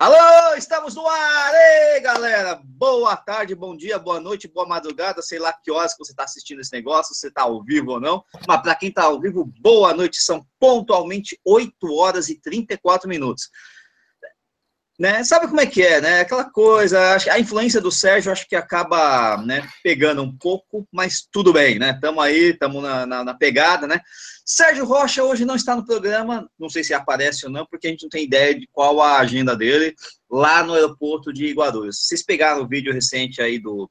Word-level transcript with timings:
Alô, 0.00 0.54
estamos 0.54 0.94
no 0.94 1.04
ar! 1.08 1.52
Ei, 1.92 2.00
galera! 2.00 2.62
Boa 2.64 3.16
tarde, 3.16 3.52
bom 3.52 3.76
dia, 3.76 3.98
boa 3.98 4.20
noite, 4.20 4.46
boa 4.46 4.64
madrugada, 4.64 5.20
sei 5.20 5.40
lá 5.40 5.52
que 5.52 5.72
horas 5.72 5.92
que 5.92 5.98
você 5.98 6.12
está 6.12 6.22
assistindo 6.22 6.60
esse 6.60 6.72
negócio, 6.72 7.16
se 7.16 7.26
está 7.26 7.42
ao 7.42 7.64
vivo 7.64 7.90
ou 7.90 8.00
não, 8.00 8.22
mas 8.46 8.62
para 8.62 8.76
quem 8.76 8.90
está 8.90 9.06
ao 9.06 9.20
vivo, 9.20 9.52
boa 9.60 9.92
noite, 9.92 10.18
são 10.18 10.46
pontualmente 10.60 11.36
8 11.44 11.92
horas 11.92 12.28
e 12.28 12.40
34 12.40 13.08
minutos 13.08 13.50
né? 14.98 15.22
Sabe 15.22 15.46
como 15.46 15.60
é 15.60 15.66
que 15.66 15.80
é, 15.80 16.00
né? 16.00 16.20
Aquela 16.20 16.50
coisa, 16.50 17.16
a 17.30 17.38
influência 17.38 17.80
do 17.80 17.90
Sérgio 17.90 18.32
acho 18.32 18.48
que 18.48 18.56
acaba 18.56 19.36
né, 19.36 19.68
pegando 19.82 20.22
um 20.22 20.36
pouco, 20.36 20.88
mas 20.90 21.26
tudo 21.30 21.52
bem, 21.52 21.78
né? 21.78 21.92
Estamos 21.92 22.24
aí, 22.24 22.50
estamos 22.50 22.82
na, 22.82 23.06
na, 23.06 23.24
na, 23.24 23.34
pegada, 23.34 23.86
né? 23.86 24.00
Sérgio 24.44 24.84
Rocha 24.84 25.22
hoje 25.22 25.44
não 25.44 25.54
está 25.54 25.76
no 25.76 25.86
programa, 25.86 26.50
não 26.58 26.68
sei 26.68 26.82
se 26.82 26.92
aparece 26.92 27.46
ou 27.46 27.52
não, 27.52 27.64
porque 27.66 27.86
a 27.86 27.90
gente 27.90 28.02
não 28.02 28.08
tem 28.08 28.24
ideia 28.24 28.58
de 28.58 28.66
qual 28.72 29.00
a 29.00 29.18
agenda 29.18 29.56
dele 29.56 29.94
lá 30.28 30.64
no 30.64 30.74
aeroporto 30.74 31.32
de 31.32 31.52
Guarulhos. 31.52 32.04
Vocês 32.04 32.24
pegaram 32.24 32.62
o 32.62 32.68
vídeo 32.68 32.92
recente 32.92 33.40
aí 33.40 33.60
do 33.60 33.88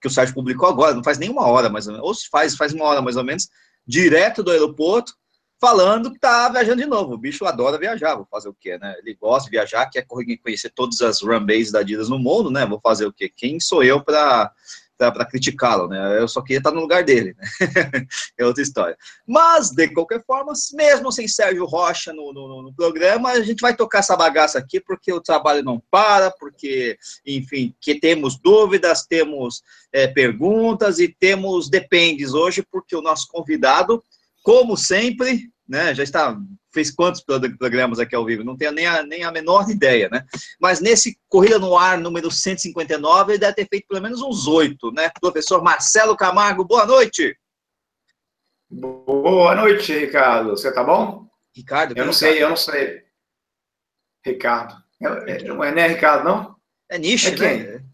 que 0.00 0.08
o 0.08 0.10
Sérgio 0.10 0.34
publicou 0.34 0.68
agora, 0.68 0.94
não 0.94 1.04
faz 1.04 1.18
nem 1.18 1.30
uma 1.30 1.46
hora 1.46 1.70
mais 1.70 1.86
ou 1.86 1.92
menos, 1.92 2.08
ou 2.08 2.14
faz, 2.30 2.56
faz 2.56 2.72
uma 2.74 2.84
hora 2.84 3.00
mais 3.00 3.16
ou 3.16 3.24
menos, 3.24 3.48
direto 3.86 4.42
do 4.42 4.50
aeroporto, 4.50 5.14
falando 5.60 6.10
que 6.10 6.18
tá 6.18 6.48
viajando 6.48 6.80
de 6.80 6.88
novo. 6.88 7.14
O 7.14 7.18
bicho 7.18 7.44
adora 7.44 7.78
viajar, 7.78 8.16
vou 8.16 8.26
fazer 8.30 8.48
o 8.48 8.54
quê, 8.54 8.78
né? 8.78 8.96
Ele 8.98 9.14
gosta 9.14 9.44
de 9.44 9.50
viajar, 9.50 9.86
quer 9.90 10.06
conhecer 10.06 10.70
todas 10.70 11.00
as 11.02 11.20
runways 11.20 11.70
da 11.70 11.80
Adidas 11.80 12.08
no 12.08 12.18
mundo, 12.18 12.50
né? 12.50 12.64
Vou 12.64 12.80
fazer 12.80 13.04
o 13.04 13.12
quê? 13.12 13.28
Quem 13.28 13.60
sou 13.60 13.84
eu 13.84 14.02
para 14.02 14.50
para 14.98 15.24
criticá-lo, 15.24 15.88
né? 15.88 16.18
Eu 16.18 16.28
só 16.28 16.42
queria 16.42 16.58
estar 16.58 16.72
no 16.72 16.82
lugar 16.82 17.02
dele, 17.02 17.34
né? 17.38 17.48
é 18.36 18.44
outra 18.44 18.62
história. 18.62 18.98
Mas, 19.26 19.70
de 19.70 19.88
qualquer 19.88 20.22
forma, 20.26 20.52
mesmo 20.74 21.10
sem 21.10 21.26
Sérgio 21.26 21.64
Rocha 21.64 22.12
no, 22.12 22.34
no, 22.34 22.62
no, 22.64 22.74
programa, 22.74 23.30
a 23.30 23.40
gente 23.40 23.62
vai 23.62 23.74
tocar 23.74 24.00
essa 24.00 24.14
bagaça 24.14 24.58
aqui, 24.58 24.78
porque 24.78 25.10
o 25.10 25.22
trabalho 25.22 25.64
não 25.64 25.82
para, 25.90 26.30
porque, 26.32 26.98
enfim, 27.24 27.74
que 27.80 27.98
temos 27.98 28.38
dúvidas, 28.38 29.06
temos 29.06 29.62
é, 29.90 30.06
perguntas 30.06 30.98
e 30.98 31.08
temos 31.08 31.70
dependes 31.70 32.34
hoje, 32.34 32.62
porque 32.70 32.94
o 32.94 33.00
nosso 33.00 33.26
convidado 33.28 34.04
como 34.42 34.76
sempre, 34.76 35.50
né, 35.68 35.94
já 35.94 36.02
está, 36.02 36.36
fez 36.72 36.90
quantos 36.90 37.22
programas 37.22 37.98
aqui 37.98 38.14
ao 38.14 38.24
vivo? 38.24 38.44
Não 38.44 38.56
tenho 38.56 38.72
nem 38.72 38.86
a, 38.86 39.02
nem 39.02 39.24
a 39.24 39.30
menor 39.30 39.68
ideia, 39.70 40.08
né? 40.10 40.24
Mas 40.60 40.80
nesse 40.80 41.18
Corrida 41.28 41.58
no 41.58 41.76
Ar 41.76 41.98
número 41.98 42.30
159, 42.30 43.32
ele 43.32 43.38
deve 43.38 43.54
ter 43.54 43.68
feito 43.68 43.86
pelo 43.88 44.02
menos 44.02 44.22
uns 44.22 44.46
oito, 44.46 44.90
né? 44.92 45.10
Professor 45.20 45.62
Marcelo 45.62 46.16
Camargo, 46.16 46.64
boa 46.64 46.86
noite. 46.86 47.36
Boa 48.70 49.54
noite, 49.56 49.92
Ricardo. 49.92 50.50
Você 50.50 50.72
tá 50.72 50.84
bom? 50.84 51.28
Ricardo? 51.54 51.96
Eu 51.96 52.06
não 52.06 52.12
sei, 52.12 52.42
eu 52.42 52.48
não 52.48 52.56
sei. 52.56 53.02
Ricardo. 54.24 54.76
Não 55.00 55.64
é, 55.64 55.74
né, 55.74 55.88
Ricardo, 55.88 56.24
não? 56.24 56.56
É 56.88 56.98
nicho, 56.98 57.28
é 57.28 57.34
quem? 57.34 57.62
né? 57.64 57.84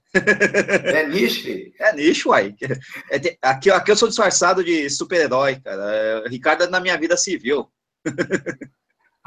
É 0.84 1.06
nicho? 1.06 1.48
É 1.78 1.92
nicho, 1.94 2.30
uai. 2.30 2.54
É, 3.10 3.36
aqui, 3.42 3.70
aqui 3.70 3.90
eu 3.90 3.96
sou 3.96 4.08
disfarçado 4.08 4.64
de 4.64 4.88
super-herói, 4.90 5.56
cara. 5.56 5.82
É, 5.94 6.28
Ricardo 6.28 6.64
é 6.64 6.68
na 6.68 6.80
minha 6.80 6.96
vida 6.96 7.16
civil. 7.16 7.68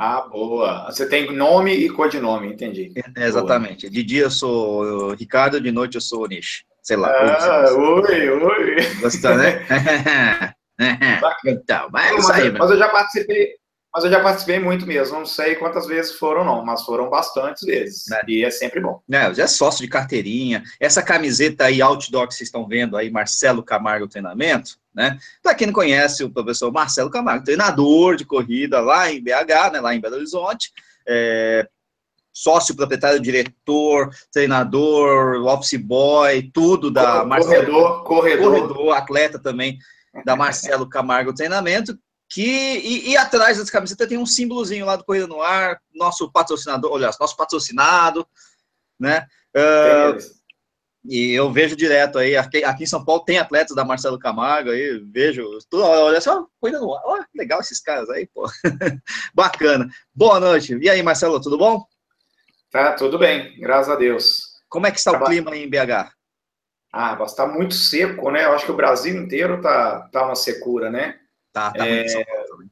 Ah, 0.01 0.21
boa. 0.21 0.85
Você 0.85 1.09
tem 1.09 1.35
nome 1.35 1.73
e 1.73 1.89
codinome, 1.89 2.47
entendi. 2.47 2.93
É, 3.17 3.25
exatamente. 3.25 3.81
Boa. 3.81 3.91
De 3.91 4.01
dia 4.01 4.21
eu 4.21 4.31
sou 4.31 5.11
Ricardo, 5.11 5.59
de 5.59 5.73
noite 5.73 5.95
eu 5.95 6.01
sou 6.01 6.25
Nish. 6.25 6.63
Sei 6.81 6.95
lá. 6.95 7.09
Ah, 7.09 7.73
oi, 7.73 8.29
oi. 8.29 8.95
Gostou, 9.01 9.35
né? 9.35 9.67
então, 11.45 11.89
mas, 11.91 12.13
mas, 12.13 12.29
aí, 12.29 12.51
mas 12.51 12.71
eu 12.71 12.77
já 12.77 12.87
participei, 12.87 13.55
mas 13.93 14.03
eu 14.03 14.11
já 14.11 14.21
participei 14.21 14.59
muito 14.59 14.85
mesmo, 14.85 15.17
não 15.17 15.25
sei 15.25 15.55
quantas 15.55 15.87
vezes 15.87 16.13
foram, 16.13 16.45
não, 16.45 16.63
mas 16.63 16.83
foram 16.83 17.09
bastantes 17.09 17.63
vezes. 17.63 18.09
É. 18.11 18.21
E 18.27 18.45
é 18.45 18.51
sempre 18.51 18.79
bom. 18.79 19.01
É, 19.11 19.33
já 19.33 19.43
é 19.43 19.47
sócio 19.47 19.81
de 19.81 19.87
carteirinha. 19.87 20.63
Essa 20.79 21.01
camiseta 21.01 21.65
aí, 21.65 21.81
outdoor 21.81 22.27
que 22.27 22.35
vocês 22.35 22.47
estão 22.47 22.67
vendo 22.67 22.95
aí, 22.95 23.09
Marcelo 23.09 23.63
Camargo 23.63 24.07
Treinamento, 24.07 24.77
né? 24.93 25.17
Para 25.41 25.55
quem 25.55 25.67
não 25.67 25.73
conhece, 25.73 26.23
o 26.23 26.29
professor 26.29 26.71
Marcelo 26.71 27.09
Camargo, 27.09 27.43
treinador 27.43 28.15
de 28.15 28.25
corrida 28.25 28.79
lá 28.79 29.11
em 29.11 29.21
BH, 29.21 29.73
né, 29.73 29.81
lá 29.81 29.95
em 29.95 30.01
Belo 30.01 30.15
Horizonte. 30.15 30.71
É, 31.07 31.67
sócio, 32.31 32.75
proprietário, 32.75 33.19
diretor, 33.19 34.09
treinador, 34.31 35.43
office 35.45 35.81
boy, 35.81 36.49
tudo 36.53 36.91
da 36.91 37.25
Marcelo. 37.25 37.65
Corredor, 37.65 38.03
corredor. 38.03 38.51
Corredor, 38.51 38.95
atleta 38.95 39.39
também 39.39 39.79
da 40.23 40.35
Marcelo 40.35 40.87
Camargo 40.87 41.33
Treinamento, 41.33 41.97
que 42.29 42.41
e, 42.41 43.09
e, 43.09 43.17
atrás 43.17 43.57
dessa 43.57 43.71
camiseta 43.71 44.07
tem 44.07 44.17
um 44.17 44.25
símbolozinho 44.25 44.85
lá 44.85 44.95
do 44.95 45.03
Corrida 45.03 45.25
no 45.25 45.41
Ar, 45.41 45.81
nosso 45.93 46.31
patrocinador, 46.31 46.91
olha, 46.91 47.09
nosso 47.19 47.35
patrocinado, 47.35 48.25
né? 48.99 49.25
Uh, 49.55 50.39
e 51.03 51.31
eu 51.31 51.51
vejo 51.51 51.75
direto 51.75 52.19
aí, 52.19 52.37
aqui, 52.37 52.63
aqui, 52.63 52.83
em 52.83 52.87
São 52.87 53.03
Paulo 53.03 53.23
tem 53.23 53.39
atletas 53.39 53.75
da 53.75 53.83
Marcelo 53.83 54.19
Camargo 54.19 54.69
aí, 54.69 54.99
vejo, 55.11 55.43
tudo, 55.69 55.83
olha 55.83 56.21
só, 56.21 56.45
Corrida 56.59 56.79
no 56.79 56.93
Ar, 56.93 57.01
olha 57.03 57.27
legal 57.35 57.59
esses 57.61 57.81
caras 57.81 58.07
aí, 58.11 58.27
pô, 58.27 58.45
bacana. 59.33 59.89
Boa 60.13 60.39
noite, 60.39 60.77
e 60.79 60.87
aí 60.87 61.01
Marcelo, 61.01 61.41
tudo 61.41 61.57
bom? 61.57 61.83
Tá, 62.69 62.93
tudo 62.93 63.17
bem, 63.17 63.59
graças 63.59 63.91
a 63.91 63.95
Deus. 63.95 64.43
Como 64.69 64.85
é 64.85 64.91
que 64.91 64.99
está 64.99 65.11
o 65.11 65.25
clima 65.25 65.51
aí 65.51 65.63
em 65.63 65.69
BH? 65.69 66.13
Ah, 66.93 67.17
está 67.25 67.47
muito 67.47 67.73
seco, 67.73 68.29
né? 68.29 68.45
Eu 68.45 68.53
acho 68.53 68.65
que 68.65 68.71
o 68.71 68.75
Brasil 68.75 69.15
inteiro 69.19 69.61
tá, 69.61 70.07
tá 70.11 70.25
uma 70.25 70.35
secura, 70.35 70.91
né? 70.91 71.18
Tá, 71.59 71.73
tá 71.73 71.85
é, 71.85 72.05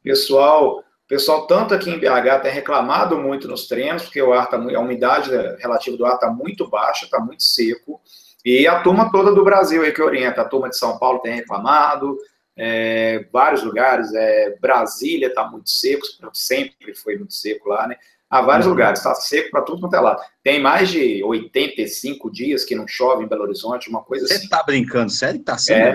pessoal, 0.01 0.81
pessoal, 1.09 1.45
tanto 1.45 1.73
aqui 1.73 1.89
em 1.89 1.99
BH 1.99 2.41
tem 2.41 2.51
reclamado 2.53 3.17
muito 3.17 3.45
nos 3.45 3.67
treinos, 3.67 4.03
porque 4.03 4.21
o 4.21 4.31
ar 4.31 4.49
tá, 4.49 4.55
a 4.55 4.79
umidade 4.79 5.29
relativa 5.59 5.97
do 5.97 6.05
ar 6.05 6.13
está 6.13 6.29
muito 6.29 6.69
baixa, 6.69 7.03
está 7.03 7.19
muito 7.19 7.43
seco. 7.43 8.01
E 8.45 8.65
a 8.65 8.81
turma 8.81 9.11
toda 9.11 9.33
do 9.33 9.43
Brasil 9.43 9.81
aí 9.81 9.91
que 9.91 10.01
orienta, 10.01 10.41
a 10.41 10.45
turma 10.45 10.69
de 10.69 10.77
São 10.77 10.97
Paulo 10.97 11.19
tem 11.19 11.35
reclamado, 11.35 12.17
é, 12.55 13.27
vários 13.31 13.61
lugares, 13.61 14.13
é, 14.13 14.57
Brasília 14.61 15.27
está 15.27 15.45
muito 15.45 15.69
seco, 15.69 16.05
sempre 16.33 16.95
foi 16.95 17.17
muito 17.17 17.33
seco 17.33 17.67
lá, 17.67 17.87
né? 17.87 17.97
Há 18.29 18.41
vários 18.41 18.67
uhum. 18.67 18.73
lugares, 18.73 18.99
está 18.99 19.13
seco 19.15 19.51
para 19.51 19.61
tudo 19.61 19.81
quanto 19.81 19.95
é 19.95 19.99
lado. 19.99 20.21
Tem 20.43 20.61
mais 20.61 20.89
de 20.89 21.23
85 21.23 22.31
dias 22.31 22.63
que 22.63 22.75
não 22.75 22.87
chove 22.87 23.23
em 23.23 23.27
Belo 23.27 23.43
Horizonte, 23.43 23.89
uma 23.89 24.03
coisa 24.03 24.27
Você 24.27 24.33
assim. 24.33 24.41
Você 24.41 24.45
está 24.45 24.63
brincando? 24.63 25.11
Sério 25.11 25.35
que 25.35 25.43
está 25.43 25.53
assim 25.53 25.73
é, 25.73 25.93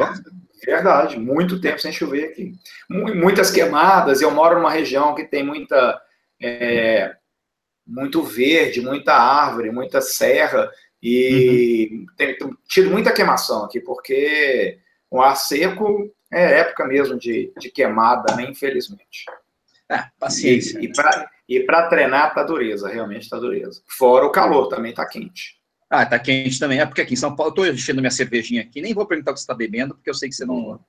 Verdade, 0.65 1.19
muito 1.19 1.61
tempo 1.61 1.81
sem 1.81 1.93
chover 1.93 2.31
aqui. 2.31 2.55
Muitas 2.89 3.51
queimadas, 3.51 4.21
eu 4.21 4.31
moro 4.31 4.57
numa 4.57 4.71
região 4.71 5.15
que 5.15 5.25
tem 5.25 5.43
muita. 5.43 6.01
É, 6.41 7.17
muito 7.87 8.23
verde, 8.23 8.81
muita 8.81 9.13
árvore, 9.13 9.71
muita 9.71 10.01
serra, 10.01 10.71
e 11.03 11.89
uhum. 11.93 12.07
tem, 12.17 12.37
tido 12.69 12.91
muita 12.91 13.13
queimação 13.13 13.65
aqui, 13.65 13.81
porque 13.81 14.79
o 15.11 15.21
ar 15.21 15.37
seco 15.37 16.11
é 16.33 16.61
época 16.61 16.87
mesmo 16.87 17.19
de, 17.19 17.53
de 17.59 17.71
queimada, 17.71 18.35
né, 18.37 18.45
infelizmente. 18.45 19.27
É, 19.91 20.05
paciência. 20.19 20.79
E, 20.81 20.93
e 21.49 21.61
para 21.67 21.89
treinar 21.89 22.33
tá 22.35 22.43
dureza, 22.43 22.89
realmente 22.89 23.29
tá 23.29 23.37
dureza. 23.39 23.83
Fora 23.87 24.25
o 24.25 24.31
calor, 24.31 24.69
também 24.69 24.95
tá 24.95 25.05
quente. 25.05 25.61
Ah, 25.93 26.07
tá 26.07 26.19
quente 26.19 26.59
também. 26.59 26.81
É 26.81 26.87
porque 26.87 27.03
aqui 27.03 27.13
em 27.13 27.19
São 27.19 27.37
Paulo, 27.37 27.51
eu 27.51 27.55
tô 27.55 27.67
enchendo 27.67 28.01
minha 28.01 28.11
cervejinha 28.11 28.63
aqui, 28.63 28.81
nem 28.81 28.95
vou 28.95 29.05
perguntar 29.05 29.33
o 29.33 29.35
que 29.35 29.41
você 29.41 29.45
está 29.45 29.53
bebendo, 29.53 29.95
porque 29.95 30.09
eu 30.09 30.15
sei 30.15 30.27
que 30.27 30.35
você 30.35 30.47
não, 30.47 30.81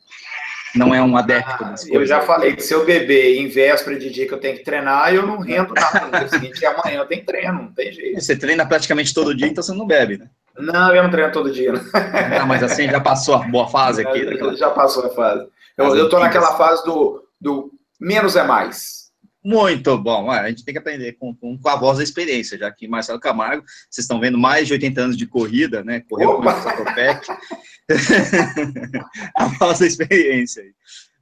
não 0.74 0.96
é 0.96 1.04
um 1.04 1.18
adepto 1.18 1.62
ah, 1.62 1.76
Eu 1.90 2.06
já 2.06 2.22
falei 2.22 2.56
que 2.56 2.64
se 2.64 2.74
eu 2.74 2.86
beber 2.86 3.38
em 3.38 3.50
véspera 3.50 4.00
de 4.00 4.10
dia 4.10 4.26
que 4.26 4.34
eu 4.34 4.40
tenho 4.40 4.58
que 4.58 4.64
treinar, 4.64 5.14
eu 5.14 5.28
não 5.28 5.40
rendo 5.40 5.74
nada 5.74 6.06
no 6.06 6.12
dia 6.12 6.30
seguinte, 6.30 6.62
e 6.62 6.66
amanhã 6.66 7.00
eu 7.00 7.06
tenho 7.06 7.26
treino, 7.26 7.64
não 7.64 7.74
tem 7.74 7.92
jeito. 7.92 8.22
Você 8.22 8.34
treina 8.38 8.66
praticamente 8.66 9.14
todo 9.14 9.36
dia, 9.36 9.48
então 9.48 9.62
você 9.62 9.74
não 9.74 9.86
bebe, 9.86 10.18
né? 10.18 10.30
Não, 10.58 10.96
eu 10.96 11.04
não 11.04 11.12
treino 11.12 11.34
todo 11.34 11.52
dia. 11.52 11.74
Não, 11.74 11.82
não 12.40 12.48
mas 12.48 12.64
assim, 12.64 12.90
já 12.90 13.02
passou 13.02 13.36
a 13.36 13.40
boa 13.40 13.68
fase 13.68 14.08
aqui. 14.08 14.24
Daquela... 14.24 14.56
Já 14.58 14.70
passou 14.70 15.06
a 15.06 15.10
fase. 15.10 15.48
Eu, 15.78 15.98
eu 15.98 16.08
tô 16.08 16.18
naquela 16.18 16.56
fase 16.56 16.86
do, 16.86 17.28
do 17.42 17.72
menos 18.00 18.38
é 18.38 18.44
mais. 18.44 19.03
Muito 19.44 19.98
bom. 19.98 20.32
A 20.32 20.48
gente 20.50 20.64
tem 20.64 20.74
que 20.74 20.80
aprender 20.80 21.14
com, 21.14 21.36
com, 21.36 21.60
a 21.66 21.76
voz 21.76 21.98
da 21.98 22.04
experiência, 22.04 22.58
já 22.58 22.72
que 22.72 22.88
Marcelo 22.88 23.20
Camargo, 23.20 23.66
vocês 23.90 24.06
estão 24.06 24.20
vendo 24.20 24.38
mais 24.38 24.68
de 24.68 24.74
80 24.74 25.02
anos 25.02 25.18
de 25.18 25.28
corrida, 25.28 25.84
né? 25.84 26.02
Correu 26.10 26.32
Opa! 26.32 26.54
com 26.54 26.60
o 26.60 26.64
Satopec. 26.64 27.28
a 29.36 29.46
voz 29.48 29.80
da 29.80 29.86
experiência. 29.86 30.64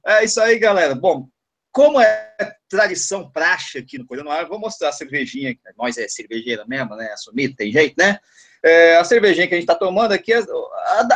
É 0.06 0.24
isso 0.24 0.40
aí, 0.40 0.58
galera. 0.58 0.94
Bom, 0.94 1.28
como 1.72 2.00
é 2.00 2.32
tradição 2.68 3.28
praxe 3.30 3.78
aqui 3.78 3.98
no 3.98 4.06
Corrida 4.06 4.24
no 4.24 4.30
Ar, 4.30 4.46
vou 4.46 4.58
mostrar 4.58 4.90
a 4.90 4.92
cervejinha. 4.92 5.56
Nós 5.76 5.98
é 5.98 6.06
cervejeira 6.06 6.64
mesmo, 6.66 6.94
né? 6.94 7.10
Assumido, 7.12 7.56
tem 7.56 7.72
jeito, 7.72 7.94
né? 7.98 8.18
É, 8.64 8.96
a 8.96 9.02
cervejinha 9.04 9.48
que 9.48 9.54
a 9.54 9.56
gente 9.56 9.68
está 9.68 9.74
tomando 9.74 10.12
aqui, 10.12 10.32
a, 10.32 10.44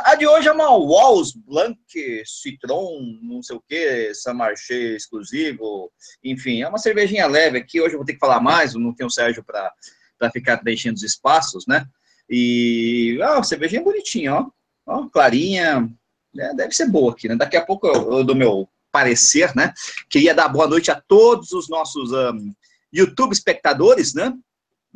a, 0.04 0.14
de 0.16 0.26
hoje 0.26 0.48
é 0.48 0.52
uma 0.52 0.70
Walls 0.70 1.32
Blanc 1.32 1.78
Citron, 2.24 2.98
não 3.22 3.40
sei 3.40 3.56
o 3.56 3.62
que, 3.68 4.12
Samarché 4.14 4.96
exclusivo, 4.96 5.92
enfim, 6.24 6.62
é 6.62 6.68
uma 6.68 6.78
cervejinha 6.78 7.26
leve 7.28 7.58
aqui. 7.58 7.80
Hoje 7.80 7.94
eu 7.94 7.98
vou 7.98 8.06
ter 8.06 8.14
que 8.14 8.18
falar 8.18 8.40
mais, 8.40 8.74
não 8.74 8.92
tenho 8.92 9.06
o 9.06 9.12
Sérgio 9.12 9.44
para 9.44 10.30
ficar 10.32 10.58
preenchendo 10.58 10.96
os 10.96 11.04
espaços, 11.04 11.66
né? 11.68 11.86
E 12.28 13.18
ah, 13.22 13.38
a 13.38 13.42
cervejinha 13.44 13.82
bonitinha, 13.82 14.34
ó, 14.34 14.50
ó 14.84 15.06
clarinha, 15.06 15.88
é, 16.36 16.54
deve 16.54 16.74
ser 16.74 16.86
boa 16.86 17.12
aqui, 17.12 17.28
né? 17.28 17.36
Daqui 17.36 17.56
a 17.56 17.64
pouco 17.64 17.86
eu, 17.86 18.18
eu 18.18 18.24
dou 18.24 18.34
meu 18.34 18.68
parecer, 18.90 19.54
né? 19.54 19.72
Queria 20.10 20.34
dar 20.34 20.48
boa 20.48 20.66
noite 20.66 20.90
a 20.90 21.00
todos 21.00 21.52
os 21.52 21.68
nossos 21.68 22.10
um, 22.12 22.52
YouTube 22.92 23.32
espectadores, 23.32 24.14
né? 24.14 24.32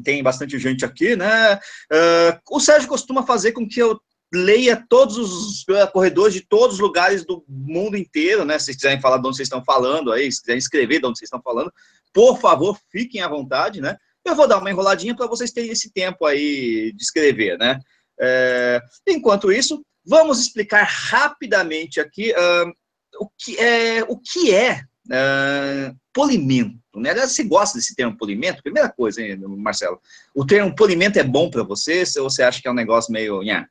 Tem 0.03 0.23
bastante 0.23 0.59
gente 0.59 0.85
aqui, 0.85 1.17
né? 1.17 1.55
Uh, 1.57 2.57
o 2.57 2.61
Sérgio 2.61 2.89
costuma 2.89 3.25
fazer 3.25 3.53
com 3.53 3.69
que 3.69 3.81
eu 3.81 4.01
leia 4.33 4.85
todos 4.89 5.17
os 5.17 5.63
uh, 5.63 5.91
corredores 5.93 6.35
de 6.35 6.41
todos 6.41 6.77
os 6.77 6.81
lugares 6.81 7.25
do 7.25 7.45
mundo 7.49 7.97
inteiro, 7.97 8.45
né? 8.45 8.59
Se 8.59 8.67
vocês 8.67 8.77
quiserem 8.77 9.01
falar 9.01 9.19
de 9.19 9.27
onde 9.27 9.37
vocês 9.37 9.47
estão 9.47 9.65
falando 9.65 10.13
aí, 10.13 10.31
se 10.31 10.41
quiserem 10.41 10.59
escrever 10.59 11.01
de 11.01 11.07
onde 11.07 11.19
vocês 11.19 11.27
estão 11.27 11.43
falando, 11.43 11.73
por 12.13 12.39
favor, 12.39 12.79
fiquem 12.91 13.23
à 13.23 13.29
vontade, 13.29 13.81
né? 13.81 13.97
Eu 14.25 14.35
vou 14.35 14.47
dar 14.47 14.59
uma 14.59 14.71
enroladinha 14.71 15.17
para 15.17 15.27
vocês 15.27 15.51
terem 15.51 15.71
esse 15.71 15.93
tempo 15.93 16.27
aí 16.27 16.93
de 16.93 17.03
escrever, 17.03 17.59
né? 17.59 17.79
É, 18.21 18.81
enquanto 19.09 19.51
isso, 19.51 19.83
vamos 20.05 20.41
explicar 20.41 20.85
rapidamente 20.85 22.01
aqui 22.01 22.33
uh, 22.33 22.73
o 23.19 23.29
que 23.39 23.57
é, 23.57 24.03
o 24.05 24.19
que 24.19 24.55
é 24.55 24.83
uh, 25.07 25.97
polimento. 26.13 26.79
Né? 26.95 27.11
Aliás, 27.11 27.33
você 27.33 27.45
gosta 27.45 27.79
desse 27.79 27.95
termo 27.95 28.17
polimento? 28.17 28.63
Primeira 28.63 28.89
coisa, 28.89 29.23
hein, 29.23 29.37
Marcelo, 29.39 30.01
o 30.35 30.45
termo 30.45 30.75
polimento 30.75 31.19
é 31.19 31.23
bom 31.23 31.51
para 31.51 31.63
você 31.63 32.03
ou 32.19 32.29
você 32.31 32.43
acha 32.43 32.61
que 32.61 32.69
é 32.69 32.71
um 32.71 32.75
negócio 32.75 33.13
meio... 33.13 33.43
Nha? 33.43 33.69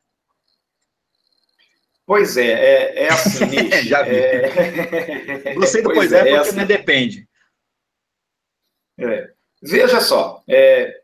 Pois 2.09 2.37
é, 2.37 2.47
é, 2.47 3.03
é 3.03 3.09
assim, 3.09 3.69
Já 3.85 4.01
vi. 4.01 4.15
É... 4.15 5.53
Você 5.53 5.79
depois 5.79 6.11
é, 6.11 6.17
é, 6.17 6.19
porque 6.21 6.33
é 6.33 6.39
assim. 6.39 6.65
depende. 6.65 7.29
É. 8.97 9.31
Veja 9.61 10.01
só, 10.01 10.43
é, 10.47 11.01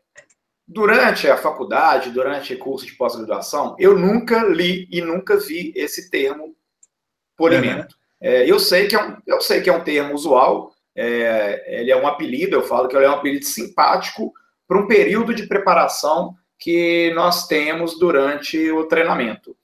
durante 0.66 1.28
a 1.28 1.36
faculdade, 1.36 2.10
durante 2.10 2.54
o 2.54 2.58
curso 2.58 2.84
de 2.84 2.94
pós-graduação, 2.94 3.76
eu 3.78 3.96
nunca 3.96 4.42
li 4.42 4.88
e 4.90 5.00
nunca 5.00 5.36
vi 5.38 5.72
esse 5.76 6.10
termo 6.10 6.56
polimento. 7.36 7.94
Uhum. 7.94 8.28
É, 8.28 8.50
eu, 8.50 8.58
sei 8.58 8.88
que 8.88 8.96
é 8.96 9.04
um, 9.04 9.16
eu 9.26 9.40
sei 9.40 9.60
que 9.60 9.70
é 9.70 9.72
um 9.72 9.84
termo 9.84 10.12
usual, 10.12 10.74
é, 10.96 11.80
ele 11.80 11.90
é 11.90 11.96
um 11.96 12.06
apelido, 12.06 12.56
eu 12.56 12.62
falo 12.62 12.88
que 12.88 12.96
ele 12.96 13.04
é 13.04 13.10
um 13.10 13.14
apelido 13.14 13.44
simpático 13.44 14.32
para 14.66 14.78
um 14.78 14.86
período 14.86 15.34
de 15.34 15.46
preparação 15.46 16.34
que 16.58 17.12
nós 17.14 17.46
temos 17.46 17.98
durante 17.98 18.70
o 18.70 18.84
treinamento. 18.86 19.56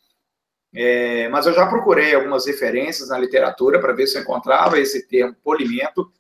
É, 0.75 1.29
mas 1.29 1.47
eu 1.47 1.53
já 1.53 1.67
procurei 1.67 2.15
algumas 2.15 2.47
referências 2.47 3.09
na 3.09 3.19
literatura 3.19 3.81
para 3.81 3.93
ver 3.93 4.07
se 4.07 4.17
eu 4.17 4.23
encontrava 4.23 4.79
esse 4.79 5.07
termo 5.09 5.35
polimento, 5.43 6.11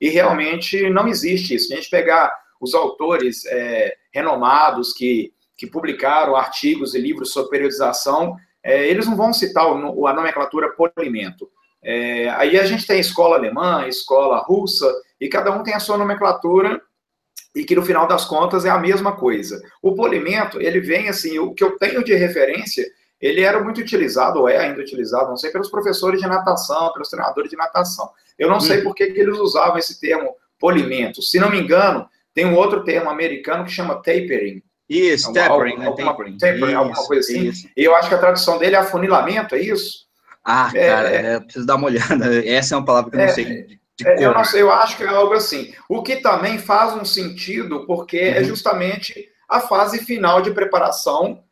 e 0.00 0.08
realmente 0.08 0.88
não 0.88 1.06
existe 1.06 1.54
isso. 1.54 1.68
Se 1.68 1.74
a 1.74 1.76
gente 1.76 1.90
pegar 1.90 2.32
os 2.60 2.74
autores 2.74 3.44
é, 3.46 3.94
renomados 4.12 4.92
que, 4.92 5.32
que 5.56 5.66
publicaram 5.66 6.34
artigos 6.34 6.94
e 6.94 7.00
livros 7.00 7.32
sobre 7.32 7.50
periodização, 7.50 8.36
é, 8.62 8.88
eles 8.88 9.06
não 9.06 9.16
vão 9.16 9.32
citar 9.32 9.66
o, 9.66 10.06
a 10.06 10.12
nomenclatura 10.12 10.70
polimento. 10.70 11.50
É, 11.82 12.28
aí 12.30 12.58
a 12.58 12.66
gente 12.66 12.86
tem 12.86 13.00
escola 13.00 13.36
alemã, 13.36 13.86
escola 13.88 14.38
russa, 14.38 14.92
e 15.20 15.28
cada 15.28 15.50
um 15.50 15.62
tem 15.62 15.74
a 15.74 15.80
sua 15.80 15.96
nomenclatura 15.96 16.80
e 17.54 17.64
que 17.64 17.74
no 17.74 17.84
final 17.84 18.06
das 18.06 18.24
contas 18.24 18.64
é 18.64 18.70
a 18.70 18.78
mesma 18.78 19.16
coisa. 19.16 19.60
O 19.82 19.94
polimento, 19.94 20.60
ele 20.60 20.80
vem 20.80 21.08
assim, 21.08 21.38
o 21.38 21.52
que 21.52 21.64
eu 21.64 21.76
tenho 21.78 22.04
de 22.04 22.14
referência, 22.14 22.86
ele 23.20 23.42
era 23.42 23.62
muito 23.62 23.80
utilizado, 23.80 24.40
ou 24.40 24.48
é 24.48 24.56
ainda 24.56 24.80
utilizado, 24.80 25.28
não 25.28 25.36
sei, 25.36 25.50
pelos 25.50 25.70
professores 25.70 26.20
de 26.20 26.26
natação, 26.26 26.92
pelos 26.92 27.08
treinadores 27.08 27.50
de 27.50 27.56
natação. 27.56 28.08
Eu 28.38 28.48
não 28.48 28.56
hum. 28.56 28.60
sei 28.60 28.80
por 28.82 28.94
que, 28.94 29.08
que 29.08 29.20
eles 29.20 29.38
usavam 29.38 29.78
esse 29.78 30.00
termo 30.00 30.34
polimento. 30.58 31.20
Se 31.20 31.38
não 31.38 31.50
me 31.50 31.60
engano, 31.60 32.08
tem 32.32 32.46
um 32.46 32.54
outro 32.54 32.84
termo 32.84 33.10
americano 33.10 33.64
que 33.64 33.72
chama 33.72 33.96
tapering. 33.96 34.62
Isso, 34.88 35.32
tapering, 35.32 35.78
né? 35.78 35.86
Alguma, 35.86 36.12
tapering. 36.12 36.38
tapering 36.38 36.74
alguma 36.74 37.06
coisa 37.06 37.20
assim. 37.20 37.48
Isso. 37.48 37.68
E 37.76 37.84
eu 37.84 37.94
acho 37.94 38.08
que 38.08 38.14
a 38.14 38.18
tradução 38.18 38.58
dele 38.58 38.76
é 38.76 38.78
afunilamento, 38.78 39.54
é 39.54 39.60
isso? 39.60 40.09
Ah, 40.44 40.70
é, 40.74 40.88
cara, 40.88 41.10
é, 41.10 41.34
é, 41.34 41.40
preciso 41.40 41.66
dar 41.66 41.76
uma 41.76 41.86
olhada. 41.86 42.26
Essa 42.48 42.74
é 42.74 42.78
uma 42.78 42.84
palavra 42.84 43.10
que 43.10 43.16
eu 43.16 43.20
não 43.20 43.26
é, 43.26 43.32
sei. 43.32 43.80
É, 44.04 44.24
eu, 44.24 44.32
não 44.32 44.44
sei 44.44 44.62
eu 44.62 44.70
acho 44.70 44.96
que 44.96 45.02
é 45.02 45.08
algo 45.08 45.34
assim. 45.34 45.74
O 45.88 46.02
que 46.02 46.16
também 46.16 46.58
faz 46.58 46.94
um 46.94 47.04
sentido, 47.04 47.86
porque 47.86 48.16
é 48.16 48.30
uhum. 48.30 48.36
é 48.36 48.44
justamente 48.44 49.28
a 49.48 49.60
fase 49.60 50.04
final 50.04 50.40
de 50.40 50.52
preparação 50.52 51.42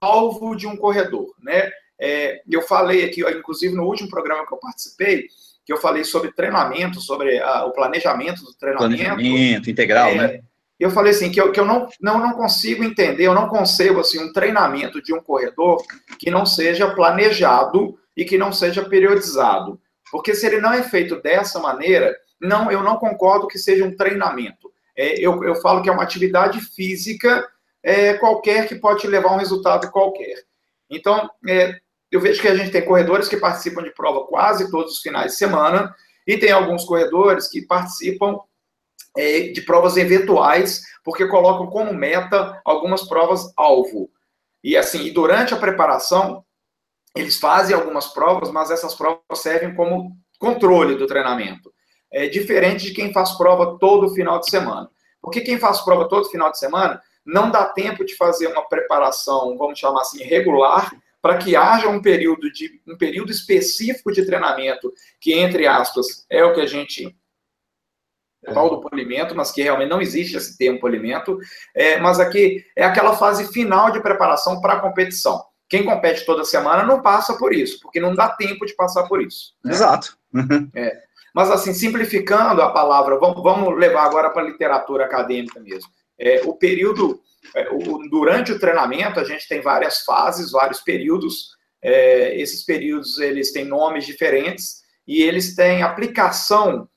alvo 0.00 0.54
de 0.54 0.66
um 0.66 0.76
corredor, 0.76 1.34
né? 1.42 1.70
É, 1.98 2.42
eu 2.50 2.62
falei 2.62 3.04
aqui, 3.04 3.22
inclusive 3.22 3.74
no 3.74 3.84
último 3.84 4.10
programa 4.10 4.46
que 4.46 4.52
eu 4.52 4.58
participei, 4.58 5.26
que 5.64 5.72
eu 5.72 5.78
falei 5.78 6.04
sobre 6.04 6.32
treinamento, 6.32 7.00
sobre 7.00 7.38
a, 7.40 7.64
o 7.64 7.72
planejamento 7.72 8.42
do 8.42 8.52
treinamento. 8.54 8.96
Planejamento 8.96 9.70
integral, 9.70 10.14
né? 10.14 10.40
Eu 10.78 10.90
falei 10.90 11.12
assim, 11.12 11.30
que 11.30 11.40
eu, 11.40 11.50
que 11.50 11.58
eu 11.58 11.64
não, 11.64 11.88
não, 12.00 12.18
não 12.18 12.32
consigo 12.32 12.84
entender, 12.84 13.24
eu 13.24 13.34
não 13.34 13.48
concebo 13.48 14.00
assim, 14.00 14.22
um 14.22 14.32
treinamento 14.32 15.02
de 15.02 15.14
um 15.14 15.22
corredor 15.22 15.82
que 16.18 16.30
não 16.30 16.44
seja 16.44 16.94
planejado 16.94 17.98
e 18.16 18.24
que 18.24 18.36
não 18.36 18.52
seja 18.52 18.84
periodizado. 18.84 19.80
Porque 20.10 20.34
se 20.34 20.46
ele 20.46 20.60
não 20.60 20.72
é 20.72 20.82
feito 20.82 21.20
dessa 21.20 21.58
maneira, 21.58 22.14
não, 22.40 22.70
eu 22.70 22.82
não 22.82 22.96
concordo 22.96 23.48
que 23.48 23.58
seja 23.58 23.84
um 23.84 23.96
treinamento. 23.96 24.70
É, 24.96 25.18
eu, 25.18 25.42
eu 25.44 25.54
falo 25.56 25.82
que 25.82 25.88
é 25.88 25.92
uma 25.92 26.02
atividade 26.02 26.60
física 26.60 27.46
é, 27.82 28.14
qualquer 28.14 28.68
que 28.68 28.74
pode 28.74 29.06
levar 29.06 29.30
a 29.30 29.34
um 29.34 29.38
resultado 29.38 29.90
qualquer. 29.90 30.42
Então, 30.90 31.30
é, 31.48 31.78
eu 32.10 32.20
vejo 32.20 32.40
que 32.40 32.48
a 32.48 32.54
gente 32.54 32.70
tem 32.70 32.84
corredores 32.84 33.28
que 33.28 33.36
participam 33.36 33.82
de 33.82 33.94
prova 33.94 34.26
quase 34.26 34.70
todos 34.70 34.94
os 34.94 35.00
finais 35.00 35.32
de 35.32 35.38
semana, 35.38 35.94
e 36.26 36.36
tem 36.36 36.50
alguns 36.50 36.84
corredores 36.84 37.48
que 37.48 37.62
participam 37.62 38.38
é, 39.16 39.48
de 39.48 39.62
provas 39.62 39.96
eventuais, 39.96 40.82
porque 41.04 41.26
colocam 41.26 41.66
como 41.68 41.92
meta 41.92 42.60
algumas 42.64 43.02
provas 43.08 43.52
alvo. 43.56 44.10
E 44.62 44.76
assim, 44.76 45.04
e 45.04 45.10
durante 45.10 45.54
a 45.54 45.58
preparação, 45.58 46.44
eles 47.14 47.38
fazem 47.38 47.74
algumas 47.74 48.08
provas, 48.08 48.50
mas 48.50 48.70
essas 48.70 48.94
provas 48.94 49.20
servem 49.34 49.74
como 49.74 50.16
controle 50.38 50.96
do 50.96 51.06
treinamento. 51.06 51.72
É 52.12 52.28
diferente 52.28 52.86
de 52.86 52.94
quem 52.94 53.12
faz 53.12 53.32
prova 53.32 53.78
todo 53.78 54.14
final 54.14 54.38
de 54.38 54.50
semana. 54.50 54.90
Porque 55.20 55.40
quem 55.40 55.58
faz 55.58 55.80
prova 55.80 56.08
todo 56.08 56.28
final 56.28 56.50
de 56.50 56.58
semana 56.58 57.00
não 57.24 57.50
dá 57.50 57.64
tempo 57.66 58.04
de 58.04 58.14
fazer 58.14 58.46
uma 58.46 58.68
preparação, 58.68 59.56
vamos 59.58 59.78
chamar 59.78 60.02
assim, 60.02 60.22
regular, 60.22 60.92
para 61.20 61.38
que 61.38 61.56
haja 61.56 61.88
um 61.88 62.00
período 62.00 62.52
de 62.52 62.80
um 62.86 62.96
período 62.96 63.32
específico 63.32 64.12
de 64.12 64.24
treinamento 64.24 64.92
que 65.20 65.32
entre 65.32 65.66
aspas 65.66 66.24
é 66.30 66.44
o 66.44 66.54
que 66.54 66.60
a 66.60 66.66
gente 66.66 67.16
tal 68.52 68.70
do 68.70 68.80
polimento, 68.80 69.34
mas 69.34 69.50
que 69.50 69.62
realmente 69.62 69.90
não 69.90 70.00
existe 70.00 70.36
esse 70.36 70.56
termo 70.56 70.80
polimento, 70.80 71.38
é, 71.74 71.98
mas 71.98 72.18
aqui 72.20 72.64
é 72.76 72.84
aquela 72.84 73.16
fase 73.16 73.52
final 73.52 73.90
de 73.90 74.00
preparação 74.00 74.60
para 74.60 74.74
a 74.74 74.80
competição. 74.80 75.42
Quem 75.68 75.84
compete 75.84 76.24
toda 76.24 76.44
semana 76.44 76.84
não 76.84 77.02
passa 77.02 77.36
por 77.36 77.52
isso, 77.52 77.80
porque 77.80 78.00
não 78.00 78.14
dá 78.14 78.28
tempo 78.28 78.64
de 78.64 78.74
passar 78.74 79.04
por 79.04 79.20
isso. 79.20 79.54
Né? 79.64 79.72
Exato. 79.72 80.16
é. 80.74 81.06
Mas 81.34 81.50
assim, 81.50 81.74
simplificando 81.74 82.62
a 82.62 82.70
palavra, 82.70 83.18
vamos, 83.18 83.42
vamos 83.42 83.78
levar 83.78 84.04
agora 84.04 84.30
para 84.30 84.42
a 84.42 84.46
literatura 84.46 85.04
acadêmica 85.04 85.60
mesmo. 85.60 85.90
É, 86.18 86.40
o 86.44 86.54
período, 86.54 87.20
é, 87.54 87.68
o, 87.70 88.08
durante 88.08 88.52
o 88.52 88.58
treinamento, 88.58 89.20
a 89.20 89.24
gente 89.24 89.46
tem 89.46 89.60
várias 89.60 90.02
fases, 90.02 90.52
vários 90.52 90.80
períodos. 90.80 91.48
É, 91.82 92.40
esses 92.40 92.64
períodos 92.64 93.18
eles 93.18 93.52
têm 93.52 93.66
nomes 93.66 94.06
diferentes 94.06 94.76
e 95.06 95.22
eles 95.22 95.54
têm 95.54 95.82
aplicação 95.82 96.88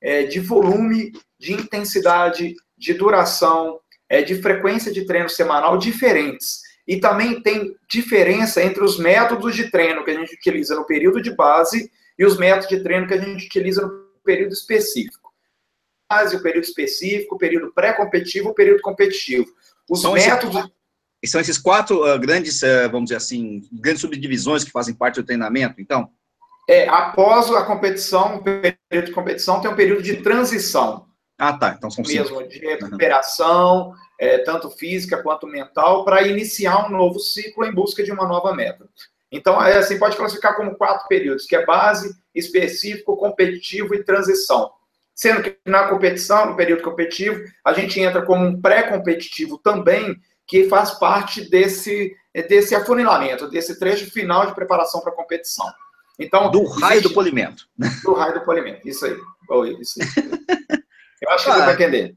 é, 0.00 0.24
de 0.24 0.40
volume, 0.40 1.12
de 1.38 1.52
intensidade, 1.52 2.54
de 2.76 2.94
duração, 2.94 3.80
é, 4.08 4.22
de 4.22 4.40
frequência 4.40 4.92
de 4.92 5.04
treino 5.04 5.28
semanal 5.28 5.78
diferentes. 5.78 6.60
E 6.86 6.98
também 6.98 7.40
tem 7.40 7.76
diferença 7.88 8.62
entre 8.62 8.82
os 8.82 8.98
métodos 8.98 9.54
de 9.54 9.70
treino 9.70 10.04
que 10.04 10.10
a 10.10 10.18
gente 10.18 10.34
utiliza 10.34 10.74
no 10.74 10.86
período 10.86 11.22
de 11.22 11.34
base 11.34 11.90
e 12.18 12.24
os 12.24 12.36
métodos 12.36 12.68
de 12.68 12.82
treino 12.82 13.06
que 13.06 13.14
a 13.14 13.20
gente 13.20 13.46
utiliza 13.46 13.82
no 13.82 14.10
período 14.24 14.52
específico. 14.52 15.30
Base, 16.10 16.34
o 16.34 16.42
período 16.42 16.64
específico, 16.64 17.36
o 17.36 17.38
período 17.38 17.72
pré-competitivo, 17.72 18.48
o 18.48 18.54
período 18.54 18.82
competitivo. 18.82 19.46
Os 19.88 20.00
são 20.00 20.14
métodos. 20.14 20.56
Esses, 21.22 21.32
são 21.32 21.40
esses 21.40 21.58
quatro 21.58 22.02
uh, 22.02 22.18
grandes, 22.18 22.62
uh, 22.62 22.90
vamos 22.90 23.04
dizer 23.04 23.16
assim, 23.16 23.62
grandes 23.72 24.00
subdivisões 24.00 24.64
que 24.64 24.70
fazem 24.70 24.94
parte 24.94 25.20
do 25.20 25.24
treinamento, 25.24 25.80
então? 25.80 26.10
É, 26.68 26.88
após 26.88 27.50
a 27.50 27.64
competição, 27.64 28.36
o 28.36 28.42
período 28.42 29.06
de 29.06 29.12
competição 29.12 29.60
tem 29.60 29.70
um 29.70 29.76
período 29.76 30.02
de 30.02 30.16
transição. 30.22 31.06
Ah, 31.38 31.54
tá. 31.54 31.74
Então 31.76 31.90
são 31.90 32.04
mesmo 32.06 32.38
cinco. 32.38 32.48
de 32.48 32.58
recuperação, 32.58 33.88
uhum. 33.88 33.94
é, 34.18 34.38
tanto 34.38 34.70
física 34.70 35.22
quanto 35.22 35.46
mental, 35.46 36.04
para 36.04 36.22
iniciar 36.22 36.86
um 36.86 36.90
novo 36.90 37.18
ciclo 37.18 37.64
em 37.64 37.72
busca 37.72 38.02
de 38.02 38.12
uma 38.12 38.26
nova 38.26 38.54
meta. 38.54 38.86
Então, 39.32 39.62
é, 39.62 39.78
assim, 39.78 39.98
pode 39.98 40.16
classificar 40.16 40.56
como 40.56 40.76
quatro 40.76 41.06
períodos, 41.08 41.46
que 41.46 41.56
é 41.56 41.64
base, 41.64 42.14
específico, 42.34 43.16
competitivo 43.16 43.94
e 43.94 44.04
transição. 44.04 44.70
Sendo 45.14 45.42
que 45.42 45.56
na 45.64 45.88
competição, 45.88 46.46
no 46.46 46.56
período 46.56 46.82
competitivo, 46.82 47.42
a 47.64 47.72
gente 47.72 48.00
entra 48.00 48.22
como 48.22 48.44
um 48.44 48.60
pré-competitivo 48.60 49.58
também, 49.58 50.16
que 50.46 50.68
faz 50.68 50.92
parte 50.92 51.48
desse, 51.48 52.12
desse 52.48 52.74
afunilamento, 52.74 53.48
desse 53.48 53.78
trecho 53.78 54.10
final 54.10 54.46
de 54.46 54.54
preparação 54.54 55.00
para 55.00 55.12
a 55.12 55.16
competição. 55.16 55.66
Então, 56.20 56.50
do 56.50 56.64
raio 56.64 56.98
existe... 56.98 57.08
do 57.08 57.14
polimento. 57.14 57.64
Do 58.04 58.12
raio 58.12 58.34
do 58.34 58.40
polimento, 58.44 58.86
isso 58.86 59.06
aí. 59.06 59.16
Isso 59.80 60.00
aí. 60.00 60.08
Eu 61.22 61.30
acho 61.30 61.44
que 61.44 61.52
deu 61.52 61.62
para 61.62 61.72
entender. 61.74 62.14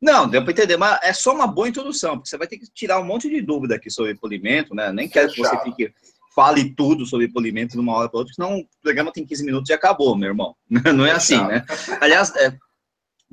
Não, 0.00 0.28
deu 0.28 0.42
para 0.42 0.52
entender, 0.52 0.76
mas 0.76 0.98
é 1.02 1.12
só 1.12 1.34
uma 1.34 1.46
boa 1.46 1.68
introdução, 1.68 2.16
porque 2.16 2.28
você 2.28 2.36
vai 2.36 2.46
ter 2.46 2.58
que 2.58 2.66
tirar 2.72 3.00
um 3.00 3.04
monte 3.04 3.28
de 3.28 3.40
dúvida 3.40 3.76
aqui 3.76 3.90
sobre 3.90 4.14
polimento, 4.14 4.74
né? 4.74 4.92
Nem 4.92 5.08
quero 5.08 5.32
que 5.32 5.38
você 5.38 5.58
fique, 5.62 5.92
fale 6.34 6.74
tudo 6.74 7.06
sobre 7.06 7.28
polimento 7.28 7.72
de 7.72 7.80
uma 7.80 7.94
hora 7.94 8.08
para 8.08 8.18
outra, 8.18 8.34
senão 8.34 8.58
o 8.58 8.68
programa 8.82 9.12
tem 9.12 9.26
15 9.26 9.44
minutos 9.44 9.70
e 9.70 9.72
acabou, 9.72 10.16
meu 10.16 10.28
irmão. 10.28 10.54
Não 10.94 11.06
é 11.06 11.12
assim, 11.12 11.38
né? 11.38 11.64
Aliás, 12.00 12.34
é, 12.36 12.56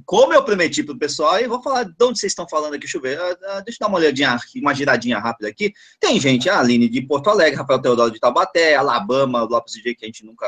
como 0.06 0.34
eu 0.34 0.44
prometi 0.44 0.84
para 0.84 0.96
o 0.96 1.00
pessoal, 1.00 1.40
e 1.40 1.48
vou 1.48 1.62
falar 1.62 1.84
de 1.84 2.04
onde 2.04 2.20
vocês 2.20 2.32
estão 2.32 2.48
falando 2.48 2.74
aqui, 2.74 2.88
eu 2.94 3.02
ver, 3.02 3.20
uh, 3.20 3.64
deixa 3.64 3.78
eu 3.78 3.80
dar 3.82 3.88
uma 3.88 3.98
olhadinha, 3.98 4.38
uma 4.56 4.74
giradinha 4.74 5.20
rápida 5.20 5.48
aqui. 5.48 5.74
Tem 6.00 6.20
gente, 6.20 6.50
a 6.50 6.60
Aline 6.60 6.90
de 6.90 7.02
Porto 7.02 7.30
Alegre, 7.30 7.60
Rafael 7.60 7.82
Teodoro 7.82 8.12
de 8.12 8.20
Taubaté, 8.20 8.76
Alabama, 8.76 9.44
Lopes 9.44 9.74
DJ, 9.74 9.96
que 9.96 10.06
a 10.06 10.08
gente 10.08 10.26
nunca 10.26 10.46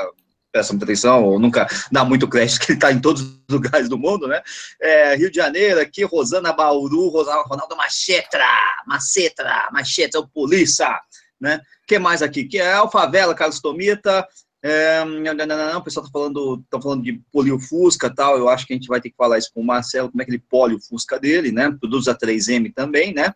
presta 0.51 0.71
muita 0.71 0.85
atenção, 0.85 1.23
ou 1.23 1.37
nunca 1.37 1.67
dá 1.91 2.05
muito 2.05 2.29
crédito, 2.29 2.61
que 2.61 2.71
ele 2.71 2.77
está 2.77 2.91
em 2.91 2.99
todos 2.99 3.21
os 3.21 3.39
lugares 3.51 3.89
do 3.89 3.97
mundo, 3.97 4.25
né? 4.25 4.41
É, 4.81 5.15
Rio 5.15 5.29
de 5.29 5.35
Janeiro, 5.35 5.81
aqui, 5.81 6.03
Rosana 6.03 6.53
Bauru, 6.53 7.09
Ronaldo 7.09 7.75
Machetra, 7.75 8.47
Macetra, 8.87 9.69
Machetra, 9.71 10.21
o 10.21 10.27
Polícia, 10.27 10.97
né? 11.39 11.61
que 11.85 11.99
mais 11.99 12.21
aqui? 12.21 12.45
Que 12.45 12.57
é 12.57 12.79
o 12.81 12.89
Favela, 12.89 13.35
Carlos 13.35 13.59
Tomita, 13.59 14.27
é, 14.67 15.03
o 15.77 15.81
pessoal 15.83 16.03
está 16.03 16.11
falando, 16.11 16.63
tá 16.71 16.81
falando 16.81 17.03
de 17.03 17.21
polio 17.31 17.59
Fusca 17.59 18.09
tal. 18.09 18.35
Eu 18.35 18.49
acho 18.49 18.65
que 18.65 18.73
a 18.73 18.75
gente 18.75 18.87
vai 18.87 18.99
ter 18.99 19.11
que 19.11 19.15
falar 19.15 19.37
isso 19.37 19.51
com 19.53 19.61
o 19.61 19.63
Marcelo, 19.63 20.09
como 20.09 20.23
é 20.23 20.25
que 20.25 20.31
ele 20.31 20.43
polio 20.49 20.79
Fusca 20.81 21.19
dele, 21.19 21.51
né? 21.51 21.69
Produz 21.79 22.07
a 22.07 22.15
3M 22.15 22.73
também, 22.73 23.13
né? 23.13 23.31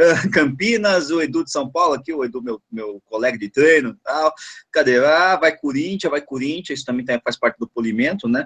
Uh, 0.00 0.28
Campinas, 0.34 1.10
o 1.10 1.22
Edu 1.22 1.44
de 1.44 1.52
São 1.52 1.70
Paulo, 1.70 1.94
aqui, 1.94 2.12
o 2.12 2.24
Edu, 2.24 2.42
meu, 2.42 2.60
meu 2.70 3.00
colega 3.04 3.38
de 3.38 3.48
treino 3.48 3.96
tal. 4.02 4.34
Cadê? 4.72 4.98
Ah, 4.98 5.36
vai 5.36 5.56
Corinthians, 5.56 6.10
vai 6.10 6.20
Corinthians, 6.20 6.80
isso 6.80 6.86
também 6.86 7.06
faz 7.22 7.38
parte 7.38 7.58
do 7.60 7.68
polimento, 7.68 8.26
né? 8.26 8.44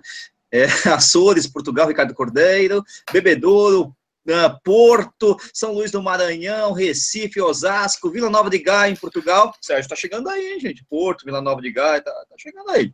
É, 0.53 0.67
Açores, 0.93 1.47
Portugal, 1.47 1.89
Ricardo 1.89 2.13
Cordeiro, 2.13 2.85
Bebedouro, 3.11 3.97
Porto, 4.65 5.37
São 5.53 5.73
Luís 5.73 5.91
do 5.91 6.03
Maranhão, 6.03 6.73
Recife, 6.73 7.41
Osasco, 7.41 8.11
Vila 8.11 8.31
Nova 8.31 8.51
de 8.51 8.59
Gaia, 8.59 8.91
em 8.91 8.97
Portugal. 8.97 9.55
Sérgio, 9.61 9.89
tá 9.89 9.97
chegando 9.97 10.29
aí, 10.29 10.59
gente. 10.61 10.85
Porto, 10.89 11.25
Vila 11.25 11.41
Nova 11.41 11.61
de 11.61 11.71
Gaia, 11.71 12.01
tá, 12.01 12.11
tá 12.11 12.37
chegando 12.39 12.71
aí. 12.71 12.93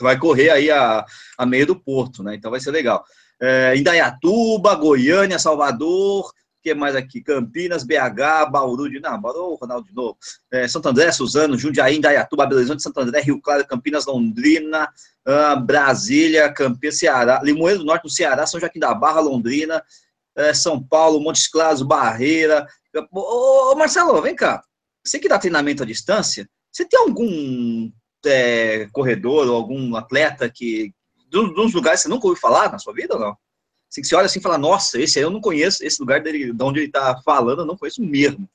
Vai 0.00 0.18
correr 0.18 0.50
aí 0.50 0.70
a, 0.70 1.04
a 1.36 1.46
meio 1.46 1.66
do 1.66 1.76
Porto, 1.76 2.22
né? 2.22 2.34
Então 2.34 2.50
vai 2.50 2.60
ser 2.60 2.70
legal. 2.70 3.04
É, 3.40 3.76
Indaiatuba, 3.76 4.74
Goiânia, 4.74 5.38
Salvador, 5.38 6.32
que 6.62 6.74
mais 6.74 6.94
aqui? 6.94 7.20
Campinas, 7.20 7.84
BH, 7.84 8.50
Bauru 8.50 8.90
de. 8.90 9.00
Não, 9.00 9.20
Bauru, 9.20 9.54
Ronaldo 9.54 9.88
de 9.88 9.94
novo. 9.94 10.16
É, 10.50 10.66
Santo 10.68 10.88
André, 10.88 11.10
Suzano, 11.12 11.56
Jundiaí, 11.56 11.96
Indaiatuba, 11.96 12.46
Belo 12.46 12.58
Horizonte, 12.58 12.82
Santo 12.82 13.00
André, 13.00 13.20
Rio 13.20 13.40
Claro, 13.40 13.66
Campinas, 13.66 14.06
Londrina, 14.06 14.88
uh, 15.26 15.60
Brasília, 15.60 16.52
Campinas, 16.52 16.98
Ceará, 16.98 17.40
Limoeiro 17.42 17.80
do 17.80 17.84
Norte, 17.84 18.04
no 18.04 18.10
Ceará, 18.10 18.46
São 18.46 18.60
Joaquim 18.60 18.80
da 18.80 18.92
Barra, 18.92 19.20
Londrina, 19.20 19.82
é, 20.38 20.54
São 20.54 20.80
Paulo, 20.80 21.20
Montes 21.20 21.48
Claros, 21.48 21.82
Barreira. 21.82 22.66
Ô, 23.12 23.72
ô, 23.72 23.74
Marcelo, 23.74 24.22
vem 24.22 24.36
cá. 24.36 24.62
Você 25.04 25.18
que 25.18 25.28
dá 25.28 25.38
treinamento 25.38 25.82
à 25.82 25.86
distância, 25.86 26.48
você 26.70 26.84
tem 26.84 26.98
algum 26.98 27.90
é, 28.24 28.88
corredor 28.92 29.48
ou 29.48 29.56
algum 29.56 29.96
atleta 29.96 30.48
que, 30.48 30.92
dos 31.28 31.74
lugares 31.74 32.00
que 32.00 32.04
você 32.04 32.08
nunca 32.08 32.26
ouviu 32.26 32.40
falar 32.40 32.70
na 32.70 32.78
sua 32.78 32.94
vida 32.94 33.14
ou 33.14 33.20
não? 33.20 33.36
Assim, 33.90 34.02
que 34.02 34.06
você 34.06 34.14
olha 34.14 34.26
assim 34.26 34.38
e 34.38 34.42
fala, 34.42 34.58
nossa, 34.58 35.00
esse 35.00 35.18
aí 35.18 35.24
eu 35.24 35.30
não 35.30 35.40
conheço, 35.40 35.84
esse 35.84 36.00
lugar 36.00 36.22
dele, 36.22 36.52
de 36.52 36.62
onde 36.62 36.80
ele 36.80 36.86
está 36.86 37.20
falando, 37.24 37.62
eu 37.62 37.66
não 37.66 37.76
conheço 37.76 38.02
mesmo. 38.02 38.48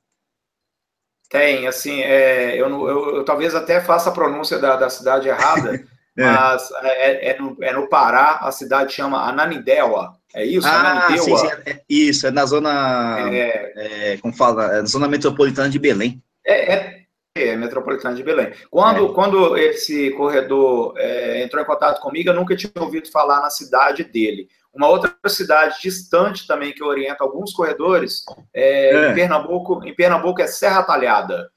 Tem, 1.28 1.66
assim, 1.68 2.02
é, 2.02 2.56
eu, 2.56 2.70
eu, 2.70 3.16
eu, 3.16 3.26
talvez 3.26 3.56
até 3.56 3.82
faça 3.82 4.10
a 4.10 4.14
pronúncia 4.14 4.60
da, 4.60 4.76
da 4.76 4.90
cidade 4.90 5.28
errada, 5.28 5.76
é. 6.16 6.24
mas 6.24 6.70
é, 6.84 7.32
é, 7.32 7.40
no, 7.40 7.58
é 7.60 7.74
no 7.74 7.90
Pará, 7.90 8.38
a 8.42 8.52
cidade 8.52 8.94
chama 8.94 9.28
Ananindeua. 9.28 10.16
É 10.34 10.44
isso? 10.46 10.68
Ah, 10.68 11.10
sim, 11.18 11.38
sim, 11.38 11.48
é, 11.66 11.82
isso, 11.88 12.28
é 12.28 12.32
na 12.32 12.46
zona, 12.46 13.30
é, 13.32 14.14
é, 14.14 14.18
como 14.18 14.34
fala, 14.34 14.78
é 14.78 14.82
na 14.82 14.88
zona 14.88 15.08
metropolitana 15.08 15.70
de 15.70 15.78
Belém. 15.78 16.24
É, 16.46 16.74
é, 16.74 17.06
é 17.36 17.56
metropolitana 17.56 18.16
de 18.16 18.24
Belém. 18.24 18.52
Quando, 18.72 19.06
é. 19.06 19.14
quando 19.14 19.58
esse 19.58 20.10
corredor 20.12 20.96
é, 20.98 21.44
entrou 21.44 21.62
em 21.62 21.66
contato 21.66 22.02
comigo, 22.02 22.30
eu 22.30 22.34
nunca 22.34 22.56
tinha 22.56 22.72
ouvido 22.78 23.12
falar 23.12 23.42
na 23.42 23.50
cidade 23.52 24.04
dele. 24.04 24.48
Uma 24.74 24.88
outra 24.88 25.16
cidade 25.28 25.80
distante 25.82 26.48
também 26.48 26.74
que 26.74 26.84
orienta 26.84 27.24
alguns 27.24 27.54
corredores 27.54 28.24
é, 28.52 29.12
Em, 29.12 29.14
Pernambuco, 29.14 29.84
em 29.86 29.96
Pernambuco 29.96 30.42
é 30.42 30.48
Serra 30.48 30.82
Talhada. 30.82 31.52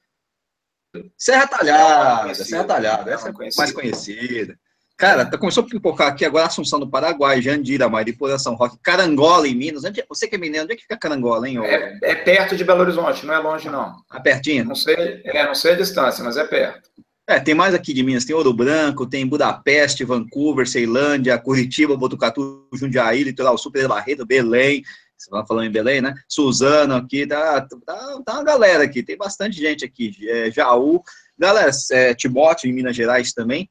Serra 1.16 1.46
Talhada, 1.46 2.34
Serra 2.34 2.64
Talhada, 2.64 3.10
essa 3.10 3.30
é 3.30 3.32
mais 3.56 3.72
conhecida. 3.72 4.58
Cara, 4.96 5.26
tá, 5.26 5.36
começou 5.36 5.62
a 5.62 5.66
pipocar 5.66 6.08
aqui 6.08 6.24
agora 6.24 6.46
Assunção 6.46 6.80
do 6.80 6.88
Paraguai, 6.88 7.42
Jandira, 7.42 7.86
Mariposa, 7.86 8.38
São 8.38 8.54
Roque, 8.54 8.78
Carangola 8.82 9.46
em 9.46 9.54
Minas. 9.54 9.84
É, 9.84 9.92
você 10.08 10.26
que 10.26 10.36
é 10.36 10.38
mineiro, 10.38 10.64
onde 10.64 10.72
é 10.72 10.76
que 10.76 10.82
fica 10.82 10.96
Carangola, 10.96 11.46
hein? 11.46 11.58
É, 11.62 11.98
é, 12.02 12.14
perto 12.14 12.56
de 12.56 12.64
Belo 12.64 12.80
Horizonte, 12.80 13.26
não 13.26 13.34
é 13.34 13.38
longe, 13.38 13.68
não. 13.68 13.94
É 14.14 14.18
pertinho? 14.18 14.64
Não 14.64 14.74
sei, 14.74 15.20
é, 15.24 15.46
não 15.46 15.54
sei 15.54 15.72
a 15.72 15.76
distância, 15.76 16.24
mas 16.24 16.38
é 16.38 16.44
perto. 16.44 16.88
É, 17.28 17.38
tem 17.38 17.54
mais 17.54 17.74
aqui 17.74 17.92
de 17.92 18.02
Minas, 18.02 18.24
tem 18.24 18.34
Ouro 18.34 18.54
Branco, 18.54 19.06
tem 19.06 19.26
Budapeste, 19.26 20.04
Vancouver, 20.04 20.66
Ceilândia, 20.66 21.36
Curitiba, 21.36 21.96
Botucatu, 21.96 22.66
Jundiaí, 22.72 23.22
Litoral 23.22 23.58
Sul, 23.58 23.72
Pedro 23.72 23.90
Barreto, 23.90 24.24
Belém, 24.24 24.82
você 25.18 25.28
estava 25.28 25.46
falando 25.46 25.66
em 25.66 25.72
Belém, 25.72 26.00
né? 26.00 26.14
Suzano 26.28 26.94
aqui, 26.94 27.26
tá, 27.26 27.60
tá, 27.84 28.20
tá 28.24 28.32
uma 28.34 28.44
galera 28.44 28.84
aqui, 28.84 29.02
tem 29.02 29.16
bastante 29.16 29.58
gente 29.58 29.84
aqui, 29.84 30.16
é, 30.28 30.50
Jaú, 30.50 31.02
galera, 31.36 31.70
é, 31.90 32.14
Timóteo 32.14 32.70
em 32.70 32.72
Minas 32.72 32.94
Gerais 32.94 33.32
também, 33.32 33.68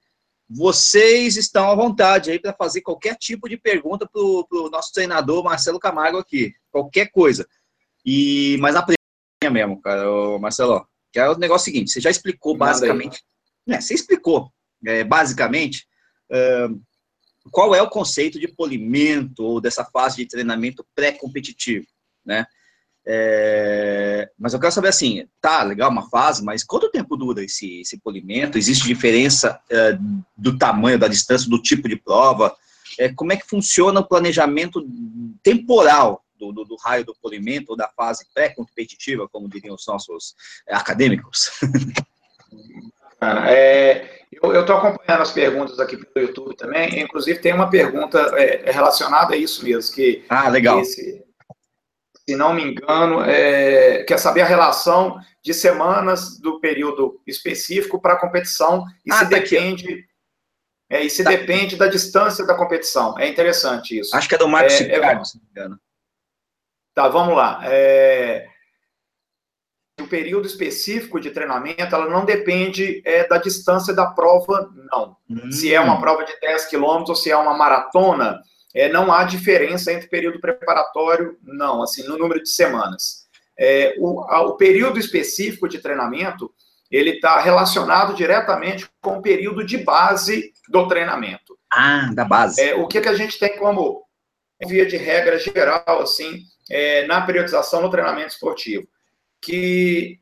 vocês 0.49 1.37
estão 1.37 1.71
à 1.71 1.75
vontade 1.75 2.31
aí 2.31 2.39
para 2.39 2.53
fazer 2.53 2.81
qualquer 2.81 3.15
tipo 3.15 3.49
de 3.49 3.57
pergunta 3.57 4.07
para 4.07 4.21
o 4.21 4.69
nosso 4.71 4.91
treinador 4.93 5.43
Marcelo 5.43 5.79
Camargo 5.79 6.17
aqui, 6.17 6.53
qualquer 6.71 7.11
coisa. 7.11 7.47
E 8.05 8.57
mas 8.59 8.75
a 8.75 8.83
primeira 8.83 9.51
mesmo, 9.51 9.81
cara, 9.81 10.03
Marcelo, 10.39 10.87
que 11.11 11.19
é 11.19 11.29
o 11.29 11.37
negócio 11.37 11.65
seguinte, 11.65 11.91
você 11.91 11.99
já 11.99 12.09
explicou 12.09 12.55
basicamente, 12.55 13.23
né, 13.65 13.81
você 13.81 13.93
explicou 13.93 14.51
é, 14.85 15.03
basicamente 15.03 15.87
qual 17.51 17.73
é 17.75 17.81
o 17.81 17.89
conceito 17.89 18.39
de 18.39 18.47
polimento 18.47 19.43
ou 19.43 19.61
dessa 19.61 19.85
fase 19.85 20.17
de 20.17 20.27
treinamento 20.27 20.85
pré-competitivo, 20.95 21.85
né? 22.25 22.45
É, 23.07 24.29
mas 24.39 24.53
eu 24.53 24.59
quero 24.59 24.71
saber 24.71 24.87
assim, 24.87 25.27
tá, 25.39 25.61
legal, 25.61 25.91
uma 25.91 26.09
fase, 26.09 26.43
mas 26.43 26.63
quanto 26.63 26.89
tempo 26.89 27.15
dura 27.15 27.43
esse, 27.43 27.81
esse 27.81 27.99
polimento? 27.99 28.57
Existe 28.57 28.87
diferença 28.87 29.59
é, 29.69 29.97
do 30.35 30.57
tamanho, 30.57 30.97
da 30.97 31.07
distância, 31.07 31.49
do 31.49 31.61
tipo 31.61 31.87
de 31.87 31.95
prova? 31.95 32.55
É, 32.97 33.13
como 33.13 33.31
é 33.31 33.37
que 33.37 33.47
funciona 33.47 33.99
o 33.99 34.07
planejamento 34.07 34.85
temporal 35.43 36.23
do, 36.37 36.51
do, 36.51 36.65
do 36.65 36.75
raio 36.77 37.05
do 37.05 37.15
polimento 37.21 37.71
ou 37.71 37.77
da 37.77 37.89
fase 37.89 38.25
pré-competitiva, 38.33 39.29
como 39.29 39.49
diriam 39.49 39.75
os 39.75 39.85
nossos 39.85 40.35
é, 40.67 40.75
acadêmicos? 40.75 41.51
É, 43.21 44.25
eu 44.31 44.61
estou 44.61 44.75
acompanhando 44.75 45.21
as 45.21 45.31
perguntas 45.31 45.79
aqui 45.79 45.97
pelo 45.97 46.27
YouTube 46.27 46.55
também, 46.55 47.01
inclusive 47.01 47.39
tem 47.39 47.53
uma 47.53 47.69
pergunta 47.69 48.19
é, 48.35 48.69
relacionada 48.71 49.33
a 49.33 49.37
isso 49.37 49.63
mesmo, 49.63 49.95
que 49.95 50.23
ah, 50.29 50.49
legal. 50.49 50.79
Esse, 50.81 51.24
se 52.27 52.35
não 52.35 52.53
me 52.53 52.63
engano, 52.63 53.21
é, 53.23 54.03
quer 54.03 54.17
saber 54.17 54.41
a 54.41 54.47
relação 54.47 55.19
de 55.43 55.53
semanas 55.53 56.39
do 56.39 56.59
período 56.59 57.21
específico 57.27 58.01
para 58.01 58.13
a 58.13 58.19
competição 58.19 58.83
e 59.05 59.11
ah, 59.11 59.17
se 59.17 59.23
tá 59.29 59.29
depende. 59.29 60.07
É, 60.89 61.03
e 61.03 61.09
se 61.09 61.23
tá. 61.23 61.29
depende 61.29 61.75
da 61.75 61.87
distância 61.87 62.45
da 62.45 62.55
competição. 62.55 63.17
É 63.19 63.27
interessante 63.27 63.99
isso. 63.99 64.15
Acho 64.15 64.27
que 64.27 64.35
é 64.35 64.37
do 64.37 64.47
Marcos 64.47 64.73
é, 64.73 64.91
é, 64.91 65.23
se 65.23 65.37
não 65.37 65.43
me 65.43 65.49
engano. 65.51 65.79
Tá, 66.95 67.07
vamos 67.07 67.35
lá. 67.35 67.59
É, 67.63 68.47
o 70.01 70.07
período 70.07 70.47
específico 70.47 71.19
de 71.19 71.29
treinamento, 71.29 71.93
ela 71.93 72.09
não 72.09 72.25
depende 72.25 73.01
é, 73.05 73.27
da 73.27 73.37
distância 73.37 73.93
da 73.93 74.07
prova, 74.07 74.71
não. 74.91 75.15
Hum. 75.29 75.51
Se 75.51 75.73
é 75.73 75.79
uma 75.79 75.99
prova 75.99 76.23
de 76.23 76.39
10 76.39 76.65
quilômetros 76.65 77.09
ou 77.09 77.15
se 77.15 77.29
é 77.29 77.37
uma 77.37 77.55
maratona, 77.55 78.41
é, 78.75 78.89
não 78.89 79.11
há 79.11 79.23
diferença 79.23 79.93
entre 79.93 80.09
período 80.09 80.41
preparatório, 80.41 81.37
não, 81.41 81.81
assim, 81.81 82.03
no 82.03 82.17
número 82.17 82.43
de 82.43 82.49
semanas. 82.49 83.25
É, 83.57 83.95
o, 83.97 84.19
a, 84.29 84.41
o 84.41 84.57
período 84.57 84.99
específico 84.99 85.69
de 85.69 85.79
treinamento, 85.79 86.53
ele 86.91 87.11
está 87.11 87.39
relacionado 87.39 88.13
diretamente 88.13 88.89
com 89.01 89.17
o 89.17 89.21
período 89.21 89.65
de 89.65 89.77
base 89.77 90.51
do 90.67 90.89
treinamento. 90.89 91.57
Ah, 91.71 92.11
da 92.13 92.25
base. 92.25 92.61
É, 92.61 92.75
o 92.75 92.85
que, 92.85 92.99
que 92.99 93.07
a 93.07 93.13
gente 93.13 93.39
tem 93.39 93.57
como 93.57 94.03
via 94.67 94.85
de 94.85 94.97
regra 94.97 95.39
geral, 95.39 96.01
assim, 96.01 96.41
é, 96.69 97.07
na 97.07 97.21
periodização 97.25 97.81
no 97.81 97.89
treinamento 97.89 98.33
esportivo? 98.33 98.85
Que 99.41 100.19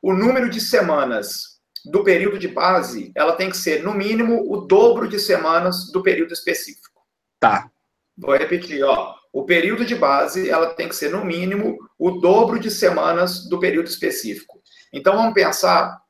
o 0.00 0.12
número 0.12 0.48
de 0.48 0.60
semanas 0.60 1.58
do 1.84 2.04
período 2.04 2.38
de 2.38 2.46
base, 2.46 3.10
ela 3.16 3.32
tem 3.32 3.50
que 3.50 3.56
ser, 3.56 3.82
no 3.82 3.94
mínimo, 3.94 4.44
o 4.48 4.58
dobro 4.60 5.08
de 5.08 5.18
semanas 5.18 5.90
do 5.90 6.02
período 6.02 6.32
específico. 6.32 6.87
Tá. 7.38 7.70
Vou 8.16 8.36
repetir, 8.36 8.82
ó. 8.82 9.14
O 9.32 9.44
período 9.44 9.84
de 9.84 9.94
base, 9.94 10.48
ela 10.48 10.74
tem 10.74 10.88
que 10.88 10.96
ser, 10.96 11.10
no 11.10 11.24
mínimo, 11.24 11.78
o 11.98 12.12
dobro 12.12 12.58
de 12.58 12.70
semanas 12.70 13.48
do 13.48 13.60
período 13.60 13.86
específico. 13.86 14.60
Então, 14.92 15.16
vamos 15.16 15.34
pensar 15.34 16.00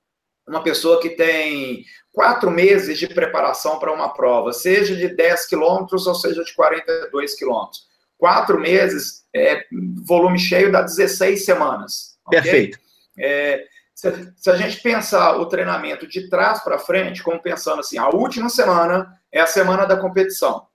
uma 0.47 0.63
pessoa 0.63 1.01
que 1.01 1.11
tem 1.11 1.85
quatro 2.13 2.51
meses 2.51 2.99
de 2.99 3.07
preparação 3.07 3.79
para 3.79 3.93
uma 3.93 4.13
prova, 4.13 4.53
seja 4.53 4.97
de 4.97 5.09
10 5.09 5.47
quilômetros 5.47 6.07
ou 6.07 6.15
seja 6.15 6.43
de 6.43 6.55
42 6.55 7.35
quilômetros. 7.35 7.87
Quatro 8.17 8.59
meses, 8.59 9.25
é, 9.35 9.65
volume 10.05 10.39
cheio 10.39 10.73
dá 10.73 10.83
16 10.83 11.45
semanas. 11.45 12.19
Okay? 12.27 12.41
Perfeito. 12.41 12.79
É, 13.19 13.65
se, 13.95 14.33
se, 14.37 14.51
a 14.51 14.57
gente 14.57 14.81
pensar 14.81 15.37
o 15.37 15.47
treinamento 15.47 16.07
de 16.07 16.29
trás 16.29 16.63
para 16.63 16.79
frente, 16.79 17.23
como 17.23 17.43
pensando 17.43 17.81
assim, 17.81 17.99
a 17.99 18.09
última 18.09 18.49
semana 18.49 19.13
é 19.31 19.41
a 19.41 19.47
semana 19.47 19.85
da 19.85 19.97
competição. 19.97 20.68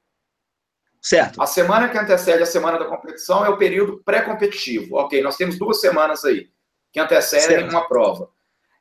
Certo. 1.04 1.42
A 1.42 1.46
semana 1.46 1.90
que 1.90 1.98
antecede 1.98 2.42
a 2.42 2.46
semana 2.46 2.80
da 2.80 2.86
competição 2.86 3.46
é 3.46 3.50
o 3.50 3.58
período 3.58 4.02
pré-competitivo. 4.06 4.96
Ok, 4.96 5.22
nós 5.22 5.36
temos 5.36 5.60
duas 5.60 5.82
semanas 5.82 6.24
aí 6.24 6.50
que 6.94 7.00
antecedem 7.00 7.48
certo. 7.48 7.72
uma 7.72 7.86
prova. 7.88 8.30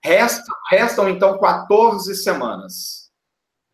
Restam, 0.05 0.55
restam, 0.71 1.09
então, 1.09 1.37
14 1.39 2.15
semanas. 2.15 3.11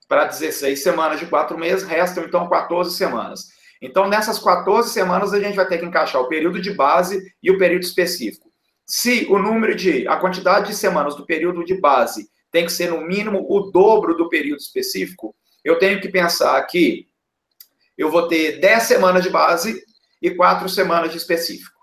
Para 0.08 0.24
16 0.24 0.82
semanas 0.82 1.20
de 1.20 1.26
quatro 1.26 1.58
meses, 1.58 1.86
restam, 1.86 2.24
então, 2.24 2.48
14 2.48 2.96
semanas. 2.96 3.48
Então, 3.82 4.08
nessas 4.08 4.38
14 4.38 4.90
semanas, 4.90 5.34
a 5.34 5.40
gente 5.40 5.54
vai 5.54 5.66
ter 5.68 5.78
que 5.78 5.84
encaixar 5.84 6.22
o 6.22 6.28
período 6.28 6.60
de 6.60 6.72
base 6.72 7.34
e 7.42 7.50
o 7.50 7.58
período 7.58 7.82
específico. 7.82 8.50
Se 8.86 9.26
o 9.28 9.38
número 9.38 9.74
de, 9.74 10.08
a 10.08 10.16
quantidade 10.16 10.68
de 10.68 10.74
semanas 10.74 11.14
do 11.14 11.26
período 11.26 11.62
de 11.64 11.78
base 11.78 12.30
tem 12.50 12.64
que 12.64 12.72
ser, 12.72 12.90
no 12.90 13.02
mínimo, 13.02 13.46
o 13.46 13.70
dobro 13.70 14.16
do 14.16 14.30
período 14.30 14.60
específico, 14.60 15.34
eu 15.62 15.78
tenho 15.78 16.00
que 16.00 16.08
pensar 16.08 16.62
que 16.62 17.07
eu 17.98 18.10
vou 18.10 18.28
ter 18.28 18.60
10 18.60 18.82
semanas 18.84 19.22
de 19.22 19.28
base 19.28 19.82
e 20.22 20.30
4 20.30 20.68
semanas 20.68 21.10
de 21.10 21.18
específico. 21.18 21.76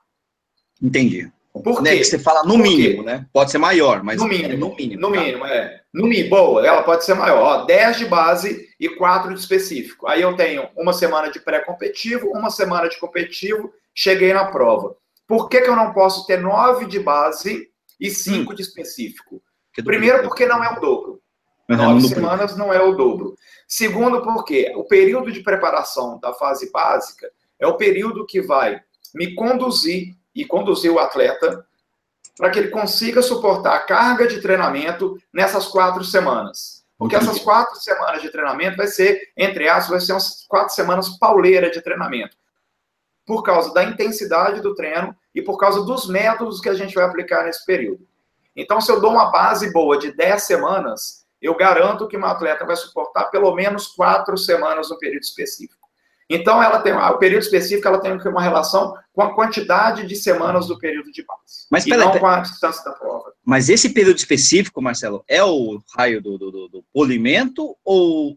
Entendi. 0.82 1.30
Por 1.64 1.82
né, 1.82 1.96
quê? 1.96 2.04
Você 2.04 2.20
fala 2.20 2.44
no 2.44 2.56
Por 2.56 2.64
mínimo, 2.64 3.04
quê? 3.04 3.06
né? 3.06 3.26
Pode 3.32 3.52
ser 3.52 3.58
maior, 3.58 4.04
mas 4.04 4.18
no 4.18 4.28
mínimo, 4.28 4.54
é 4.54 4.58
no 4.58 4.76
mínimo. 4.76 5.02
No 5.02 5.14
tá? 5.14 5.22
mínimo, 5.22 5.46
é. 5.46 5.82
No 5.94 6.08
mínimo, 6.08 6.30
boa, 6.30 6.66
ela 6.66 6.84
pode 6.84 7.06
ser 7.06 7.14
maior. 7.14 7.62
Ó, 7.62 7.66
10 7.66 7.98
de 7.98 8.06
base 8.06 8.68
e 8.80 8.90
4 8.90 9.34
de 9.34 9.40
específico. 9.40 10.08
Aí 10.08 10.22
eu 10.22 10.36
tenho 10.36 10.68
uma 10.76 10.92
semana 10.92 11.32
de 11.32 11.40
pré-competitivo, 11.40 12.30
uma 12.30 12.50
semana 12.50 12.90
de 12.90 13.00
competitivo, 13.00 13.72
cheguei 13.94 14.34
na 14.34 14.46
prova. 14.46 14.96
Por 15.26 15.48
que, 15.48 15.62
que 15.62 15.70
eu 15.70 15.76
não 15.76 15.94
posso 15.94 16.26
ter 16.28 16.40
9 16.40 16.86
de 16.88 17.00
base 17.00 17.70
e 18.00 18.10
5 18.10 18.52
hum. 18.52 18.56
de 18.56 18.62
específico? 18.62 19.42
Primeiro, 19.84 20.24
porque 20.24 20.46
não 20.46 20.64
é 20.64 20.78
o 20.78 20.80
dobro. 20.80 21.22
Nove 21.68 22.08
semanas 22.08 22.56
não 22.56 22.74
é 22.74 22.82
o 22.82 22.94
dobro. 22.94 23.36
Segundo, 23.68 24.22
porque 24.22 24.72
o 24.76 24.84
período 24.84 25.32
de 25.32 25.42
preparação 25.42 26.20
da 26.20 26.34
fase 26.34 26.72
básica 26.72 27.32
é 27.60 27.66
o 27.66 27.78
período 27.78 28.26
que 28.26 28.42
vai 28.42 28.82
me 29.14 29.34
conduzir 29.34 30.16
e 30.36 30.46
conduzir 30.46 30.92
o 30.92 31.00
atleta 31.00 31.66
para 32.38 32.50
que 32.50 32.60
ele 32.60 32.68
consiga 32.68 33.22
suportar 33.22 33.76
a 33.76 33.80
carga 33.80 34.28
de 34.28 34.42
treinamento 34.42 35.18
nessas 35.34 35.68
quatro 35.68 36.04
semanas. 36.04 36.84
Porque 36.98 37.16
essas 37.16 37.40
quatro 37.40 37.76
semanas 37.78 38.22
de 38.22 38.30
treinamento 38.30 38.78
vai 38.78 38.88
ser, 38.88 39.32
entre 39.36 39.68
aspas, 39.68 39.90
vai 39.90 40.00
ser 40.00 40.14
umas 40.14 40.46
quatro 40.48 40.74
semanas 40.74 41.18
pauleira 41.18 41.70
de 41.70 41.82
treinamento. 41.82 42.38
Por 43.26 43.42
causa 43.42 43.74
da 43.74 43.84
intensidade 43.84 44.62
do 44.62 44.76
treino 44.76 45.16
e 45.34 45.42
por 45.42 45.58
causa 45.58 45.84
dos 45.84 46.08
métodos 46.08 46.62
que 46.62 46.70
a 46.70 46.74
gente 46.74 46.94
vai 46.94 47.04
aplicar 47.04 47.44
nesse 47.44 47.66
período. 47.66 48.08
Então, 48.56 48.80
se 48.80 48.92
eu 48.92 49.02
dou 49.02 49.12
uma 49.12 49.32
base 49.32 49.72
boa 49.74 49.98
de 49.98 50.12
10 50.14 50.44
semanas, 50.44 51.25
eu 51.42 51.56
garanto 51.56 52.08
que 52.08 52.18
uma 52.18 52.32
atleta 52.32 52.66
vai 52.66 52.76
suportar 52.76 53.26
pelo 53.26 53.54
menos 53.54 53.88
quatro 53.88 54.38
semanas 54.38 54.90
no 54.90 54.98
período 54.98 55.24
específico. 55.24 55.86
Então, 56.30 56.62
ela 56.62 56.80
tem 56.80 56.92
o 56.94 57.18
período 57.18 57.44
específico, 57.44 57.88
ela 57.88 58.00
tem 58.00 58.12
uma 58.12 58.42
relação 58.42 58.96
com 59.14 59.22
a 59.22 59.36
quantidade 59.36 60.08
de 60.08 60.16
semanas 60.16 60.68
do 60.68 60.78
período 60.80 61.12
de 61.12 61.24
base. 61.24 61.68
Mas, 61.70 61.86
e 61.86 61.96
não 61.96 62.18
com 62.18 62.26
a 62.26 62.40
distância 62.40 62.84
da 62.84 62.92
prova. 62.94 63.32
Mas 63.46 63.70
esse 63.70 63.90
período 63.90 64.18
específico, 64.18 64.82
Marcelo, 64.82 65.24
é 65.28 65.44
o 65.44 65.80
raio 65.96 66.22
do, 66.22 66.38
do, 66.38 66.52
do, 66.52 66.68
do 66.68 66.86
polimento 66.92 67.78
ou, 67.86 68.36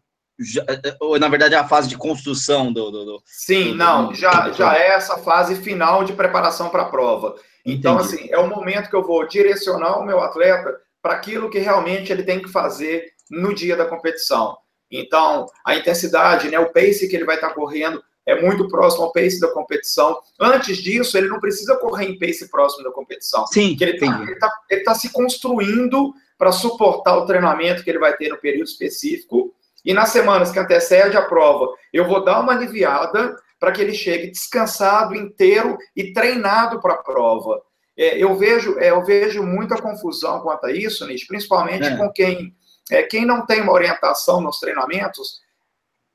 ou, 1.00 1.18
na 1.18 1.28
verdade, 1.28 1.54
é 1.54 1.58
a 1.58 1.66
fase 1.66 1.88
de 1.88 1.96
construção 1.96 2.70
do. 2.70 2.90
do 2.90 3.22
Sim, 3.24 3.74
não, 3.74 4.12
já, 4.12 4.50
já 4.52 4.76
é 4.76 4.88
essa 4.88 5.16
fase 5.18 5.56
final 5.56 6.04
de 6.04 6.12
preparação 6.12 6.68
para 6.68 6.82
a 6.82 6.90
prova. 6.90 7.36
Então, 7.64 7.94
Entendi. 7.94 8.14
assim, 8.14 8.28
é 8.30 8.38
o 8.38 8.48
momento 8.48 8.90
que 8.90 8.96
eu 8.96 9.02
vou 9.02 9.26
direcionar 9.26 9.98
o 9.98 10.04
meu 10.04 10.20
atleta 10.20 10.78
para 11.02 11.14
aquilo 11.14 11.50
que 11.50 11.58
realmente 11.58 12.12
ele 12.12 12.22
tem 12.22 12.40
que 12.40 12.48
fazer 12.48 13.12
no 13.30 13.54
dia 13.54 13.76
da 13.76 13.86
competição. 13.86 14.56
Então, 14.90 15.46
a 15.64 15.76
intensidade, 15.76 16.50
né, 16.50 16.58
o 16.58 16.72
pace 16.72 17.08
que 17.08 17.14
ele 17.14 17.24
vai 17.24 17.36
estar 17.36 17.50
correndo 17.50 18.02
é 18.26 18.40
muito 18.42 18.68
próximo 18.68 19.04
ao 19.04 19.12
pace 19.12 19.40
da 19.40 19.48
competição. 19.48 20.18
Antes 20.38 20.78
disso, 20.78 21.16
ele 21.16 21.28
não 21.28 21.40
precisa 21.40 21.76
correr 21.76 22.06
em 22.06 22.18
pace 22.18 22.50
próximo 22.50 22.84
da 22.84 22.90
competição. 22.90 23.46
Sim, 23.46 23.76
ele 23.80 23.92
está 23.92 24.48
tá, 24.48 24.84
tá 24.84 24.94
se 24.94 25.10
construindo 25.10 26.12
para 26.36 26.52
suportar 26.52 27.16
o 27.16 27.26
treinamento 27.26 27.82
que 27.82 27.90
ele 27.90 27.98
vai 27.98 28.14
ter 28.16 28.28
no 28.28 28.38
período 28.38 28.68
específico. 28.68 29.54
E 29.84 29.94
nas 29.94 30.10
semanas 30.10 30.50
que 30.50 30.58
antecede 30.58 31.16
a 31.16 31.22
prova, 31.22 31.72
eu 31.92 32.06
vou 32.06 32.22
dar 32.22 32.40
uma 32.40 32.52
aliviada 32.52 33.34
para 33.58 33.72
que 33.72 33.80
ele 33.80 33.94
chegue 33.94 34.30
descansado, 34.30 35.14
inteiro 35.14 35.76
e 35.96 36.12
treinado 36.12 36.80
para 36.80 36.94
a 36.94 37.02
prova. 37.02 37.60
É, 37.98 38.16
eu, 38.16 38.36
vejo, 38.36 38.78
é, 38.78 38.90
eu 38.90 39.04
vejo 39.04 39.42
muita 39.42 39.82
confusão 39.82 40.40
quanto 40.40 40.66
a 40.66 40.72
isso, 40.72 41.04
Nish, 41.04 41.26
principalmente 41.26 41.88
é. 41.88 41.96
com 41.96 42.08
quem, 42.12 42.54
é, 42.92 43.02
quem 43.02 43.26
não 43.26 43.44
tem 43.44 43.60
uma 43.60 43.72
orientação 43.72 44.40
nos 44.40 44.60
treinamentos, 44.60 45.40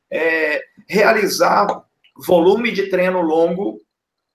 é, 0.09 0.63
realizar 0.87 1.67
volume 2.25 2.71
de 2.71 2.87
treino 2.89 3.19
longo, 3.21 3.81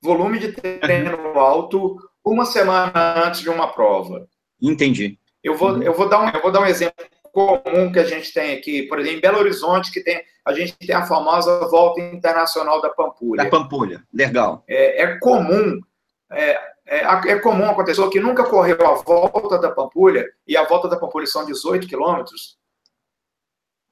volume 0.02 0.38
de 0.38 0.52
treino 0.52 1.38
alto, 1.38 1.96
uma 2.22 2.44
semana 2.44 3.24
antes 3.26 3.40
de 3.40 3.48
uma 3.48 3.72
prova. 3.72 4.28
Entendi. 4.60 5.18
Eu 5.42 5.56
vou, 5.56 5.82
eu 5.82 5.94
vou, 5.94 6.06
dar, 6.06 6.20
um, 6.20 6.28
eu 6.28 6.42
vou 6.42 6.52
dar 6.52 6.60
um 6.60 6.66
exemplo 6.66 7.06
comum 7.32 7.90
que 7.90 7.98
a 7.98 8.04
gente 8.04 8.30
tem 8.34 8.58
aqui, 8.58 8.82
por 8.82 8.98
exemplo, 8.98 9.18
em 9.18 9.20
Belo 9.22 9.38
Horizonte, 9.38 9.90
que 9.90 10.02
tem, 10.02 10.22
a 10.44 10.52
gente 10.52 10.76
tem 10.76 10.94
a 10.94 11.06
famosa 11.06 11.66
volta 11.68 12.00
internacional 12.00 12.82
da 12.82 12.90
Pampulha. 12.90 13.44
Da 13.44 13.50
Pampulha, 13.50 14.02
legal. 14.12 14.64
É, 14.68 15.02
é 15.02 15.18
comum 15.18 15.80
é, 16.30 16.58
é, 16.88 17.32
é, 17.32 17.38
comum 17.38 17.64
uma 17.64 17.84
pessoa 17.84 18.10
que 18.10 18.18
nunca 18.18 18.44
correu 18.44 18.78
a 18.86 18.94
volta 18.94 19.58
da 19.58 19.70
Pampulha, 19.70 20.26
e 20.46 20.56
a 20.56 20.64
volta 20.64 20.88
da 20.88 20.96
Pampulha 20.96 21.26
são 21.26 21.44
18 21.44 21.86
quilômetros, 21.86 22.58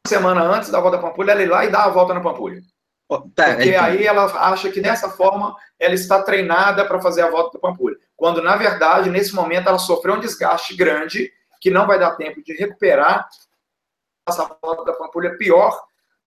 semana 0.09 0.43
antes 0.43 0.71
da 0.71 0.81
volta 0.81 0.97
da 0.97 1.03
Pampulha, 1.03 1.33
ela 1.33 1.43
ir 1.43 1.47
lá 1.47 1.65
e 1.65 1.71
dar 1.71 1.85
a 1.85 1.91
volta 1.91 2.15
na 2.15 2.21
Pampulha. 2.21 2.63
Tá, 3.09 3.55
Porque 3.55 3.69
então... 3.69 3.85
aí 3.85 4.05
ela 4.05 4.25
acha 4.51 4.71
que 4.71 4.81
dessa 4.81 5.11
forma 5.11 5.55
ela 5.79 5.95
está 5.95 6.23
treinada 6.23 6.85
para 6.87 7.01
fazer 7.01 7.23
a 7.23 7.31
volta 7.31 7.53
da 7.53 7.61
Pampulha. 7.61 7.97
Quando, 8.17 8.43
na 8.43 8.57
verdade, 8.57 9.11
nesse 9.11 9.35
momento, 9.35 9.69
ela 9.69 9.79
sofreu 9.79 10.15
um 10.15 10.21
desgaste 10.21 10.75
grande 10.75 11.31
que 11.61 11.71
não 11.71 11.87
vai 11.87 11.99
dar 11.99 12.17
tempo 12.17 12.43
de 12.43 12.53
recuperar 12.55 13.29
essa 14.29 14.59
volta 14.63 14.85
da 14.85 14.93
Pampulha 14.93 15.37
pior 15.37 15.79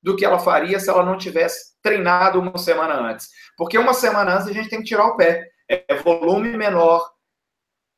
do 0.02 0.16
que 0.16 0.24
ela 0.24 0.40
faria 0.40 0.80
se 0.80 0.90
ela 0.90 1.04
não 1.04 1.18
tivesse 1.18 1.74
treinado 1.82 2.40
uma 2.40 2.58
semana 2.58 2.94
antes. 2.94 3.30
Porque 3.58 3.78
uma 3.78 3.94
semana 3.94 4.36
antes 4.36 4.48
a 4.48 4.54
gente 4.54 4.70
tem 4.70 4.80
que 4.80 4.86
tirar 4.86 5.06
o 5.06 5.18
pé 5.18 5.50
é 5.70 5.96
volume 6.02 6.58
menor, 6.58 7.12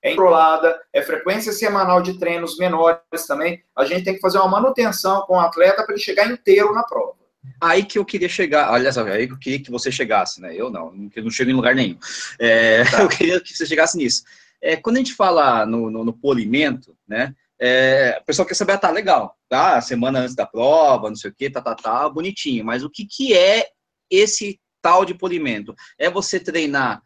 é 0.03 0.09
controlada, 0.09 0.81
é 0.91 1.01
frequência 1.01 1.53
semanal 1.53 2.01
de 2.01 2.17
treinos 2.17 2.57
menores 2.57 3.25
também. 3.27 3.63
A 3.75 3.85
gente 3.85 4.03
tem 4.03 4.15
que 4.15 4.19
fazer 4.19 4.39
uma 4.39 4.47
manutenção 4.49 5.21
com 5.21 5.35
o 5.35 5.39
atleta 5.39 5.83
para 5.83 5.93
ele 5.93 6.03
chegar 6.03 6.29
inteiro 6.29 6.73
na 6.73 6.83
prova. 6.83 7.21
Aí 7.59 7.83
que 7.83 7.97
eu 7.97 8.05
queria 8.05 8.29
chegar, 8.29 8.67
só, 8.91 9.03
aí 9.03 9.27
que 9.27 9.33
eu 9.33 9.39
queria 9.39 9.63
que 9.63 9.71
você 9.71 9.91
chegasse, 9.91 10.41
né? 10.41 10.55
Eu 10.55 10.69
não, 10.69 11.09
eu 11.15 11.23
não 11.23 11.31
chego 11.31 11.49
em 11.49 11.55
lugar 11.55 11.73
nenhum. 11.73 11.97
É, 12.39 12.83
tá. 12.83 13.01
Eu 13.01 13.09
queria 13.09 13.41
que 13.41 13.55
você 13.55 13.65
chegasse 13.65 13.97
nisso. 13.97 14.23
É, 14.61 14.75
quando 14.75 14.97
a 14.97 14.99
gente 14.99 15.15
fala 15.15 15.65
no, 15.65 15.89
no, 15.89 16.03
no 16.03 16.13
polimento, 16.13 16.95
né? 17.07 17.33
É, 17.59 18.17
o 18.21 18.25
pessoal 18.25 18.47
quer 18.47 18.55
saber, 18.55 18.73
ah, 18.73 18.77
tá 18.77 18.89
legal, 18.89 19.35
tá? 19.47 19.79
Semana 19.81 20.19
antes 20.19 20.35
da 20.35 20.47
prova, 20.47 21.09
não 21.09 21.15
sei 21.15 21.29
o 21.29 21.33
que, 21.33 21.49
tá, 21.49 21.61
tá, 21.61 21.75
tá, 21.75 22.09
bonitinho. 22.09 22.65
Mas 22.65 22.83
o 22.83 22.89
que, 22.89 23.05
que 23.05 23.35
é 23.35 23.67
esse 24.09 24.59
tal 24.81 25.05
de 25.05 25.13
polimento? 25.13 25.75
É 25.97 26.09
você 26.09 26.39
treinar 26.39 27.01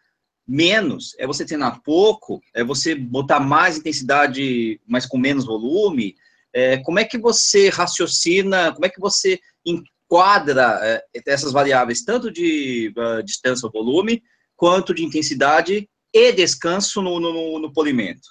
menos, 0.48 1.16
é 1.18 1.26
você 1.26 1.46
treinar 1.46 1.82
pouco, 1.82 2.42
é 2.54 2.64
você 2.64 2.94
botar 2.94 3.40
mais 3.40 3.78
intensidade, 3.78 4.80
mas 4.88 5.06
com 5.06 5.18
menos 5.18 5.46
volume. 5.46 6.16
É, 6.54 6.78
como 6.78 7.00
é 7.00 7.04
que 7.04 7.18
você 7.18 7.70
raciocina, 7.70 8.72
como 8.74 8.86
é 8.86 8.90
que 8.90 9.00
você 9.00 9.40
enquadra 9.66 10.80
é, 10.84 11.04
essas 11.28 11.52
variáveis, 11.52 12.04
tanto 12.04 12.32
de 12.32 12.94
uh, 12.96 13.24
distância 13.24 13.66
ou 13.66 13.72
volume, 13.72 14.24
quanto 14.56 14.94
de 14.94 15.04
intensidade 15.04 15.90
e 16.14 16.32
descanso 16.32 17.02
no, 17.02 17.20
no, 17.20 17.60
no 17.60 17.74
polimento? 17.74 18.30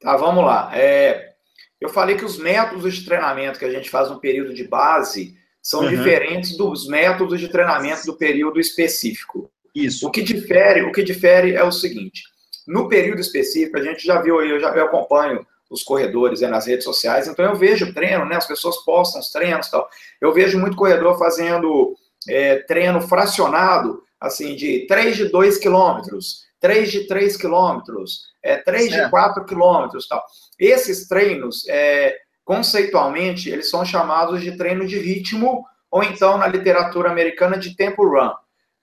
Tá, 0.00 0.16
vamos 0.16 0.44
lá. 0.44 0.70
É, 0.74 1.34
eu 1.80 1.88
falei 1.88 2.16
que 2.16 2.24
os 2.24 2.38
métodos 2.38 2.94
de 2.94 3.04
treinamento 3.04 3.58
que 3.58 3.64
a 3.64 3.70
gente 3.70 3.90
faz 3.90 4.08
no 4.08 4.20
período 4.20 4.54
de 4.54 4.66
base 4.66 5.36
são 5.62 5.80
uhum. 5.80 5.90
diferentes 5.90 6.56
dos 6.56 6.86
métodos 6.86 7.40
de 7.40 7.48
treinamento 7.48 8.06
do 8.06 8.16
período 8.16 8.60
específico. 8.60 9.50
Isso. 9.74 10.06
O 10.06 10.10
que 10.10 10.22
difere, 10.22 10.82
o 10.82 10.92
que 10.92 11.02
difere 11.02 11.54
é 11.54 11.64
o 11.64 11.72
seguinte: 11.72 12.22
no 12.66 12.88
período 12.88 13.20
específico, 13.20 13.76
a 13.76 13.82
gente 13.82 14.06
já 14.06 14.20
viu 14.20 14.38
aí, 14.38 14.50
eu 14.50 14.60
já 14.60 14.68
eu 14.70 14.84
acompanho 14.84 15.44
os 15.70 15.82
corredores 15.82 16.42
aí 16.42 16.50
nas 16.50 16.66
redes 16.66 16.84
sociais, 16.84 17.26
então 17.26 17.44
eu 17.44 17.56
vejo 17.56 17.92
treino, 17.92 18.24
né? 18.24 18.36
As 18.36 18.46
pessoas 18.46 18.76
postam 18.84 19.20
os 19.20 19.30
treinos 19.30 19.68
tal. 19.68 19.88
Eu 20.20 20.32
vejo 20.32 20.58
muito 20.58 20.76
corredor 20.76 21.18
fazendo 21.18 21.96
é, 22.28 22.56
treino 22.56 23.00
fracionado, 23.00 24.02
assim, 24.20 24.54
de 24.54 24.86
3 24.86 25.16
de 25.16 25.28
2 25.28 25.58
quilômetros, 25.58 26.44
3 26.60 26.90
de 26.90 27.06
3 27.06 27.36
quilômetros, 27.36 28.22
é, 28.42 28.56
3 28.56 28.90
de 28.90 29.10
4 29.10 29.44
quilômetros 29.44 30.06
tal. 30.06 30.24
Esses 30.58 31.08
treinos, 31.08 31.66
é, 31.68 32.16
conceitualmente, 32.44 33.50
eles 33.50 33.68
são 33.68 33.84
chamados 33.84 34.42
de 34.42 34.56
treino 34.56 34.86
de 34.86 34.98
ritmo, 34.98 35.64
ou 35.90 36.02
então, 36.02 36.38
na 36.38 36.46
literatura 36.46 37.10
americana, 37.10 37.58
de 37.58 37.76
tempo 37.76 38.06
run. 38.06 38.30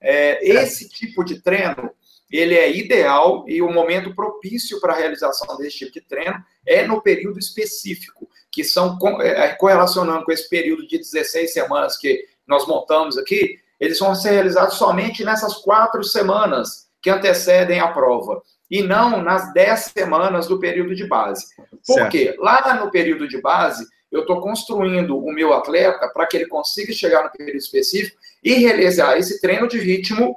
É, 0.02 0.44
esse 0.48 0.90
tipo 0.90 1.24
de 1.24 1.42
treino, 1.42 1.92
ele 2.32 2.56
é 2.56 2.76
ideal 2.76 3.46
e 3.48 3.62
o 3.62 3.72
momento 3.72 4.16
propício 4.16 4.80
para 4.80 4.94
a 4.94 4.98
realização 4.98 5.58
desse 5.58 5.78
tipo 5.78 5.92
de 5.92 6.02
treino 6.02 6.44
é 6.66 6.88
no 6.88 7.02
período 7.02 7.38
específico, 7.38 8.28
que 8.52 8.64
são, 8.64 8.98
é, 9.22 9.46
é, 9.46 9.48
correlacionando 9.54 10.26
com 10.26 10.32
esse 10.32 10.50
período 10.50 10.88
de 10.88 10.98
16 10.98 11.54
semanas 11.54 11.98
que 11.98 12.26
nós 12.48 12.68
montamos 12.68 13.18
aqui, 13.18 13.60
eles 13.80 14.00
vão 14.00 14.16
ser 14.16 14.32
realizados 14.32 14.76
somente 14.76 15.24
nessas 15.24 15.56
quatro 15.56 16.04
semanas 16.04 16.88
que 17.02 17.10
antecedem 17.10 17.80
a 17.80 17.88
prova, 17.88 18.42
e 18.70 18.82
não 18.82 19.22
nas 19.22 19.52
dez 19.54 19.92
semanas 19.98 20.48
do 20.48 20.60
período 20.60 20.96
de 20.96 21.06
base. 21.06 21.48
Por 21.86 21.96
certo. 21.96 22.12
quê? 22.12 22.36
Lá 22.40 22.80
no 22.80 22.92
período 22.92 23.28
de 23.28 23.42
base, 23.42 23.86
eu 24.12 24.22
estou 24.22 24.40
construindo 24.40 25.18
o 25.18 25.32
meu 25.32 25.54
atleta 25.54 26.08
para 26.10 26.28
que 26.28 26.38
ele 26.38 26.48
consiga 26.48 26.94
chegar 26.94 27.24
no 27.24 27.32
período 27.32 27.58
específico 27.58 28.18
e 28.44 28.54
realizar 28.54 29.18
esse 29.18 29.40
treino 29.40 29.68
de 29.68 29.78
ritmo 29.78 30.36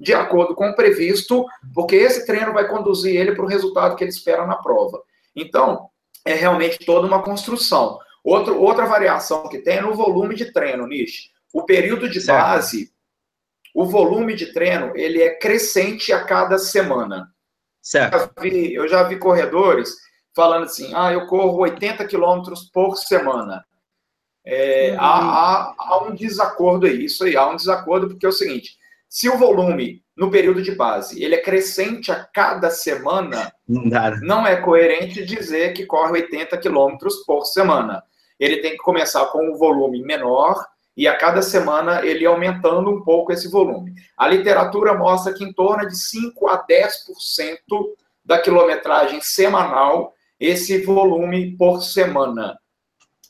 de 0.00 0.14
acordo 0.14 0.54
com 0.54 0.68
o 0.68 0.74
previsto, 0.74 1.44
porque 1.74 1.96
esse 1.96 2.24
treino 2.24 2.52
vai 2.52 2.68
conduzir 2.68 3.16
ele 3.16 3.34
para 3.34 3.44
o 3.44 3.48
resultado 3.48 3.96
que 3.96 4.04
ele 4.04 4.10
espera 4.10 4.46
na 4.46 4.56
prova. 4.56 5.02
Então, 5.34 5.88
é 6.24 6.34
realmente 6.34 6.84
toda 6.84 7.06
uma 7.06 7.22
construção. 7.22 7.98
Outro, 8.22 8.60
outra 8.60 8.86
variação 8.86 9.48
que 9.48 9.58
tem 9.58 9.78
é 9.78 9.80
no 9.80 9.94
volume 9.94 10.34
de 10.34 10.52
treino, 10.52 10.86
Nish. 10.86 11.30
O 11.52 11.64
período 11.64 12.08
de 12.08 12.20
certo. 12.20 12.38
base, 12.38 12.92
o 13.74 13.86
volume 13.86 14.34
de 14.34 14.52
treino, 14.52 14.92
ele 14.94 15.22
é 15.22 15.34
crescente 15.34 16.12
a 16.12 16.24
cada 16.24 16.58
semana. 16.58 17.32
Certo. 17.80 18.14
Eu 18.14 18.20
já 18.20 18.30
vi, 18.40 18.74
eu 18.74 18.88
já 18.88 19.02
vi 19.04 19.18
corredores 19.18 19.94
falando 20.34 20.64
assim, 20.64 20.92
ah, 20.94 21.12
eu 21.12 21.26
corro 21.26 21.58
80 21.58 22.04
quilômetros 22.06 22.70
por 22.72 22.96
semana. 22.96 23.64
É, 24.50 24.96
há, 24.96 25.18
há, 25.18 25.74
há, 25.78 26.04
um 26.04 26.14
desacordo 26.14 26.86
aí, 26.86 27.04
isso 27.04 27.22
aí, 27.24 27.36
há 27.36 27.46
um 27.46 27.54
desacordo, 27.54 28.08
porque 28.08 28.24
é 28.24 28.30
o 28.30 28.32
seguinte, 28.32 28.78
se 29.06 29.28
o 29.28 29.36
volume 29.36 30.02
no 30.16 30.30
período 30.30 30.62
de 30.62 30.74
base 30.74 31.22
ele 31.22 31.34
é 31.34 31.42
crescente 31.42 32.10
a 32.10 32.24
cada 32.24 32.70
semana, 32.70 33.52
não, 33.68 33.84
né? 33.84 34.18
não 34.22 34.46
é 34.46 34.56
coerente 34.56 35.22
dizer 35.22 35.74
que 35.74 35.84
corre 35.84 36.12
80 36.12 36.56
quilômetros 36.56 37.16
por 37.26 37.44
semana. 37.44 38.02
Ele 38.40 38.56
tem 38.62 38.70
que 38.70 38.78
começar 38.78 39.26
com 39.26 39.50
um 39.50 39.58
volume 39.58 40.02
menor 40.02 40.64
e 40.96 41.06
a 41.06 41.14
cada 41.14 41.42
semana 41.42 42.02
ele 42.02 42.24
aumentando 42.24 42.88
um 42.88 43.02
pouco 43.02 43.32
esse 43.32 43.50
volume. 43.50 43.92
A 44.16 44.26
literatura 44.26 44.94
mostra 44.94 45.34
que 45.34 45.44
em 45.44 45.52
torno 45.52 45.86
de 45.86 45.96
5 45.96 46.48
a 46.48 46.66
10% 46.66 47.58
da 48.24 48.38
quilometragem 48.38 49.20
semanal 49.20 50.14
esse 50.40 50.82
volume 50.86 51.54
por 51.56 51.82
semana. 51.82 52.58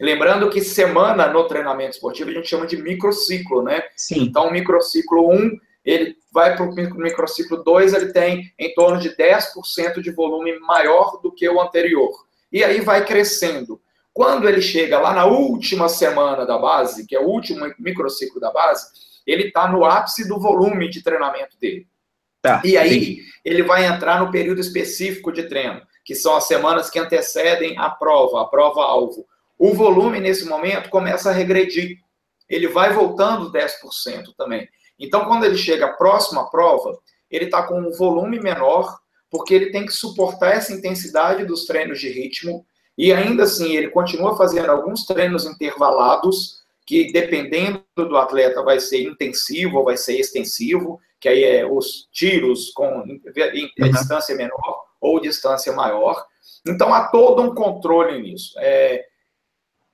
Lembrando 0.01 0.49
que 0.49 0.61
semana 0.61 1.27
no 1.29 1.47
treinamento 1.49 1.93
esportivo 1.93 2.31
a 2.31 2.33
gente 2.33 2.49
chama 2.49 2.67
de 2.67 2.77
microciclo, 2.77 3.63
né? 3.63 3.83
Sim. 3.97 4.23
Então, 4.23 4.49
o 4.49 4.53
microciclo 4.53 5.29
1 5.31 5.59
ele 5.85 6.17
vai 6.31 6.55
para 6.55 6.67
o 6.67 6.75
microciclo 6.75 7.63
2, 7.65 7.95
ele 7.95 8.13
tem 8.13 8.53
em 8.59 8.75
torno 8.75 9.01
de 9.01 9.17
10% 9.17 10.03
de 10.03 10.11
volume 10.11 10.59
maior 10.61 11.19
do 11.23 11.33
que 11.33 11.49
o 11.49 11.61
anterior. 11.61 12.11
E 12.53 12.63
aí 12.63 12.81
vai 12.81 13.05
crescendo. 13.05 13.81
Quando 14.13 14.49
ele 14.49 14.61
chega 14.61 14.99
lá 14.99 15.15
na 15.15 15.25
última 15.25 15.89
semana 15.89 16.45
da 16.45 16.59
base, 16.59 17.07
que 17.07 17.17
é 17.17 17.21
o 17.21 17.27
último 17.27 17.73
microciclo 17.79 18.41
da 18.41 18.53
base, 18.53 18.87
ele 19.27 19.45
está 19.45 19.69
no 19.69 19.85
ápice 19.85 20.27
do 20.27 20.41
volume 20.41 20.91
de 20.91 21.03
treinamento 21.03 21.57
dele. 21.59 21.87
Tá, 22.43 22.61
e 22.65 22.77
aí 22.77 23.05
sim. 23.05 23.23
ele 23.45 23.63
vai 23.63 23.85
entrar 23.85 24.21
no 24.21 24.31
período 24.31 24.61
específico 24.61 25.33
de 25.33 25.45
treino, 25.45 25.81
que 26.05 26.15
são 26.15 26.37
as 26.37 26.45
semanas 26.45 26.89
que 26.89 26.99
antecedem 26.99 27.79
a 27.79 27.91
prova, 27.91 28.43
a 28.43 28.45
prova-alvo. 28.45 29.27
O 29.59 29.75
volume, 29.75 30.21
nesse 30.21 30.47
momento, 30.47 30.89
começa 30.89 31.31
a 31.31 31.33
regredir. 31.33 31.99
Ele 32.49 32.69
vai 32.69 32.93
voltando 32.93 33.53
10% 33.53 34.35
também. 34.37 34.69
Então, 34.99 35.25
quando 35.27 35.45
ele 35.45 35.57
chega 35.57 35.89
próximo 35.95 36.41
à 36.41 36.45
prova, 36.45 36.99
ele 37.31 37.47
está 37.47 37.63
com 37.63 37.81
um 37.81 37.91
volume 37.93 38.41
menor, 38.41 38.99
porque 39.31 39.55
ele 39.55 39.71
tem 39.71 39.85
que 39.85 39.93
suportar 39.93 40.55
essa 40.55 40.73
intensidade 40.73 41.45
dos 41.45 41.67
treinos 41.67 42.01
de 42.01 42.09
ritmo, 42.09 42.65
e 42.97 43.13
ainda 43.13 43.45
assim 43.45 43.77
ele 43.77 43.91
continua 43.91 44.37
fazendo 44.37 44.71
alguns 44.71 45.05
treinos 45.05 45.45
intervalados, 45.45 46.59
que 46.87 47.13
dependendo 47.13 47.85
do 47.97 48.17
atleta 48.17 48.63
vai 48.63 48.81
ser 48.81 49.03
intensivo 49.03 49.79
ou 49.79 49.85
vai 49.85 49.97
ser 49.97 50.19
extensivo, 50.19 50.99
que 51.21 51.29
aí 51.29 51.45
é 51.45 51.67
os 51.67 52.09
tiros 52.11 52.71
com 52.71 52.89
uhum. 52.89 53.21
distância 53.91 54.35
menor 54.35 54.85
ou 55.01 55.21
distância 55.21 55.73
maior. 55.73 56.25
Então 56.67 56.93
há 56.93 57.09
todo 57.09 57.43
um 57.43 57.55
controle 57.55 58.21
nisso. 58.23 58.55
É, 58.59 59.05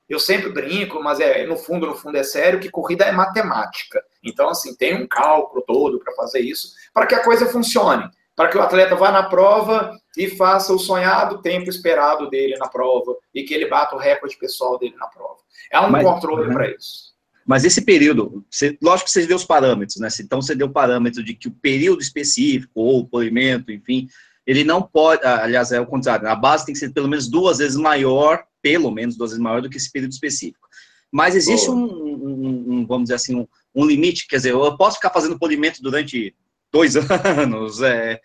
eu 0.08 0.18
sempre 0.18 0.50
brinco, 0.50 1.02
mas 1.02 1.20
é 1.20 1.46
no 1.46 1.56
fundo, 1.56 1.86
no 1.86 1.94
fundo 1.94 2.16
é 2.16 2.22
sério, 2.22 2.60
que 2.60 2.70
corrida 2.70 3.04
é 3.04 3.12
matemática. 3.12 4.02
Então, 4.22 4.48
assim, 4.48 4.74
tem 4.76 4.94
um 4.94 5.06
cálculo 5.06 5.62
todo 5.66 5.98
para 5.98 6.14
fazer 6.14 6.40
isso, 6.40 6.68
para 6.92 7.06
que 7.06 7.14
a 7.14 7.24
coisa 7.24 7.46
funcione, 7.46 8.08
para 8.36 8.48
que 8.48 8.58
o 8.58 8.62
atleta 8.62 8.94
vá 8.94 9.10
na 9.10 9.22
prova 9.22 9.96
e 10.16 10.28
faça 10.28 10.72
o 10.72 10.78
sonhado 10.78 11.40
tempo 11.40 11.70
esperado 11.70 12.28
dele 12.28 12.56
na 12.58 12.68
prova 12.68 13.16
e 13.34 13.42
que 13.42 13.54
ele 13.54 13.66
bata 13.66 13.96
o 13.96 13.98
recorde 13.98 14.36
pessoal 14.36 14.78
dele 14.78 14.94
na 14.98 15.06
prova. 15.06 15.38
É 15.72 15.80
um 15.80 15.90
mas, 15.90 16.04
controle 16.04 16.52
para 16.52 16.70
isso. 16.70 17.14
Mas 17.46 17.64
esse 17.64 17.82
período, 17.82 18.44
você, 18.50 18.76
lógico 18.82 19.06
que 19.06 19.12
você 19.12 19.26
deu 19.26 19.36
os 19.36 19.44
parâmetros, 19.44 19.98
né? 19.98 20.08
Então 20.20 20.40
você 20.40 20.54
deu 20.54 20.66
o 20.66 20.72
parâmetro 20.72 21.22
de 21.22 21.34
que 21.34 21.48
o 21.48 21.52
período 21.52 22.00
específico, 22.00 22.80
ou 22.80 23.00
o 23.00 23.06
polimento, 23.06 23.70
enfim, 23.70 24.08
ele 24.46 24.64
não 24.64 24.82
pode, 24.82 25.24
aliás, 25.24 25.72
é 25.72 25.80
o 25.80 25.86
contrário, 25.86 26.28
a 26.28 26.34
base 26.34 26.66
tem 26.66 26.74
que 26.74 26.78
ser 26.78 26.90
pelo 26.90 27.08
menos 27.08 27.28
duas 27.28 27.58
vezes 27.58 27.76
maior 27.76 28.44
pelo 28.64 28.90
menos 28.90 29.14
duas 29.14 29.32
vezes 29.32 29.42
maior 29.42 29.60
do 29.60 29.68
que 29.68 29.76
esse 29.76 29.92
período 29.92 30.12
específico. 30.12 30.66
Mas 31.12 31.36
existe 31.36 31.70
um, 31.70 31.84
um, 31.84 32.64
um, 32.66 32.86
vamos 32.86 33.04
dizer 33.04 33.16
assim, 33.16 33.36
um, 33.36 33.46
um, 33.74 33.84
limite, 33.84 34.26
quer 34.26 34.36
dizer, 34.36 34.52
eu 34.52 34.76
posso 34.78 34.96
ficar 34.96 35.10
fazendo 35.10 35.38
polimento 35.38 35.82
durante 35.82 36.34
dois 36.72 36.96
anos, 37.38 37.82
é, 37.82 38.18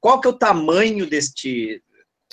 qual 0.00 0.20
que 0.20 0.26
é 0.26 0.30
o 0.30 0.36
tamanho 0.36 1.06
deste, 1.06 1.80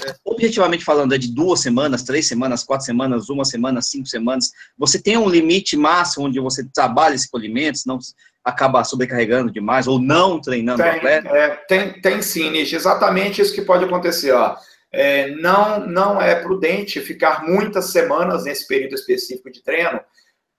é, 0.04 0.16
objetivamente 0.26 0.84
falando, 0.84 1.14
é 1.14 1.18
de 1.20 1.32
duas 1.32 1.62
semanas, 1.62 2.02
três 2.02 2.28
semanas, 2.28 2.64
quatro 2.64 2.86
semanas, 2.88 3.30
uma 3.30 3.46
semana, 3.46 3.84
cinco 3.84 4.08
semanas, 4.08 4.52
você 4.76 5.00
tem 5.00 5.16
um 5.16 5.30
limite 5.30 5.78
máximo 5.78 6.26
onde 6.26 6.40
você 6.40 6.68
trabalha 6.74 7.14
esse 7.14 7.30
polimento, 7.30 7.78
senão 7.78 8.00
acaba 8.44 8.84
sobrecarregando 8.84 9.54
demais, 9.54 9.88
ou 9.88 10.00
não 10.00 10.42
treinando 10.42 10.82
tem, 10.82 10.92
o 10.92 10.96
atleta? 10.96 11.30
É, 11.30 11.50
tem, 11.68 12.02
tem 12.02 12.22
sim, 12.22 12.50
Nish, 12.50 12.74
exatamente 12.74 13.42
isso 13.42 13.54
que 13.54 13.62
pode 13.62 13.86
acontecer, 13.86 14.32
ó 14.32 14.58
é, 14.96 15.32
não, 15.32 15.86
não 15.86 16.22
é 16.22 16.36
prudente 16.36 17.02
ficar 17.02 17.44
muitas 17.44 17.92
semanas 17.92 18.46
nesse 18.46 18.66
período 18.66 18.96
específico 18.96 19.52
de 19.52 19.62
treino 19.62 20.00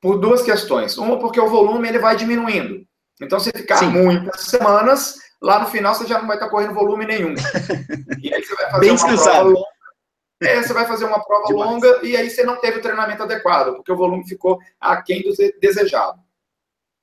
por 0.00 0.18
duas 0.18 0.42
questões. 0.42 0.98
Uma, 0.98 1.18
porque 1.18 1.40
o 1.40 1.48
volume 1.48 1.88
ele 1.88 1.98
vai 1.98 2.16
diminuindo. 2.16 2.86
Então, 3.20 3.40
se 3.40 3.50
ficar 3.50 3.78
Sim. 3.78 3.88
muitas 3.88 4.42
semanas, 4.42 5.16
lá 5.40 5.58
no 5.58 5.66
final 5.66 5.94
você 5.94 6.06
já 6.06 6.18
não 6.18 6.26
vai 6.26 6.36
estar 6.36 6.50
correndo 6.50 6.74
volume 6.74 7.06
nenhum. 7.06 7.34
E 8.22 8.32
aí 8.32 8.44
você 8.44 8.54
vai 8.54 8.70
fazer 8.70 8.80
Bem 8.80 8.90
uma 8.90 9.06
prova 9.06 9.42
longa. 9.42 9.66
É, 10.42 10.62
você 10.62 10.72
vai 10.74 10.86
fazer 10.86 11.04
uma 11.06 11.24
prova 11.24 11.46
Demais. 11.46 11.70
longa 11.70 12.00
e 12.02 12.14
aí 12.14 12.28
você 12.28 12.44
não 12.44 12.60
teve 12.60 12.78
o 12.78 12.82
treinamento 12.82 13.22
adequado, 13.22 13.74
porque 13.76 13.90
o 13.90 13.96
volume 13.96 14.28
ficou 14.28 14.58
aquém 14.78 15.22
do 15.22 15.32
desejado. 15.58 16.20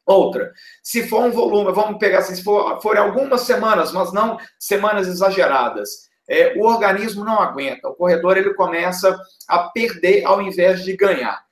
Outra, 0.06 0.52
se 0.84 1.08
for 1.08 1.22
um 1.22 1.32
volume, 1.32 1.72
vamos 1.72 1.98
pegar 1.98 2.20
assim, 2.20 2.36
se 2.36 2.44
for, 2.44 2.80
forem 2.82 3.02
algumas 3.02 3.42
semanas, 3.42 3.92
mas 3.92 4.12
não 4.14 4.38
semanas 4.60 5.08
exageradas, 5.08 6.10
é, 6.28 6.54
o 6.58 6.66
organismo 6.66 7.24
não 7.24 7.40
aguenta. 7.40 7.90
O 7.90 7.96
corredor 7.96 8.38
ele 8.38 8.54
começa 8.54 9.20
a 9.48 9.70
perder 9.70 10.26
ao 10.26 10.42
invés 10.42 10.84
de 10.84 10.96
ganhar. 10.96 11.44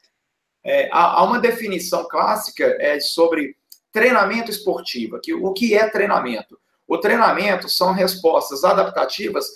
É, 0.64 0.90
há, 0.92 1.20
há, 1.20 1.24
uma 1.24 1.40
definição 1.40 2.08
clássica 2.08 2.66
é, 2.80 3.00
sobre 3.00 3.56
treinamento 3.92 4.50
esportivo. 4.50 5.20
Que, 5.20 5.34
o 5.34 5.52
que 5.54 5.76
é 5.76 5.90
treinamento? 5.90 6.60
O 6.88 6.98
treinamento 6.98 7.70
são 7.70 7.94
respostas 7.94 8.64
adaptativas 8.64 9.48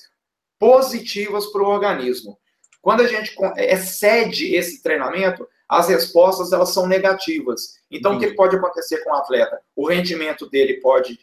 positivas 0.59 1.45
para 1.47 1.61
o 1.61 1.67
organismo. 1.67 2.37
Quando 2.81 3.01
a 3.01 3.07
gente 3.07 3.35
excede 3.57 4.55
esse 4.55 4.81
treinamento, 4.81 5.47
as 5.67 5.89
respostas 5.89 6.53
elas 6.53 6.69
são 6.69 6.87
negativas. 6.87 7.79
Então, 7.89 8.15
o 8.15 8.19
que 8.19 8.33
pode 8.33 8.55
acontecer 8.55 9.03
com 9.03 9.11
o 9.11 9.15
atleta? 9.15 9.59
O 9.75 9.87
rendimento 9.87 10.49
dele 10.49 10.75
pode 10.75 11.19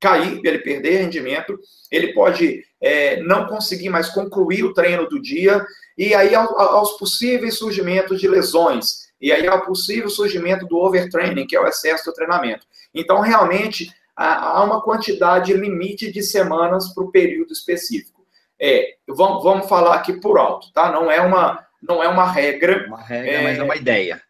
cair, 0.00 0.40
ele 0.44 0.58
perder 0.58 1.02
rendimento, 1.02 1.58
ele 1.90 2.12
pode 2.12 2.64
é, 2.80 3.20
não 3.22 3.46
conseguir 3.46 3.88
mais 3.88 4.08
concluir 4.08 4.64
o 4.64 4.72
treino 4.72 5.08
do 5.08 5.20
dia, 5.20 5.64
e 5.96 6.14
aí 6.14 6.34
aos 6.34 6.96
possíveis 6.98 7.58
surgimentos 7.58 8.20
de 8.20 8.28
lesões, 8.28 9.08
e 9.20 9.32
aí 9.32 9.46
ao 9.46 9.64
possível 9.64 10.08
surgimento 10.08 10.66
do 10.66 10.76
overtraining, 10.78 11.46
que 11.46 11.56
é 11.56 11.60
o 11.60 11.66
excesso 11.66 12.04
do 12.04 12.12
treinamento. 12.12 12.66
Então, 12.94 13.20
realmente, 13.20 13.92
há 14.16 14.62
uma 14.64 14.80
quantidade 14.82 15.52
limite 15.52 16.10
de 16.12 16.22
semanas 16.22 16.92
para 16.94 17.04
o 17.04 17.10
período 17.10 17.52
específico. 17.52 18.26
É, 18.60 18.94
vamos, 19.06 19.42
vamos 19.42 19.68
falar 19.68 19.94
aqui 19.94 20.14
por 20.14 20.38
alto, 20.38 20.72
tá? 20.72 20.90
Não 20.90 21.10
é 21.10 21.20
uma, 21.20 21.64
não 21.82 22.02
é 22.02 22.08
uma 22.08 22.30
regra. 22.30 22.86
Uma 22.88 23.00
regra, 23.00 23.30
é, 23.30 23.42
mas 23.42 23.58
é 23.58 23.62
uma 23.62 23.76
ideia. 23.76 24.20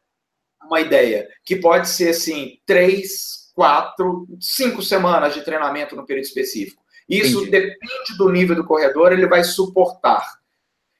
Uma 0.62 0.80
ideia, 0.80 1.26
que 1.44 1.56
pode 1.56 1.88
ser, 1.88 2.10
assim, 2.10 2.58
três, 2.66 3.37
quatro, 3.58 4.28
cinco 4.40 4.80
semanas 4.80 5.34
de 5.34 5.42
treinamento 5.42 5.96
no 5.96 6.06
período 6.06 6.26
específico. 6.26 6.80
Isso 7.08 7.40
Entendi. 7.40 7.50
depende 7.50 8.16
do 8.16 8.30
nível 8.30 8.54
do 8.54 8.64
corredor, 8.64 9.12
ele 9.12 9.26
vai 9.26 9.42
suportar. 9.42 10.24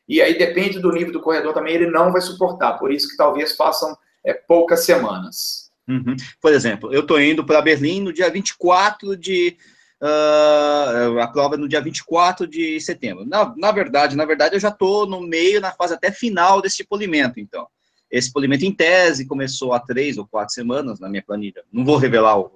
E 0.09 0.21
aí 0.21 0.37
depende 0.37 0.81
do 0.81 0.91
nível 0.91 1.13
do 1.13 1.21
corredor 1.21 1.55
também, 1.55 1.77
ele 1.77 1.89
não 1.89 2.11
vai 2.11 2.21
suportar. 2.21 2.73
Por 2.73 2.91
isso 2.91 3.09
que 3.09 3.17
talvez 3.17 3.55
façam 3.55 3.97
é, 4.27 4.35
poucas 4.35 4.85
semanas. 4.85 5.71
Uhum. 5.87 6.17
Por 6.41 6.53
exemplo, 6.53 6.93
eu 6.93 7.03
estou 7.03 7.21
indo 7.21 7.47
para 7.47 7.63
Berlim 7.63 8.01
no 8.01 8.13
dia 8.13 8.29
24 8.29 9.17
de. 9.17 9.57
Uh, 10.03 11.21
a 11.21 11.29
prova 11.29 11.57
no 11.57 11.69
dia 11.69 11.81
24 11.81 12.45
de 12.45 12.81
setembro. 12.81 13.25
Na, 13.25 13.55
na 13.57 13.71
verdade, 13.71 14.17
na 14.17 14.25
verdade, 14.25 14.57
eu 14.57 14.61
já 14.61 14.69
estou 14.69 15.07
no 15.07 15.21
meio, 15.21 15.61
na 15.61 15.71
fase 15.71 15.95
até 15.95 16.11
final 16.11 16.61
desse 16.61 16.85
polimento, 16.85 17.39
então. 17.39 17.69
Esse 18.11 18.33
polimento, 18.33 18.65
em 18.65 18.73
tese, 18.73 19.27
começou 19.27 19.73
há 19.73 19.81
três 19.81 20.17
ou 20.17 20.27
quatro 20.27 20.55
semanas 20.55 20.99
na 20.99 21.09
minha 21.09 21.23
planilha. 21.23 21.63
Não 21.73 21.85
vou 21.85 21.97
revelar 21.97 22.39
o, 22.39 22.51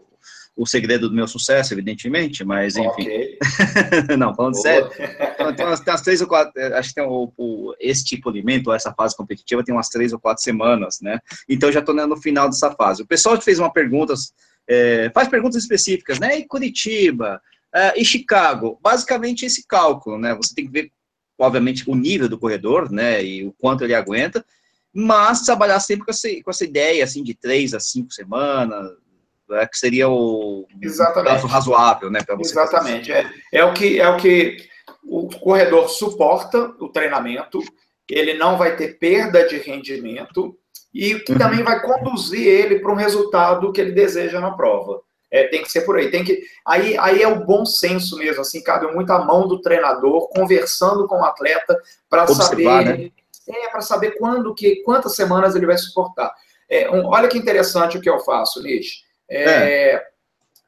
o 0.56 0.66
segredo 0.66 1.08
do 1.08 1.14
meu 1.14 1.26
sucesso, 1.26 1.72
evidentemente, 1.74 2.44
mas 2.44 2.76
enfim. 2.76 3.02
Okay. 3.02 3.38
não, 4.18 4.34
falando 4.34 4.54
Boa. 4.54 4.62
sério, 4.62 4.90
então, 5.34 5.54
tem, 5.54 5.66
umas, 5.66 5.80
tem 5.80 5.92
umas 5.92 6.02
três 6.02 6.20
ou 6.20 6.26
quatro, 6.26 6.52
é, 6.60 6.78
acho 6.78 6.90
que 6.90 6.94
tem 6.94 7.04
o, 7.04 7.32
o, 7.36 7.74
este 7.80 8.18
polimento, 8.18 8.72
essa 8.72 8.92
fase 8.92 9.16
competitiva, 9.16 9.64
tem 9.64 9.74
umas 9.74 9.88
três 9.88 10.12
ou 10.12 10.20
quatro 10.20 10.42
semanas, 10.42 11.00
né? 11.00 11.18
Então 11.48 11.72
já 11.72 11.80
estou 11.80 11.94
no 11.94 12.16
final 12.16 12.48
dessa 12.48 12.70
fase. 12.72 13.02
O 13.02 13.06
pessoal 13.06 13.40
fez 13.40 13.58
uma 13.58 13.72
pergunta, 13.72 14.14
é, 14.68 15.10
faz 15.14 15.28
perguntas 15.28 15.62
específicas, 15.62 16.18
né? 16.18 16.38
E 16.38 16.46
Curitiba, 16.46 17.40
é, 17.74 18.00
e 18.00 18.04
Chicago, 18.04 18.78
basicamente 18.82 19.46
esse 19.46 19.66
cálculo, 19.66 20.18
né? 20.18 20.34
Você 20.34 20.54
tem 20.54 20.66
que 20.66 20.72
ver, 20.72 20.92
obviamente, 21.38 21.88
o 21.88 21.94
nível 21.94 22.28
do 22.28 22.38
corredor, 22.38 22.90
né? 22.92 23.24
E 23.24 23.46
o 23.46 23.52
quanto 23.52 23.84
ele 23.84 23.94
aguenta, 23.94 24.44
mas 24.94 25.42
trabalhar 25.42 25.80
sempre 25.80 26.04
com 26.04 26.10
essa, 26.10 26.28
com 26.44 26.50
essa 26.50 26.64
ideia, 26.64 27.04
assim, 27.04 27.22
de 27.22 27.34
três 27.34 27.72
a 27.72 27.80
cinco 27.80 28.12
semanas, 28.12 28.90
é, 29.52 29.66
que 29.66 29.76
seria 29.76 30.08
o 30.08 30.66
Exatamente. 30.80 31.46
razoável, 31.46 32.10
né, 32.10 32.22
para 32.24 32.36
você. 32.36 32.52
Exatamente. 32.52 33.12
É, 33.12 33.30
é, 33.52 33.64
o 33.64 33.72
que, 33.72 34.00
é 34.00 34.08
o 34.08 34.16
que 34.16 34.56
o 35.04 35.28
corredor 35.40 35.88
suporta 35.88 36.74
o 36.78 36.88
treinamento, 36.88 37.58
ele 38.08 38.34
não 38.34 38.56
vai 38.58 38.76
ter 38.76 38.98
perda 38.98 39.46
de 39.46 39.56
rendimento 39.58 40.56
e 40.92 41.14
que 41.20 41.32
uhum. 41.32 41.38
também 41.38 41.62
vai 41.62 41.80
conduzir 41.80 42.46
ele 42.46 42.78
para 42.80 42.92
um 42.92 42.96
resultado 42.96 43.72
que 43.72 43.80
ele 43.80 43.92
deseja 43.92 44.40
na 44.40 44.52
prova. 44.52 45.00
É, 45.30 45.44
tem 45.44 45.62
que 45.62 45.72
ser 45.72 45.80
por 45.82 45.96
aí. 45.96 46.10
Tem 46.10 46.22
que, 46.22 46.42
aí, 46.66 46.96
aí 46.98 47.22
é 47.22 47.28
o 47.28 47.44
bom 47.44 47.64
senso 47.64 48.18
mesmo, 48.18 48.42
assim, 48.42 48.62
cabe 48.62 48.86
muito 48.92 49.10
a 49.10 49.24
mão 49.24 49.48
do 49.48 49.62
treinador, 49.62 50.28
conversando 50.28 51.06
com 51.08 51.16
o 51.16 51.24
atleta 51.24 51.80
para 52.10 52.26
saber. 52.26 52.84
Né? 52.84 53.10
É, 53.48 53.68
para 53.68 53.80
saber 53.80 54.12
quando 54.18 54.54
que, 54.54 54.76
quantas 54.84 55.14
semanas 55.14 55.54
ele 55.54 55.66
vai 55.66 55.76
suportar. 55.76 56.32
É, 56.68 56.90
um, 56.90 57.06
olha 57.06 57.28
que 57.28 57.38
interessante 57.38 57.98
o 57.98 58.00
que 58.00 58.08
eu 58.08 58.20
faço, 58.20 58.62
Nish. 58.62 59.02
É, 59.28 59.44
é. 59.94 60.06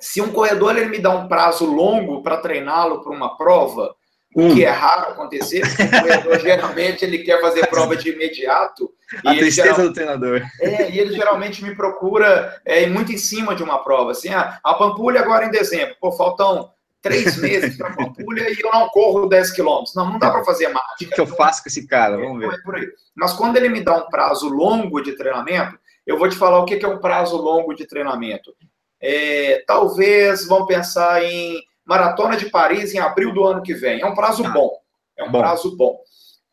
Se 0.00 0.20
um 0.20 0.32
corredor 0.32 0.76
ele 0.76 0.90
me 0.90 0.98
dá 0.98 1.10
um 1.10 1.28
prazo 1.28 1.64
longo 1.64 2.22
para 2.22 2.36
treiná-lo 2.36 3.02
para 3.02 3.12
uma 3.12 3.36
prova, 3.36 3.94
hum. 4.36 4.50
o 4.50 4.54
que 4.54 4.64
é 4.64 4.70
raro 4.70 5.12
acontecer, 5.12 5.62
porque 5.62 5.82
o 5.82 5.90
corredor 5.90 6.40
geralmente 6.40 7.04
ele 7.04 7.18
quer 7.18 7.40
fazer 7.40 7.66
prova 7.68 7.96
de 7.96 8.10
imediato. 8.10 8.92
A 9.24 9.34
tristeza 9.34 9.68
geral... 9.68 9.88
do 9.88 9.92
treinador. 9.92 10.42
É, 10.60 10.90
e 10.90 10.98
ele 10.98 11.14
geralmente 11.14 11.62
me 11.64 11.74
procura 11.74 12.60
é, 12.64 12.86
muito 12.86 13.12
em 13.12 13.18
cima 13.18 13.54
de 13.54 13.62
uma 13.62 13.82
prova. 13.82 14.10
Assim, 14.10 14.28
ah, 14.30 14.58
a 14.62 14.74
Pampulha 14.74 15.20
agora 15.20 15.46
em 15.46 15.50
dezembro, 15.50 15.96
pô, 16.00 16.12
faltam 16.12 16.70
três 17.04 17.36
meses 17.36 17.76
para 17.76 17.88
a 17.90 17.94
Pampulha 17.94 18.50
e 18.50 18.58
eu 18.58 18.72
não 18.72 18.88
corro 18.88 19.28
10 19.28 19.52
quilômetros. 19.52 19.94
Não, 19.94 20.10
não 20.10 20.18
dá 20.18 20.30
para 20.30 20.42
fazer 20.42 20.68
mágica. 20.68 20.94
O 20.94 20.96
que, 20.96 21.06
que 21.06 21.20
eu 21.20 21.26
faço 21.26 21.62
com 21.62 21.68
esse 21.68 21.86
cara? 21.86 22.16
Vamos 22.16 22.40
ver. 22.40 22.48
É 22.48 22.86
Mas 23.14 23.34
quando 23.34 23.58
ele 23.58 23.68
me 23.68 23.82
dá 23.82 23.94
um 23.94 24.08
prazo 24.08 24.48
longo 24.48 25.02
de 25.02 25.12
treinamento, 25.12 25.78
eu 26.06 26.18
vou 26.18 26.28
te 26.28 26.34
falar 26.34 26.60
o 26.60 26.64
que 26.64 26.82
é 26.82 26.88
um 26.88 26.98
prazo 26.98 27.36
longo 27.36 27.74
de 27.74 27.86
treinamento. 27.86 28.54
É, 28.98 29.62
talvez 29.66 30.46
vão 30.46 30.64
pensar 30.64 31.22
em 31.22 31.62
Maratona 31.84 32.38
de 32.38 32.48
Paris 32.48 32.94
em 32.94 32.98
abril 32.98 33.34
do 33.34 33.44
ano 33.44 33.62
que 33.62 33.74
vem. 33.74 34.00
É 34.00 34.06
um 34.06 34.14
prazo 34.14 34.42
ah, 34.46 34.48
bom. 34.48 34.72
É 35.18 35.24
um 35.24 35.30
bom. 35.30 35.40
prazo 35.40 35.76
bom. 35.76 36.00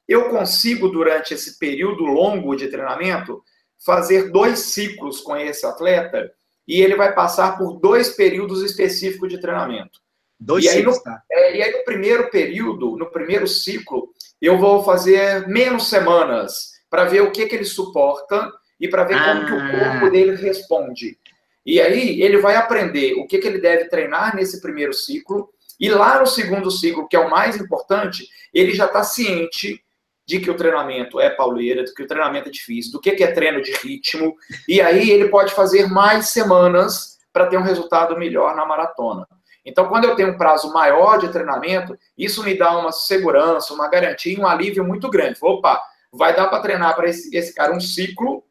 Eu 0.05 0.29
consigo, 0.29 0.89
durante 0.89 1.33
esse 1.33 1.57
período 1.57 2.03
longo 2.03 2.53
de 2.57 2.67
treinamento, 2.67 3.41
fazer 3.85 4.29
dois 4.31 4.59
ciclos 4.59 5.21
com 5.21 5.37
esse 5.37 5.65
atleta 5.65 6.29
e 6.67 6.81
ele 6.81 6.97
vai 6.97 7.13
passar 7.13 7.57
por 7.57 7.79
dois 7.79 8.09
períodos 8.09 8.61
específicos 8.61 9.29
de 9.29 9.39
treinamento. 9.39 10.00
Dois 10.43 10.65
e 10.65 10.69
ciclos, 10.69 10.97
no, 10.97 11.03
tá? 11.03 11.21
é, 11.31 11.55
e 11.55 11.61
aí, 11.61 11.71
no 11.71 11.85
primeiro 11.85 12.31
período, 12.31 12.97
no 12.97 13.11
primeiro 13.11 13.47
ciclo, 13.47 14.09
eu 14.41 14.57
vou 14.57 14.83
fazer 14.83 15.47
menos 15.47 15.87
semanas 15.87 16.71
para 16.89 17.05
ver 17.05 17.21
o 17.21 17.31
que, 17.31 17.45
que 17.45 17.55
ele 17.55 17.63
suporta 17.63 18.51
e 18.79 18.87
para 18.87 19.03
ver 19.03 19.13
ah. 19.13 19.23
como 19.23 19.45
que 19.45 19.53
o 19.53 19.79
corpo 19.79 20.09
dele 20.09 20.35
responde. 20.35 21.15
E 21.63 21.79
aí 21.79 22.23
ele 22.23 22.37
vai 22.37 22.55
aprender 22.55 23.13
o 23.13 23.27
que, 23.27 23.37
que 23.37 23.47
ele 23.47 23.59
deve 23.59 23.85
treinar 23.85 24.35
nesse 24.35 24.59
primeiro 24.59 24.93
ciclo, 24.93 25.47
e 25.79 25.89
lá 25.89 26.19
no 26.19 26.25
segundo 26.25 26.71
ciclo, 26.71 27.07
que 27.07 27.15
é 27.15 27.19
o 27.19 27.29
mais 27.29 27.55
importante, 27.55 28.27
ele 28.51 28.73
já 28.73 28.85
está 28.85 29.03
ciente 29.03 29.83
de 30.25 30.39
que 30.39 30.49
o 30.49 30.55
treinamento 30.55 31.19
é 31.19 31.29
pauleira, 31.29 31.83
de 31.83 31.93
que 31.93 32.01
o 32.01 32.07
treinamento 32.07 32.49
é 32.49 32.51
difícil, 32.51 32.91
do 32.91 32.99
que, 32.99 33.11
que 33.11 33.23
é 33.23 33.31
treino 33.31 33.61
de 33.61 33.73
ritmo, 33.73 34.35
e 34.67 34.81
aí 34.81 35.11
ele 35.11 35.29
pode 35.29 35.53
fazer 35.53 35.87
mais 35.87 36.29
semanas 36.29 37.19
para 37.31 37.47
ter 37.47 37.57
um 37.57 37.63
resultado 37.63 38.17
melhor 38.17 38.55
na 38.55 38.65
maratona. 38.65 39.27
Então, 39.65 39.87
quando 39.87 40.05
eu 40.05 40.15
tenho 40.15 40.29
um 40.29 40.37
prazo 40.37 40.71
maior 40.73 41.17
de 41.19 41.31
treinamento, 41.31 41.97
isso 42.17 42.43
me 42.43 42.57
dá 42.57 42.77
uma 42.77 42.91
segurança, 42.91 43.73
uma 43.73 43.87
garantia, 43.87 44.39
um 44.39 44.47
alívio 44.47 44.83
muito 44.83 45.09
grande. 45.09 45.37
Opa, 45.41 45.81
vai 46.11 46.35
dar 46.35 46.47
para 46.47 46.61
treinar 46.61 46.95
para 46.95 47.07
esse, 47.09 47.35
esse 47.35 47.53
cara 47.53 47.73
um 47.73 47.79
ciclo 47.79 48.43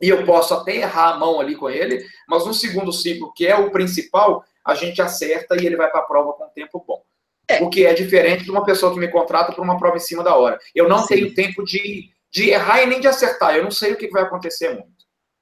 e 0.00 0.08
eu 0.08 0.24
posso 0.24 0.52
até 0.54 0.76
errar 0.76 1.14
a 1.14 1.16
mão 1.16 1.40
ali 1.40 1.54
com 1.54 1.70
ele, 1.70 2.04
mas 2.28 2.44
no 2.44 2.52
segundo 2.52 2.92
ciclo, 2.92 3.32
que 3.32 3.46
é 3.46 3.56
o 3.56 3.70
principal, 3.70 4.44
a 4.64 4.74
gente 4.74 5.00
acerta 5.00 5.56
e 5.60 5.64
ele 5.64 5.76
vai 5.76 5.90
para 5.90 6.00
a 6.00 6.04
prova 6.04 6.32
com 6.32 6.48
tempo 6.48 6.84
bom. 6.86 7.02
É. 7.48 7.62
O 7.62 7.68
que 7.68 7.84
é 7.84 7.94
diferente 7.94 8.44
de 8.44 8.50
uma 8.50 8.64
pessoa 8.64 8.92
que 8.92 8.98
me 8.98 9.08
contrata 9.08 9.52
para 9.52 9.62
uma 9.62 9.78
prova 9.78 9.96
em 9.96 10.00
cima 10.00 10.22
da 10.22 10.34
hora. 10.34 10.58
Eu 10.74 10.88
não 10.88 11.00
Sim. 11.00 11.14
tenho 11.14 11.34
tempo 11.34 11.62
de, 11.64 12.10
de 12.30 12.50
errar 12.50 12.82
e 12.82 12.86
nem 12.86 13.00
de 13.00 13.06
acertar, 13.06 13.54
eu 13.54 13.62
não 13.62 13.70
sei 13.70 13.92
o 13.92 13.96
que 13.96 14.08
vai 14.08 14.22
acontecer 14.22 14.70
muito. 14.70 14.94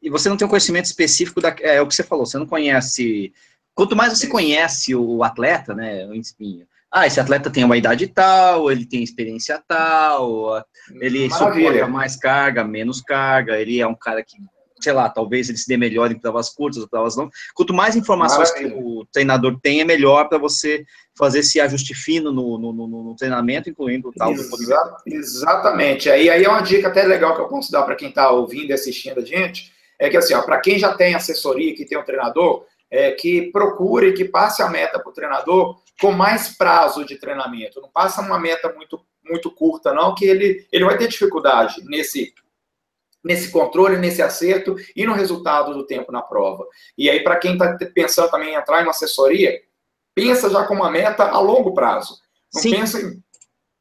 E 0.02 0.11
você 0.11 0.28
não 0.28 0.37
tem 0.37 0.44
um 0.44 0.50
conhecimento 0.50 0.87
específico 0.87 1.40
da. 1.40 1.55
É, 1.61 1.76
é 1.76 1.83
o 1.83 1.87
que 1.87 1.94
você 1.94 2.02
falou, 2.02 2.26
você 2.26 2.37
não 2.37 2.46
conhece. 2.46 3.33
Quanto 3.75 3.97
mais 3.97 4.17
você 4.17 4.27
conhece 4.27 4.95
o 4.95 5.25
atleta, 5.25 5.75
né, 5.75 6.05
enfim, 6.15 6.67
ah, 6.93 7.07
esse 7.07 7.19
atleta 7.19 7.51
tem 7.51 7.65
uma 7.65 7.77
idade 7.77 8.07
tal, 8.07 8.71
ele 8.71 8.85
tem 8.85 9.03
experiência 9.03 9.63
tal, 9.67 10.63
ele 11.01 11.27
Maravilha. 11.27 11.65
suporta 11.65 11.87
mais 11.89 12.17
carga, 12.17 12.63
menos 12.65 13.01
carga, 13.01 13.59
ele 13.59 13.81
é 13.81 13.87
um 13.87 13.95
cara 13.95 14.23
que, 14.23 14.37
sei 14.79 14.93
lá, 14.93 15.09
talvez 15.09 15.49
ele 15.49 15.57
se 15.57 15.67
dê 15.67 15.79
melhor 15.79 16.13
em 16.13 16.19
provas 16.19 16.51
curtas 16.51 16.83
ou 16.83 16.89
provas 16.89 17.17
longas. 17.17 17.33
Quanto 17.55 17.73
mais 17.73 17.97
informações 17.97 18.51
Maravilha. 18.51 18.75
que 18.75 18.79
o 18.79 19.07
treinador 19.11 19.59
tem, 19.63 19.81
é 19.81 19.85
melhor 19.87 20.29
para 20.29 20.37
você 20.37 20.85
fazer 21.17 21.39
esse 21.39 21.59
ajuste 21.59 21.95
fino 21.95 22.31
no, 22.31 22.59
no, 22.59 22.73
no, 22.75 22.87
no 22.87 23.17
treinamento, 23.17 23.71
incluindo 23.71 24.11
o 24.11 24.13
tal 24.13 24.31
Exa 24.31 24.97
Exatamente. 25.07 26.11
Aí, 26.11 26.29
aí 26.29 26.45
é 26.45 26.49
uma 26.49 26.61
dica 26.61 26.89
até 26.89 27.05
legal 27.05 27.35
que 27.35 27.41
eu 27.41 27.49
posso 27.49 27.73
dar 27.73 27.85
para 27.85 27.97
quem 27.97 28.11
está 28.11 28.31
ouvindo 28.31 28.69
e 28.69 28.75
assistindo 28.75 29.21
a 29.21 29.25
gente, 29.25 29.73
é 29.99 30.11
que 30.11 30.17
assim, 30.19 30.35
para 30.43 30.61
quem 30.61 30.79
já 30.79 30.93
tem 30.93 31.15
assessoria, 31.15 31.75
que 31.75 31.87
tem 31.87 31.97
um 31.97 32.05
treinador, 32.05 32.67
é, 32.92 33.11
que 33.12 33.50
procure, 33.50 34.12
que 34.12 34.26
passe 34.26 34.62
a 34.62 34.68
meta 34.68 35.00
para 35.00 35.09
o 35.09 35.14
treinador 35.14 35.81
com 35.98 36.12
mais 36.12 36.50
prazo 36.50 37.07
de 37.07 37.16
treinamento. 37.16 37.81
Não 37.81 37.88
passa 37.88 38.20
uma 38.20 38.38
meta 38.38 38.70
muito, 38.74 39.00
muito 39.24 39.50
curta, 39.50 39.94
não, 39.94 40.14
que 40.14 40.26
ele, 40.26 40.66
ele 40.70 40.85
vai 40.85 40.98
ter 40.98 41.09
dificuldade 41.09 41.83
nesse, 41.87 42.35
nesse 43.24 43.50
controle, 43.50 43.96
nesse 43.96 44.20
acerto 44.20 44.76
e 44.94 45.07
no 45.07 45.14
resultado 45.14 45.72
do 45.72 45.87
tempo 45.87 46.12
na 46.12 46.20
prova. 46.20 46.66
E 46.98 47.09
aí, 47.09 47.24
para 47.24 47.37
quem 47.37 47.55
está 47.55 47.78
pensando 47.94 48.31
também 48.31 48.50
em 48.50 48.57
entrar 48.57 48.81
em 48.81 48.83
uma 48.83 48.90
assessoria, 48.90 49.59
pensa 50.14 50.50
já 50.50 50.66
com 50.66 50.74
uma 50.74 50.90
meta 50.90 51.24
a 51.24 51.40
longo 51.40 51.72
prazo. 51.72 52.18
Não 52.52 52.61
Sim. 52.61 52.72
pensa 52.72 53.00
em, 53.00 53.24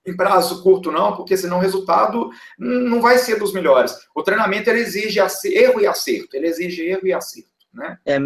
em, 0.07 0.15
prazo 0.15 0.63
curto, 0.63 0.89
não, 0.89 1.17
porque 1.17 1.35
senão 1.35 1.57
o 1.57 1.61
resultado 1.61 2.29
não 2.57 3.01
vai 3.01 3.17
ser 3.17 3.37
dos 3.37 3.51
melhores. 3.51 3.93
O 4.15 4.23
treinamento 4.23 4.69
ele 4.69 4.79
exige 4.79 5.19
erro 5.53 5.81
e 5.81 5.87
acerto. 5.87 6.37
Ele 6.37 6.47
exige 6.47 6.87
erro 6.87 7.05
e 7.05 7.11
acerto. 7.11 7.50
Né? 7.73 7.97
É, 8.05 8.17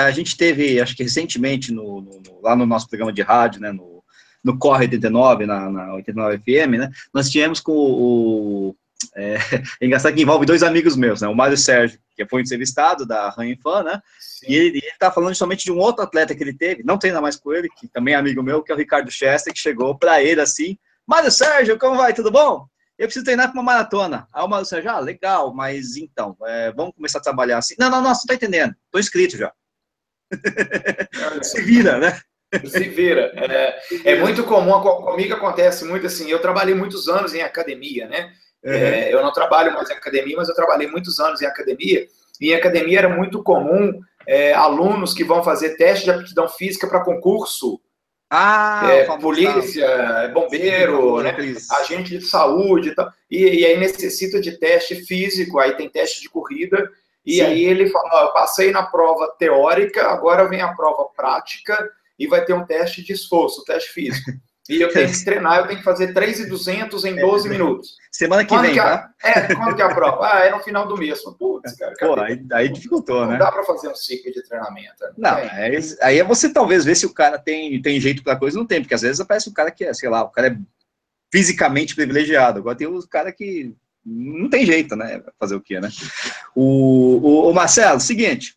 a 0.00 0.10
gente 0.10 0.36
teve, 0.36 0.80
acho 0.80 0.96
que 0.96 1.02
recentemente, 1.02 1.72
no, 1.72 2.00
no, 2.00 2.40
lá 2.42 2.56
no 2.56 2.66
nosso 2.66 2.88
programa 2.88 3.12
de 3.12 3.22
rádio, 3.22 3.60
né, 3.60 3.70
no, 3.72 4.02
no 4.42 4.58
Corre 4.58 4.84
89, 4.84 5.46
na, 5.46 5.70
na 5.70 5.94
89 5.94 6.38
FM, 6.38 6.78
né, 6.78 6.90
nós 7.12 7.30
tivemos 7.30 7.60
com 7.60 7.72
o, 7.72 8.68
o 8.70 8.76
é, 9.14 9.34
é, 9.80 9.86
engraçado 9.86 10.14
que 10.14 10.22
envolve 10.22 10.46
dois 10.46 10.62
amigos 10.62 10.96
meus, 10.96 11.20
né? 11.20 11.28
O 11.28 11.34
Mário 11.34 11.56
Sérgio, 11.56 11.98
que 12.16 12.26
foi 12.26 12.42
entrevistado 12.42 13.04
da 13.04 13.28
Ranfan, 13.28 13.82
né? 13.82 14.00
Sim. 14.18 14.46
E 14.48 14.54
ele, 14.54 14.78
está 14.78 15.10
falando 15.10 15.30
justamente 15.30 15.64
de 15.64 15.72
um 15.72 15.78
outro 15.78 16.02
atleta 16.02 16.34
que 16.34 16.42
ele 16.42 16.54
teve, 16.54 16.82
não 16.84 16.98
treina 16.98 17.20
mais 17.20 17.36
com 17.36 17.52
ele, 17.52 17.68
que 17.68 17.88
também 17.88 18.14
é 18.14 18.16
amigo 18.16 18.42
meu, 18.42 18.62
que 18.62 18.72
é 18.72 18.74
o 18.74 18.78
Ricardo 18.78 19.10
Chester, 19.10 19.52
que 19.52 19.58
chegou 19.58 19.96
para 19.96 20.22
ele 20.22 20.40
assim: 20.40 20.78
Mário 21.06 21.30
Sérgio, 21.30 21.78
como 21.78 21.96
vai? 21.96 22.14
Tudo 22.14 22.30
bom? 22.30 22.66
Eu 23.04 23.08
preciso 23.08 23.24
treinar 23.24 23.50
para 23.50 23.60
uma 23.60 23.72
maratona. 23.72 24.26
Aí 24.32 24.42
o 24.42 24.48
Mauro 24.48 24.64
Sérgio, 24.64 24.90
ah, 24.90 24.98
legal, 24.98 25.54
mas 25.54 25.96
então, 25.96 26.36
é, 26.44 26.72
vamos 26.72 26.94
começar 26.94 27.18
a 27.18 27.22
trabalhar 27.22 27.58
assim. 27.58 27.74
Não, 27.78 27.90
não, 27.90 28.02
não, 28.02 28.14
você 28.14 28.26
não 28.26 28.34
está 28.34 28.34
entendendo. 28.34 28.74
Estou 28.86 29.00
inscrito 29.00 29.36
já. 29.36 29.52
Se 31.42 31.62
vira, 31.62 31.98
né? 31.98 32.20
Se 32.64 32.88
vira. 32.88 33.32
É, 33.34 34.12
é, 34.12 34.20
muito 34.20 34.44
comum, 34.44 34.80
comigo 34.80 35.34
acontece 35.34 35.84
muito 35.84 36.06
assim, 36.06 36.30
eu 36.30 36.38
trabalhei 36.40 36.74
muitos 36.74 37.08
anos 37.08 37.34
em 37.34 37.42
academia, 37.42 38.08
né? 38.08 38.32
Uhum. 38.64 38.72
É, 38.72 39.12
eu 39.12 39.22
não 39.22 39.32
trabalho 39.32 39.74
mais 39.74 39.90
em 39.90 39.94
academia, 39.94 40.36
mas 40.36 40.48
eu 40.48 40.54
trabalhei 40.54 40.86
muitos 40.86 41.20
anos 41.20 41.42
em 41.42 41.46
academia, 41.46 42.06
e 42.40 42.52
em 42.52 42.54
academia 42.54 43.00
era 43.00 43.08
muito 43.08 43.42
comum 43.42 44.00
é, 44.26 44.54
alunos 44.54 45.12
que 45.12 45.24
vão 45.24 45.42
fazer 45.42 45.76
teste 45.76 46.04
de 46.04 46.10
aptidão 46.10 46.48
física 46.48 46.86
para 46.86 47.04
concurso, 47.04 47.80
ah, 48.36 48.88
é, 48.90 49.04
polícia, 49.18 49.84
é 49.84 50.28
bombeiro, 50.28 51.22
né, 51.22 51.36
agente 51.70 52.18
de 52.18 52.26
saúde 52.26 52.88
e 52.88 52.94
tal. 52.94 53.08
E, 53.30 53.60
e, 53.60 53.64
aí 53.64 53.78
necessita 53.78 54.40
de 54.40 54.58
teste 54.58 54.96
físico, 55.04 55.60
aí 55.60 55.76
tem 55.76 55.88
teste 55.88 56.20
de 56.20 56.28
corrida, 56.28 56.90
e 57.24 57.34
Sim. 57.36 57.42
aí 57.42 57.64
ele 57.64 57.88
fala, 57.88 58.22
eu 58.22 58.32
passei 58.32 58.72
na 58.72 58.82
prova 58.82 59.32
teórica, 59.38 60.08
agora 60.08 60.48
vem 60.48 60.60
a 60.60 60.74
prova 60.74 61.04
prática 61.16 61.88
e 62.18 62.26
vai 62.26 62.44
ter 62.44 62.54
um 62.54 62.66
teste 62.66 63.04
de 63.04 63.12
esforço, 63.12 63.64
teste 63.64 63.92
físico. 63.92 64.32
E 64.68 64.80
eu 64.80 64.92
tenho 64.92 65.10
que 65.10 65.20
treinar, 65.24 65.58
eu 65.58 65.66
tenho 65.66 65.78
que 65.78 65.84
fazer 65.84 66.12
3,200 66.12 67.04
em 67.04 67.16
12 67.16 67.46
é, 67.46 67.50
minutos. 67.50 67.96
Semana 68.10 68.42
que 68.44 68.48
quando 68.48 68.62
vem, 68.62 68.72
que 68.72 68.78
a, 68.78 68.98
tá? 68.98 69.10
É, 69.22 69.54
quando 69.54 69.76
que 69.76 69.82
é 69.82 69.84
a 69.84 69.94
prova? 69.94 70.26
Ah, 70.26 70.40
é 70.40 70.50
no 70.50 70.60
final 70.60 70.86
do 70.88 70.96
mês. 70.96 71.20
Putz, 71.38 71.76
cara. 71.76 71.94
Pô, 71.98 72.18
aí, 72.20 72.44
aí 72.52 72.68
dificultou, 72.68 73.20
não 73.20 73.26
né? 73.26 73.32
Não 73.32 73.38
dá 73.44 73.52
para 73.52 73.64
fazer 73.64 73.88
um 73.88 73.94
ciclo 73.94 74.32
de 74.32 74.42
treinamento. 74.42 75.04
Não, 75.18 75.36
é, 75.38 75.78
aí 76.02 76.18
é 76.18 76.24
você 76.24 76.48
talvez 76.48 76.84
ver 76.84 76.94
se 76.94 77.04
o 77.04 77.12
cara 77.12 77.38
tem, 77.38 77.80
tem 77.82 78.00
jeito 78.00 78.22
para 78.22 78.36
coisa 78.36 78.58
não 78.58 78.66
tem, 78.66 78.80
porque 78.80 78.94
às 78.94 79.02
vezes 79.02 79.20
aparece 79.20 79.48
um 79.50 79.52
cara 79.52 79.70
que 79.70 79.84
é, 79.84 79.92
sei 79.92 80.08
lá, 80.08 80.22
o 80.22 80.30
cara 80.30 80.48
é 80.48 80.58
fisicamente 81.30 81.94
privilegiado. 81.94 82.60
Agora 82.60 82.76
tem 82.76 82.86
os 82.86 83.06
caras 83.06 83.34
que 83.36 83.74
não 84.04 84.48
tem 84.48 84.64
jeito, 84.64 84.96
né? 84.96 85.22
Fazer 85.38 85.56
o 85.56 85.60
quê, 85.60 85.80
né? 85.80 85.90
O, 86.54 87.18
o, 87.22 87.50
o 87.50 87.54
Marcelo, 87.54 88.00
seguinte. 88.00 88.54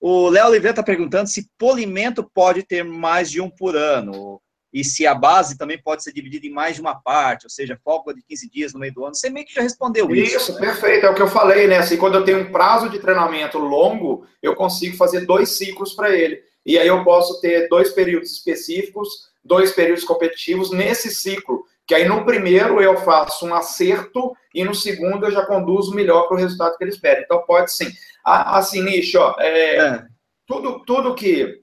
O 0.00 0.28
Léo 0.28 0.46
Oliveira 0.46 0.70
está 0.70 0.82
perguntando 0.82 1.28
se 1.28 1.48
polimento 1.58 2.22
pode 2.22 2.62
ter 2.62 2.84
mais 2.84 3.30
de 3.30 3.40
um 3.40 3.50
por 3.50 3.76
ano 3.76 4.40
e 4.76 4.84
se 4.84 5.06
a 5.06 5.14
base 5.14 5.56
também 5.56 5.80
pode 5.80 6.04
ser 6.04 6.12
dividida 6.12 6.46
em 6.46 6.50
mais 6.50 6.74
de 6.74 6.82
uma 6.82 6.94
parte, 6.94 7.46
ou 7.46 7.50
seja, 7.50 7.80
folga 7.82 8.12
de 8.12 8.20
15 8.20 8.50
dias 8.50 8.74
no 8.74 8.78
meio 8.78 8.92
do 8.92 9.06
ano. 9.06 9.14
Você 9.14 9.30
meio 9.30 9.46
que 9.46 9.54
já 9.54 9.62
respondeu 9.62 10.14
isso. 10.14 10.36
Isso, 10.36 10.52
né? 10.52 10.60
perfeito. 10.60 11.06
É 11.06 11.08
o 11.08 11.14
que 11.14 11.22
eu 11.22 11.28
falei, 11.28 11.66
né? 11.66 11.78
Assim, 11.78 11.96
quando 11.96 12.16
eu 12.16 12.24
tenho 12.26 12.40
um 12.40 12.52
prazo 12.52 12.90
de 12.90 12.98
treinamento 12.98 13.56
longo, 13.56 14.26
eu 14.42 14.54
consigo 14.54 14.94
fazer 14.94 15.24
dois 15.24 15.56
ciclos 15.56 15.94
para 15.94 16.14
ele. 16.14 16.42
E 16.66 16.78
aí 16.78 16.88
eu 16.88 17.02
posso 17.04 17.40
ter 17.40 17.70
dois 17.70 17.90
períodos 17.92 18.30
específicos, 18.32 19.30
dois 19.42 19.72
períodos 19.72 20.04
competitivos 20.04 20.70
nesse 20.70 21.10
ciclo. 21.10 21.64
Que 21.86 21.94
aí 21.94 22.06
no 22.06 22.26
primeiro 22.26 22.78
eu 22.78 22.98
faço 22.98 23.46
um 23.46 23.54
acerto 23.54 24.36
e 24.54 24.62
no 24.62 24.74
segundo 24.74 25.24
eu 25.24 25.30
já 25.30 25.46
conduzo 25.46 25.94
melhor 25.94 26.28
para 26.28 26.36
o 26.36 26.38
resultado 26.38 26.76
que 26.76 26.84
eles 26.84 26.98
pedem. 26.98 27.24
Então 27.24 27.42
pode 27.46 27.72
sim. 27.72 27.90
Assim, 28.22 28.82
Nicho, 28.82 29.18
ó, 29.20 29.36
é, 29.38 29.76
é. 29.76 30.04
Tudo, 30.46 30.84
tudo 30.84 31.14
que 31.14 31.60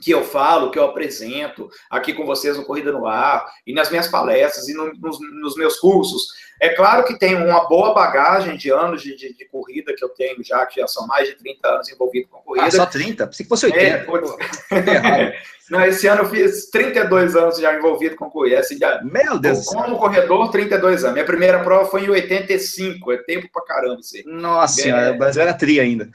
que 0.00 0.10
eu 0.10 0.22
falo, 0.22 0.70
que 0.70 0.78
eu 0.78 0.84
apresento 0.84 1.70
aqui 1.90 2.12
com 2.12 2.26
vocês 2.26 2.56
no 2.56 2.64
Corrida 2.64 2.92
no 2.92 3.06
Ar, 3.06 3.46
e 3.66 3.72
nas 3.72 3.90
minhas 3.90 4.08
palestras, 4.08 4.68
e 4.68 4.74
no, 4.74 4.92
nos, 4.94 5.18
nos, 5.20 5.56
meus 5.56 5.78
cursos. 5.78 6.28
É 6.60 6.70
claro 6.70 7.04
que 7.04 7.18
tem 7.18 7.34
uma 7.34 7.68
boa 7.68 7.94
bagagem 7.94 8.56
de 8.56 8.70
anos 8.70 9.02
de, 9.02 9.16
de, 9.16 9.34
de, 9.34 9.44
corrida 9.46 9.94
que 9.94 10.04
eu 10.04 10.08
tenho 10.10 10.42
já, 10.42 10.64
que 10.66 10.80
já 10.80 10.86
são 10.86 11.06
mais 11.06 11.28
de 11.28 11.34
30 11.36 11.68
anos 11.68 11.88
envolvido 11.90 12.28
com 12.28 12.38
corrida. 12.38 12.66
Ah, 12.66 12.70
só 12.70 12.86
30? 12.86 13.26
Pensei 13.26 13.44
que 13.44 13.48
fosse 13.48 13.66
80. 13.66 13.84
É, 13.84 14.04
pode... 14.04 14.26
Não, 15.68 15.84
esse 15.84 16.06
ano 16.06 16.22
eu 16.22 16.28
fiz 16.28 16.70
32 16.70 17.34
anos 17.34 17.58
já 17.58 17.74
envolvido 17.74 18.14
com 18.16 18.30
corrida. 18.30 18.60
Assim, 18.60 18.78
já, 18.78 19.02
Meu 19.02 19.38
Deus 19.38 19.66
Como 19.66 19.98
corredor, 19.98 20.50
32 20.50 21.02
anos. 21.02 21.14
Minha 21.14 21.26
primeira 21.26 21.58
prova 21.62 21.90
foi 21.90 22.04
em 22.04 22.08
85, 22.08 23.12
é 23.12 23.16
tempo 23.18 23.48
pra 23.52 23.64
caramba. 23.64 23.98
Assim. 23.98 24.22
Nossa, 24.24 24.88
é, 24.88 25.10
o 25.10 25.18
Brasil 25.18 25.42
era 25.42 25.52
tri 25.52 25.80
ainda. 25.80 26.08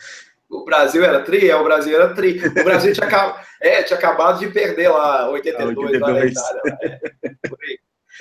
O 0.52 0.66
Brasil 0.66 1.04
era 1.04 1.22
tri? 1.24 1.50
É, 1.50 1.56
o 1.56 1.64
Brasil 1.64 1.96
era 1.96 2.14
tri. 2.14 2.46
O 2.46 2.64
Brasil 2.66 2.94
tinha, 2.94 3.08
é, 3.62 3.84
tinha 3.84 3.98
acabado 3.98 4.40
de 4.40 4.48
perder 4.48 4.90
lá 4.90 5.30
82, 5.30 5.78
82. 5.78 6.02
lá 6.02 6.12
na 6.12 6.26
Itália. 6.26 6.62
É, 6.82 7.00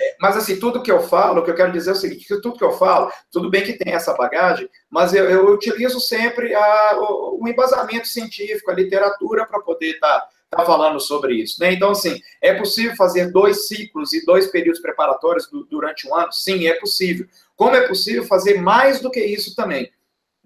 é, 0.01 0.17
mas 0.21 0.37
assim, 0.37 0.59
tudo 0.59 0.83
que 0.83 0.93
eu 0.93 1.03
falo, 1.03 1.41
o 1.41 1.45
que 1.45 1.51
eu 1.51 1.57
quero 1.57 1.73
dizer 1.73 1.91
é 1.91 1.93
o 1.93 1.97
seguinte, 1.97 2.25
que 2.25 2.41
tudo 2.41 2.57
que 2.57 2.65
eu 2.65 2.71
falo, 2.73 3.11
tudo 3.33 3.51
bem 3.51 3.65
que 3.65 3.73
tem 3.73 3.93
essa 3.93 4.15
bagagem, 4.15 4.71
mas 4.89 5.13
eu, 5.13 5.29
eu 5.29 5.53
utilizo 5.53 5.99
sempre 5.99 6.55
a, 6.55 6.97
o, 7.01 7.43
o, 7.43 7.49
embasamento 7.49 8.07
científico, 8.07 8.71
a 8.71 8.75
literatura 8.75 9.45
para 9.45 9.61
poder 9.61 9.95
estar 9.95 10.21
tá, 10.49 10.59
tá 10.59 10.65
falando 10.65 11.01
sobre 11.01 11.35
isso. 11.35 11.61
Né? 11.61 11.73
Então, 11.73 11.91
assim, 11.91 12.21
é 12.41 12.55
possível 12.55 12.95
fazer 12.95 13.33
dois 13.33 13.67
ciclos 13.67 14.13
e 14.13 14.25
dois 14.25 14.47
períodos 14.47 14.81
preparatórios 14.81 15.51
do, 15.51 15.65
durante 15.65 16.09
um 16.09 16.15
ano? 16.15 16.33
Sim, 16.33 16.69
é 16.69 16.75
possível. 16.75 17.27
Como 17.57 17.75
é 17.75 17.89
possível 17.89 18.25
fazer 18.25 18.63
mais 18.63 19.01
do 19.01 19.11
que 19.11 19.21
isso 19.21 19.57
também? 19.57 19.91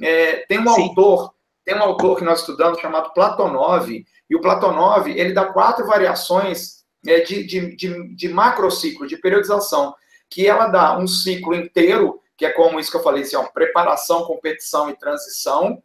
É, 0.02 0.46
tem 0.46 0.58
um 0.58 0.74
Sim. 0.74 0.82
autor 0.82 1.33
tem 1.64 1.74
um 1.74 1.82
autor 1.82 2.18
que 2.18 2.24
nós 2.24 2.40
estudamos 2.40 2.80
chamado 2.80 3.12
Platonov, 3.12 3.88
e 3.88 4.36
o 4.36 4.40
Platonov, 4.40 5.08
ele 5.08 5.32
dá 5.32 5.46
quatro 5.46 5.86
variações 5.86 6.84
é, 7.06 7.20
de, 7.20 7.44
de, 7.44 7.76
de, 7.76 8.14
de 8.14 8.28
macrociclo, 8.28 9.06
de 9.06 9.16
periodização, 9.16 9.94
que 10.28 10.46
ela 10.46 10.66
dá 10.66 10.98
um 10.98 11.06
ciclo 11.06 11.54
inteiro, 11.54 12.20
que 12.36 12.44
é 12.44 12.50
como 12.50 12.80
isso 12.80 12.90
que 12.90 12.96
eu 12.96 13.02
falei, 13.02 13.22
assim, 13.22 13.36
ó, 13.36 13.44
preparação, 13.44 14.24
competição 14.24 14.90
e 14.90 14.96
transição, 14.96 15.82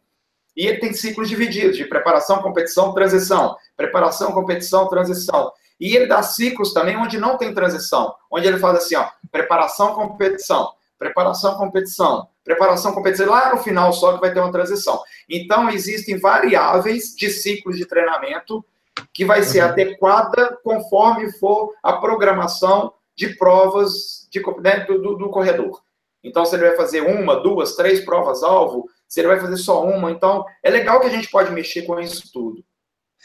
e 0.56 0.66
ele 0.66 0.78
tem 0.78 0.92
ciclos 0.92 1.28
divididos, 1.28 1.76
de 1.76 1.84
preparação, 1.84 2.42
competição, 2.42 2.92
transição, 2.92 3.56
preparação, 3.76 4.32
competição, 4.32 4.88
transição. 4.88 5.52
E 5.78 5.96
ele 5.96 6.06
dá 6.06 6.22
ciclos 6.22 6.74
também 6.74 6.96
onde 6.96 7.18
não 7.18 7.38
tem 7.38 7.54
transição, 7.54 8.14
onde 8.30 8.46
ele 8.46 8.58
faz 8.58 8.78
assim, 8.78 8.96
ó, 8.96 9.08
preparação, 9.30 9.94
competição, 9.94 10.72
preparação, 10.98 11.56
competição, 11.56 12.28
preparação, 12.44 12.92
competição, 12.92 13.28
lá 13.28 13.54
no 13.54 13.62
final 13.62 13.92
só 13.92 14.14
que 14.14 14.20
vai 14.20 14.32
ter 14.32 14.40
uma 14.40 14.52
transição. 14.52 15.00
Então, 15.28 15.68
existem 15.68 16.18
variáveis 16.18 17.14
de 17.14 17.30
ciclos 17.30 17.76
de 17.76 17.86
treinamento 17.86 18.64
que 19.12 19.24
vai 19.24 19.42
ser 19.42 19.62
uhum. 19.62 19.70
adequada 19.70 20.58
conforme 20.62 21.32
for 21.32 21.74
a 21.82 21.94
programação 21.94 22.92
de 23.16 23.34
provas 23.36 24.26
de, 24.30 24.42
né, 24.60 24.80
do, 24.84 25.16
do, 25.16 25.30
corredor. 25.30 25.82
Então, 26.22 26.44
se 26.44 26.54
ele 26.54 26.68
vai 26.68 26.76
fazer 26.76 27.00
uma, 27.02 27.36
duas, 27.36 27.76
três 27.76 28.00
provas-alvo, 28.00 28.88
se 29.08 29.20
ele 29.20 29.28
vai 29.28 29.40
fazer 29.40 29.56
só 29.56 29.84
uma, 29.84 30.10
então 30.10 30.44
é 30.62 30.70
legal 30.70 31.00
que 31.00 31.06
a 31.06 31.10
gente 31.10 31.30
pode 31.30 31.50
mexer 31.50 31.82
com 31.82 31.98
isso 31.98 32.30
tudo. 32.32 32.64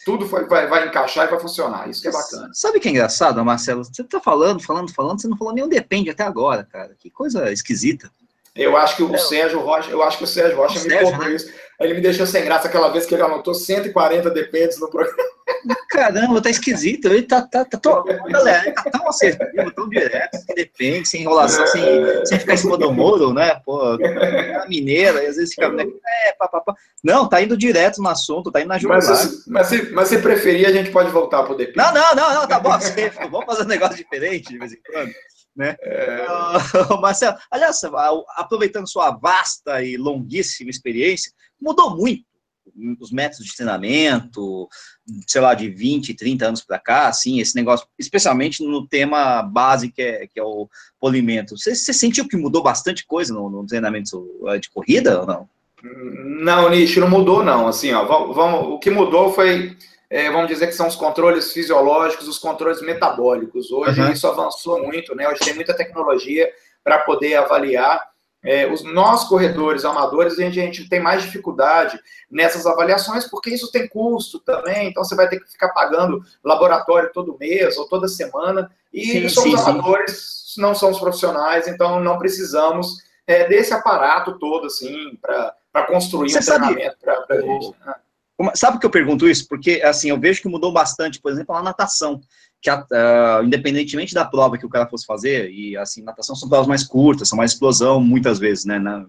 Tudo 0.03 0.25
vai, 0.25 0.45
vai, 0.45 0.67
vai 0.67 0.87
encaixar 0.87 1.27
e 1.27 1.31
vai 1.31 1.39
funcionar. 1.39 1.89
Isso 1.89 2.01
que 2.01 2.09
é 2.09 2.11
bacana. 2.11 2.49
Sabe 2.53 2.77
o 2.77 2.81
que 2.81 2.87
é 2.89 2.91
engraçado, 2.91 3.43
Marcelo? 3.43 3.83
Você 3.83 4.03
tá 4.03 4.19
falando, 4.19 4.61
falando, 4.61 4.93
falando, 4.93 5.21
você 5.21 5.27
não 5.27 5.37
falou 5.37 5.53
nenhum 5.53 5.69
depende 5.69 6.09
até 6.09 6.23
agora, 6.23 6.63
cara. 6.63 6.95
Que 6.99 7.09
coisa 7.09 7.51
esquisita. 7.51 8.11
Eu 8.55 8.77
acho 8.77 8.95
que 8.95 9.03
o 9.03 9.17
Sérgio 9.17 9.59
Rocha, 9.59 9.91
eu 9.91 10.01
acho 10.01 10.17
que 10.17 10.23
o 10.23 10.27
Sérgio 10.27 10.55
Rocha 10.55 10.79
o 10.79 10.83
me 10.83 10.89
Sérgio, 10.89 11.17
né? 11.17 11.31
isso. 11.31 11.51
Ele 11.77 11.93
me 11.93 11.99
deixou 11.99 12.25
sem 12.25 12.45
graça 12.45 12.69
aquela 12.69 12.87
vez 12.87 13.05
que 13.05 13.13
ele 13.13 13.21
anotou 13.21 13.53
140 13.53 14.29
dependes 14.29 14.79
no 14.79 14.89
programa. 14.89 15.17
Caramba, 15.89 16.41
tá 16.41 16.49
esquisito. 16.49 17.07
Ele 17.07 17.23
tá, 17.23 17.41
tá, 17.41 17.65
tá, 17.65 17.77
tô, 17.77 18.01
galera, 18.03 18.63
ele 18.67 18.71
tá 18.71 18.89
tão 18.89 19.09
assertivo, 19.09 19.71
tão 19.71 19.89
direto, 19.89 20.37
que 20.47 20.53
depende, 20.53 21.05
sem 21.05 21.23
enrolação, 21.23 21.67
sem, 21.67 22.25
sem 22.25 22.39
ficar 22.39 22.53
em 22.53 22.57
cima 22.57 22.77
do 22.77 22.93
muro, 22.93 23.33
né? 23.33 23.59
Pô, 23.65 23.95
é 24.01 24.65
mineira, 24.69 25.21
e 25.21 25.27
às 25.27 25.35
vezes 25.35 25.53
fica. 25.53 25.67
Né? 25.67 25.83
É, 26.27 26.33
pá, 26.39 26.47
pá, 26.47 26.61
pá. 26.61 26.75
Não, 27.03 27.27
tá 27.27 27.41
indo 27.41 27.57
direto 27.57 28.01
no 28.01 28.07
assunto, 28.07 28.51
tá 28.51 28.61
indo 28.61 28.69
na 28.69 28.77
jugular. 28.77 29.03
Mas, 29.05 29.45
mas, 29.45 29.67
se, 29.67 29.91
mas 29.91 30.07
se 30.07 30.19
preferir, 30.19 30.67
a 30.67 30.71
gente 30.71 30.91
pode 30.91 31.09
voltar 31.09 31.43
pro 31.43 31.55
depende. 31.55 31.77
Não, 31.77 31.93
não, 31.93 32.15
não, 32.15 32.33
não, 32.35 32.47
tá 32.47 32.57
bom. 32.57 32.69
Vamos 33.29 33.45
fazer 33.45 33.63
um 33.63 33.67
negócio 33.67 33.97
diferente 33.97 34.49
de 34.49 34.57
vez 34.57 34.71
em 34.71 34.79
quando 34.89 35.11
né? 35.55 35.75
É... 35.79 36.25
Uh, 36.27 36.99
Marcelo, 37.01 37.37
aliás, 37.49 37.81
aproveitando 38.35 38.89
sua 38.89 39.11
vasta 39.11 39.83
e 39.83 39.97
longuíssima 39.97 40.69
experiência, 40.69 41.31
mudou 41.59 41.95
muito 41.95 42.25
os 42.99 43.11
métodos 43.11 43.45
de 43.45 43.55
treinamento, 43.55 44.67
sei 45.27 45.39
lá, 45.39 45.53
de 45.53 45.69
20, 45.69 46.13
30 46.13 46.47
anos 46.47 46.61
para 46.61 46.79
cá, 46.79 47.07
assim, 47.07 47.39
esse 47.39 47.55
negócio, 47.55 47.87
especialmente 47.97 48.63
no 48.63 48.87
tema 48.87 49.41
base 49.43 49.91
que 49.91 50.01
é, 50.01 50.27
que 50.27 50.39
é 50.39 50.43
o 50.43 50.67
polimento. 50.99 51.57
Você, 51.57 51.75
você 51.75 51.93
sentiu 51.93 52.27
que 52.27 52.35
mudou 52.35 52.63
bastante 52.63 53.05
coisa 53.05 53.33
no, 53.33 53.49
no 53.49 53.65
treinamento 53.65 54.27
de 54.59 54.69
corrida 54.69 55.21
ou 55.21 55.27
não? 55.27 55.49
Não, 56.41 56.69
Nish, 56.69 56.97
não 56.97 57.09
mudou, 57.09 57.43
não. 57.43 57.67
Assim, 57.67 57.91
ó, 57.93 58.05
vamos, 58.33 58.73
o 58.73 58.79
que 58.79 58.89
mudou 58.89 59.31
foi 59.31 59.77
é, 60.09 60.29
vamos 60.29 60.47
dizer 60.47 60.67
que 60.67 60.73
são 60.73 60.87
os 60.87 60.95
controles 60.95 61.51
fisiológicos, 61.51 62.27
os 62.27 62.37
controles 62.37 62.81
metabólicos. 62.81 63.71
Hoje 63.71 64.01
uhum. 64.01 64.11
isso 64.11 64.27
avançou 64.27 64.83
muito, 64.83 65.15
né? 65.15 65.27
Hoje 65.27 65.39
tem 65.39 65.55
muita 65.55 65.75
tecnologia 65.75 66.51
para 66.83 66.99
poder 66.99 67.35
avaliar. 67.35 68.13
É, 68.43 68.71
os 68.71 68.83
nós 68.83 69.23
corredores 69.23 69.85
amadores 69.85 70.33
a 70.33 70.43
gente, 70.43 70.59
a 70.59 70.63
gente, 70.63 70.87
tem 70.87 70.99
mais 70.99 71.23
dificuldade 71.23 71.99
nessas 72.29 72.67
avaliações 72.67 73.27
porque 73.27 73.49
isso 73.49 73.71
tem 73.71 73.87
custo 73.87 74.39
também 74.39 74.87
então 74.87 75.03
você 75.03 75.15
vai 75.15 75.27
ter 75.27 75.39
que 75.39 75.51
ficar 75.51 75.69
pagando 75.69 76.21
laboratório 76.43 77.11
todo 77.11 77.39
mês 77.39 77.75
ou 77.75 77.89
toda 77.89 78.07
semana 78.07 78.69
e 78.93 79.03
sim, 79.03 79.29
somos 79.29 79.59
sim, 79.59 79.67
amadores 79.67 80.51
sim. 80.53 80.61
não 80.61 80.75
somos 80.75 80.99
profissionais 80.99 81.67
então 81.67 81.99
não 81.99 82.19
precisamos 82.19 83.03
é, 83.25 83.47
desse 83.47 83.73
aparato 83.73 84.37
todo 84.37 84.67
assim 84.67 85.17
para 85.19 85.83
construir 85.87 86.29
você 86.29 86.37
um 86.37 86.59
treinamento 86.59 86.97
para 87.01 87.25
a 87.27 87.41
gente 87.41 87.75
né? 87.83 87.95
Sabe 88.53 88.73
por 88.73 88.79
que 88.81 88.85
eu 88.85 88.91
pergunto 88.91 89.29
isso? 89.29 89.47
Porque, 89.47 89.81
assim, 89.83 90.09
eu 90.09 90.19
vejo 90.19 90.41
que 90.41 90.49
mudou 90.49 90.71
bastante, 90.71 91.21
por 91.21 91.31
exemplo, 91.31 91.55
a 91.55 91.63
natação, 91.63 92.19
que 92.61 92.69
uh, 92.69 93.43
independentemente 93.43 94.13
da 94.13 94.25
prova 94.25 94.57
que 94.57 94.65
o 94.65 94.69
cara 94.69 94.87
fosse 94.87 95.05
fazer, 95.05 95.49
e, 95.51 95.77
assim, 95.77 96.03
natação 96.03 96.35
são 96.35 96.49
provas 96.49 96.67
mais 96.67 96.83
curtas, 96.83 97.29
são 97.29 97.37
mais 97.37 97.51
explosão, 97.51 98.01
muitas 98.01 98.37
vezes, 98.37 98.65
né, 98.65 98.77
na, 98.77 99.05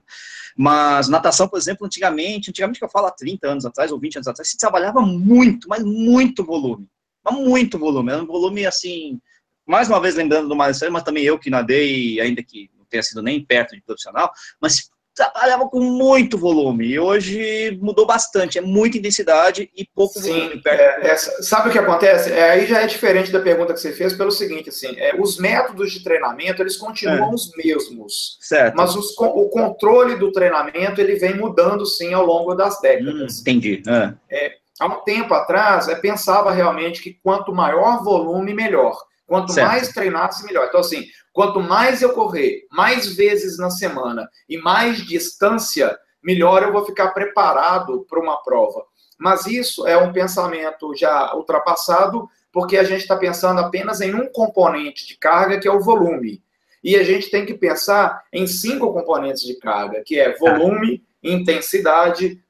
mas 0.57 1.09
natação, 1.09 1.49
por 1.49 1.59
exemplo, 1.59 1.87
antigamente, 1.87 2.51
antigamente 2.51 2.79
que 2.79 2.85
eu 2.85 2.89
falo 2.89 3.09
há 3.09 3.11
30 3.11 3.49
anos 3.49 3.67
atrás, 3.67 3.93
ou 3.93 3.99
20 3.99 4.17
anos 4.17 4.29
atrás, 4.29 4.49
se 4.49 4.57
trabalhava 4.57 5.01
muito, 5.01 5.69
mas 5.69 5.83
muito 5.83 6.45
volume, 6.45 6.89
mas 7.25 7.35
muito 7.35 7.79
volume, 7.79 8.13
era 8.13 8.23
um 8.23 8.27
volume, 8.27 8.65
assim, 8.65 9.21
mais 9.67 9.89
uma 9.89 10.01
vez 10.01 10.15
lembrando 10.15 10.49
do 10.49 10.57
Marcelo, 10.57 10.93
mas 10.93 11.03
também 11.03 11.25
eu 11.25 11.39
que 11.39 11.51
nadei, 11.51 12.21
ainda 12.21 12.43
que 12.43 12.71
não 12.79 12.87
tenha 12.87 13.03
sido 13.03 13.21
nem 13.21 13.45
perto 13.45 13.75
de 13.75 13.83
profissional, 13.83 14.33
mas 14.61 14.89
trabalhava 15.17 15.67
com 15.67 15.81
muito 15.81 16.37
volume 16.37 16.87
e 16.87 17.01
hoje 17.01 17.77
mudou 17.81 18.07
bastante, 18.07 18.59
é 18.59 18.61
muita 18.61 18.99
intensidade 18.99 19.71
e 19.75 19.85
pouco 19.87 20.21
Sim, 20.21 20.41
volume. 20.41 20.63
É, 20.67 21.09
é, 21.09 21.17
sabe 21.17 21.71
o 21.71 21.73
que 21.73 21.79
acontece? 21.79 22.31
É, 22.31 22.51
aí 22.51 22.67
já 22.67 22.83
é 22.83 22.87
diferente 22.87 23.33
da 23.33 23.41
pergunta 23.41 23.73
que 23.73 23.81
você 23.81 23.93
fez 23.93 24.13
pelo 24.13 24.31
seguinte, 24.31 24.69
assim, 24.69 24.95
é, 24.99 25.19
os 25.19 25.39
métodos 25.39 25.91
de 25.91 26.05
treinamento 26.05 26.63
eles 26.63 26.77
continuam 26.77 27.31
é. 27.31 27.35
os 27.35 27.51
mesmos, 27.57 28.37
certo. 28.41 28.75
mas 28.77 28.95
os, 28.95 29.17
o 29.19 29.49
controle 29.49 30.17
do 30.17 30.31
treinamento 30.31 31.01
ele 31.01 31.17
vem 31.17 31.35
mudando 31.35 31.87
sim 31.87 32.13
ao 32.13 32.27
longo 32.27 32.55
das 32.55 32.79
décadas. 32.83 33.39
Hum, 33.39 33.41
entendi. 33.41 33.83
É. 34.31 34.53
Há 34.79 34.87
um 34.87 35.03
tempo 35.03 35.33
atrás, 35.33 35.89
é, 35.89 35.95
pensava 35.95 36.53
realmente 36.53 37.01
que 37.01 37.19
quanto 37.23 37.55
maior 37.55 38.05
volume, 38.05 38.53
melhor. 38.53 38.95
Quanto 39.27 39.53
certo. 39.53 39.69
mais 39.69 39.89
treinasse, 39.89 40.45
melhor. 40.45 40.67
Então, 40.69 40.81
assim, 40.81 41.05
quanto 41.33 41.61
mais 41.61 42.01
eu 42.01 42.13
correr, 42.13 42.67
mais 42.71 43.15
vezes 43.15 43.59
na 43.59 43.71
semana 43.71 44.29
e 44.49 44.57
mais 44.57 45.05
distância, 45.05 45.99
melhor 46.23 46.63
eu 46.63 46.73
vou 46.73 46.85
ficar 46.85 47.09
preparado 47.09 48.07
para 48.09 48.21
uma 48.21 48.37
prova. 48.43 48.85
Mas 49.19 49.47
isso 49.47 49.87
é 49.87 49.97
um 49.97 50.13
pensamento 50.13 50.95
já 50.95 51.35
ultrapassado, 51.35 52.29
porque 52.53 52.77
a 52.77 52.85
gente 52.85 53.01
está 53.01 53.17
pensando 53.17 53.61
apenas 53.61 54.01
em 54.01 54.15
um 54.15 54.31
componente 54.31 55.07
de 55.07 55.17
carga, 55.19 55.59
que 55.59 55.67
é 55.67 55.73
o 55.73 55.81
volume. 55.81 56.43
E 56.83 56.95
a 56.95 57.03
gente 57.03 57.31
tem 57.31 57.45
que 57.45 57.55
pensar 57.55 58.23
em 58.33 58.47
cinco 58.47 58.93
componentes 58.93 59.43
de 59.43 59.59
carga, 59.59 60.03
que 60.05 60.21
é 60.21 60.37
volume, 60.37 61.05
intensidade, 61.23 62.41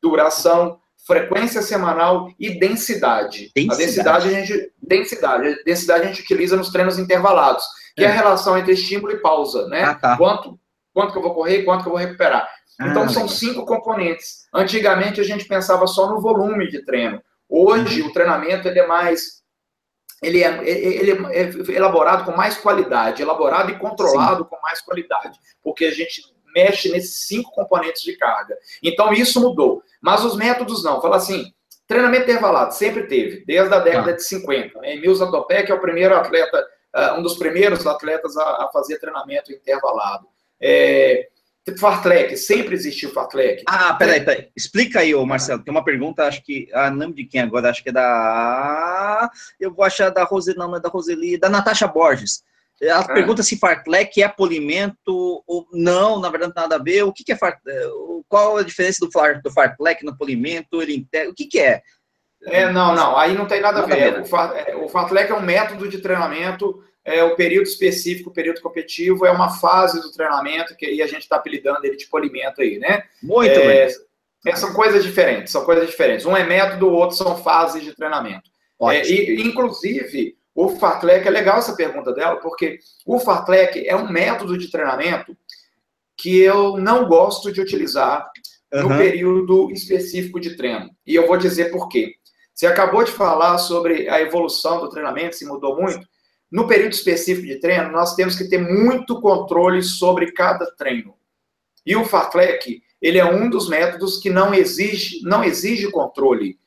duração, 0.00 0.78
frequência 1.06 1.62
semanal 1.62 2.28
e 2.38 2.58
densidade. 2.58 3.50
densidade. 3.54 3.82
A 3.82 3.86
densidade 3.86 4.28
a 4.28 4.32
gente 4.32 4.72
densidade, 4.82 5.48
a 5.48 5.64
densidade 5.64 6.04
a 6.04 6.06
gente 6.06 6.22
utiliza 6.22 6.56
nos 6.56 6.70
treinos 6.70 6.98
intervalados, 6.98 7.64
que 7.94 8.04
é, 8.04 8.08
é 8.08 8.10
a 8.10 8.14
relação 8.14 8.56
entre 8.56 8.72
estímulo 8.72 9.12
e 9.12 9.20
pausa, 9.20 9.68
né? 9.68 9.84
Ah, 9.84 9.94
tá. 9.94 10.16
Quanto 10.16 10.58
quanto 10.92 11.12
que 11.12 11.18
eu 11.18 11.22
vou 11.22 11.34
correr, 11.34 11.64
quanto 11.64 11.82
que 11.82 11.88
eu 11.88 11.92
vou 11.92 12.00
recuperar. 12.00 12.48
Então 12.80 13.02
ah, 13.02 13.08
são 13.08 13.28
cinco 13.28 13.66
componentes. 13.66 14.46
Antigamente 14.52 15.20
a 15.20 15.24
gente 15.24 15.44
pensava 15.44 15.86
só 15.86 16.08
no 16.08 16.20
volume 16.20 16.68
de 16.68 16.84
treino. 16.84 17.20
Hoje 17.48 18.00
uhum. 18.00 18.08
o 18.08 18.12
treinamento 18.12 18.68
ele 18.68 18.78
é 18.78 18.86
mais 18.86 19.42
ele 20.22 20.42
é, 20.42 20.68
ele 20.68 21.10
é 21.10 21.76
elaborado 21.76 22.24
com 22.24 22.34
mais 22.34 22.56
qualidade, 22.56 23.20
elaborado 23.20 23.70
e 23.70 23.78
controlado 23.78 24.44
Sim. 24.44 24.48
com 24.48 24.60
mais 24.62 24.80
qualidade, 24.80 25.38
porque 25.62 25.84
a 25.84 25.90
gente 25.90 26.22
mexe 26.54 26.90
nesses 26.90 27.26
cinco 27.26 27.50
componentes 27.52 28.02
de 28.02 28.16
carga. 28.16 28.56
Então 28.82 29.12
isso 29.12 29.40
mudou. 29.40 29.82
Mas 30.00 30.24
os 30.24 30.36
métodos 30.36 30.84
não. 30.84 31.00
Fala 31.00 31.16
assim, 31.16 31.52
treinamento 31.86 32.24
intervalado 32.24 32.74
sempre 32.74 33.04
teve, 33.06 33.44
desde 33.44 33.74
a 33.74 33.78
década 33.78 34.10
ah. 34.10 34.14
de 34.14 34.22
50. 34.22 34.80
Né? 34.80 34.94
Emil 34.94 35.14
Zatopek 35.14 35.70
é 35.70 35.74
o 35.74 35.80
primeiro 35.80 36.14
atleta, 36.14 36.66
uh, 36.94 37.18
um 37.18 37.22
dos 37.22 37.36
primeiros 37.36 37.86
atletas 37.86 38.36
a, 38.36 38.64
a 38.64 38.70
fazer 38.72 38.98
treinamento 38.98 39.52
intervalado. 39.52 40.26
É, 40.60 41.28
Fartlek, 41.78 42.36
sempre 42.36 42.74
existiu 42.74 43.10
Fartlek. 43.10 43.64
Ah, 43.66 43.94
peraí, 43.94 44.22
peraí. 44.22 44.48
Explica 44.54 45.00
aí, 45.00 45.14
ô 45.14 45.24
Marcelo. 45.24 45.62
Tem 45.62 45.72
uma 45.72 45.84
pergunta, 45.84 46.26
acho 46.26 46.42
que. 46.42 46.68
Ah, 46.74 46.90
não 46.90 47.10
de 47.10 47.24
quem 47.24 47.40
agora, 47.40 47.70
acho 47.70 47.82
que 47.82 47.88
é 47.88 47.92
da. 47.92 49.30
Eu 49.58 49.72
vou 49.72 49.84
achar 49.84 50.10
da 50.10 50.24
Roseli, 50.24 50.58
não, 50.58 50.68
não 50.68 50.76
é 50.76 50.80
da 50.80 50.90
Roseli, 50.90 51.38
da 51.38 51.48
Natasha 51.48 51.88
Borges. 51.88 52.44
Ela 52.80 53.00
ah. 53.00 53.12
pergunta 53.12 53.42
se 53.42 53.58
Fartlek 53.58 54.22
é 54.22 54.28
polimento 54.28 55.42
ou 55.46 55.66
não, 55.72 56.20
na 56.20 56.28
verdade, 56.28 56.52
nada 56.54 56.76
a 56.76 56.82
ver. 56.82 57.04
O 57.04 57.12
que, 57.12 57.24
que 57.24 57.32
é 57.32 57.36
Fartlek? 57.36 57.78
Qual 58.28 58.56
a 58.56 58.62
diferença 58.62 59.04
do, 59.04 59.10
far, 59.10 59.40
do 59.40 59.50
Fartlek 59.50 60.04
no 60.04 60.16
polimento? 60.16 60.82
Ele 60.82 60.96
integra, 60.96 61.30
o 61.30 61.34
que, 61.34 61.46
que 61.46 61.60
é? 61.60 61.82
É, 62.46 62.70
não, 62.70 62.94
não, 62.94 63.16
aí 63.16 63.34
não 63.34 63.46
tem 63.46 63.60
nada, 63.60 63.80
nada 63.80 63.92
a 63.92 63.96
ver. 63.96 64.08
A 64.08 64.10
ver. 64.10 64.20
O, 64.22 64.26
far, 64.26 64.56
é, 64.56 64.76
o 64.76 64.88
Fartlek 64.88 65.30
é 65.30 65.34
um 65.34 65.42
método 65.42 65.88
de 65.88 65.98
treinamento 65.98 66.82
é, 67.04 67.22
o 67.22 67.36
período 67.36 67.66
específico, 67.66 68.30
o 68.30 68.32
período 68.32 68.62
competitivo, 68.62 69.26
é 69.26 69.30
uma 69.30 69.50
fase 69.50 70.00
do 70.00 70.10
treinamento 70.10 70.74
que 70.74 70.86
aí 70.86 71.02
a 71.02 71.06
gente 71.06 71.22
está 71.22 71.36
apelidando 71.36 71.84
ele 71.84 71.96
de 71.96 72.06
polimento 72.06 72.62
aí, 72.62 72.78
né? 72.78 73.04
Muito 73.22 73.60
é. 73.60 73.88
É, 74.46 74.56
são 74.56 74.72
coisas 74.72 75.04
diferentes, 75.04 75.52
são 75.52 75.64
coisas 75.64 75.86
diferentes. 75.86 76.24
Um 76.24 76.36
é 76.36 76.44
método, 76.44 76.88
o 76.88 76.92
outro 76.92 77.16
são 77.16 77.36
fases 77.36 77.82
de 77.82 77.94
treinamento. 77.94 78.50
É, 78.90 79.06
e, 79.06 79.42
inclusive, 79.42 80.36
o 80.54 80.68
Fartlek, 80.68 81.26
é 81.26 81.30
legal 81.30 81.58
essa 81.58 81.74
pergunta 81.74 82.12
dela, 82.12 82.36
porque 82.36 82.78
o 83.04 83.18
Fartlek 83.18 83.86
é 83.86 83.96
um 83.96 84.08
método 84.08 84.56
de 84.56 84.70
treinamento 84.70 85.36
que 86.16 86.38
eu 86.38 86.76
não 86.76 87.08
gosto 87.08 87.52
de 87.52 87.60
utilizar 87.60 88.30
uhum. 88.72 88.82
no 88.82 88.96
período 88.96 89.70
específico 89.72 90.38
de 90.38 90.56
treino. 90.56 90.90
E 91.04 91.14
eu 91.14 91.26
vou 91.26 91.36
dizer 91.36 91.70
por 91.70 91.88
quê. 91.88 92.14
Você 92.54 92.66
acabou 92.66 93.02
de 93.02 93.10
falar 93.10 93.58
sobre 93.58 94.08
a 94.08 94.20
evolução 94.20 94.80
do 94.80 94.88
treinamento, 94.88 95.34
se 95.34 95.44
mudou 95.44 95.76
muito. 95.76 96.06
No 96.50 96.68
período 96.68 96.92
específico 96.92 97.48
de 97.48 97.58
treino, 97.58 97.90
nós 97.90 98.14
temos 98.14 98.36
que 98.36 98.48
ter 98.48 98.58
muito 98.58 99.20
controle 99.20 99.82
sobre 99.82 100.30
cada 100.30 100.64
treino. 100.76 101.16
E 101.84 101.96
o 101.96 102.04
Fartlek, 102.04 102.80
ele 103.02 103.18
é 103.18 103.24
um 103.24 103.50
dos 103.50 103.68
métodos 103.68 104.18
que 104.18 104.30
não 104.30 104.54
exige, 104.54 105.20
não 105.24 105.42
exige 105.42 105.90
controle. 105.90 106.58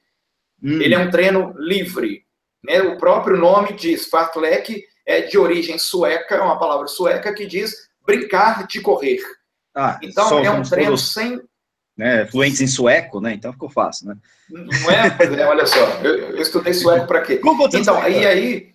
Hum. 0.62 0.82
Ele 0.82 0.94
é 0.94 1.00
um 1.00 1.10
treino 1.10 1.54
livre. 1.58 2.27
Né? 2.64 2.82
O 2.82 2.98
próprio 2.98 3.38
nome 3.38 3.74
diz, 3.74 4.08
Fartlek 4.08 4.84
é 5.06 5.22
de 5.22 5.38
origem 5.38 5.78
sueca, 5.78 6.36
é 6.36 6.42
uma 6.42 6.60
palavra 6.60 6.88
sueca 6.88 7.34
que 7.34 7.46
diz 7.46 7.88
brincar 8.06 8.68
de 8.68 8.82
correr. 8.82 9.20
Ah, 9.76 10.00
então 10.02 10.40
é 10.40 10.50
um 10.50 10.64
treino 10.64 10.92
todos, 10.92 11.14
sem. 11.14 11.42
Né, 11.96 12.28
fluentes 12.28 12.62
em 12.62 12.68
sueco, 12.68 13.20
né? 13.20 13.34
Então 13.34 13.52
ficou 13.52 13.70
fácil, 13.70 14.08
né? 14.08 14.18
Não 14.50 14.92
é? 14.92 15.42
é 15.42 15.46
olha 15.48 15.66
só, 15.66 15.80
eu, 16.04 16.36
eu 16.36 16.42
estudei 16.42 16.74
sueco 16.74 17.08
para 17.08 17.22
quê? 17.22 17.42
Então, 17.74 18.00
aí, 18.00 18.26
aí 18.26 18.74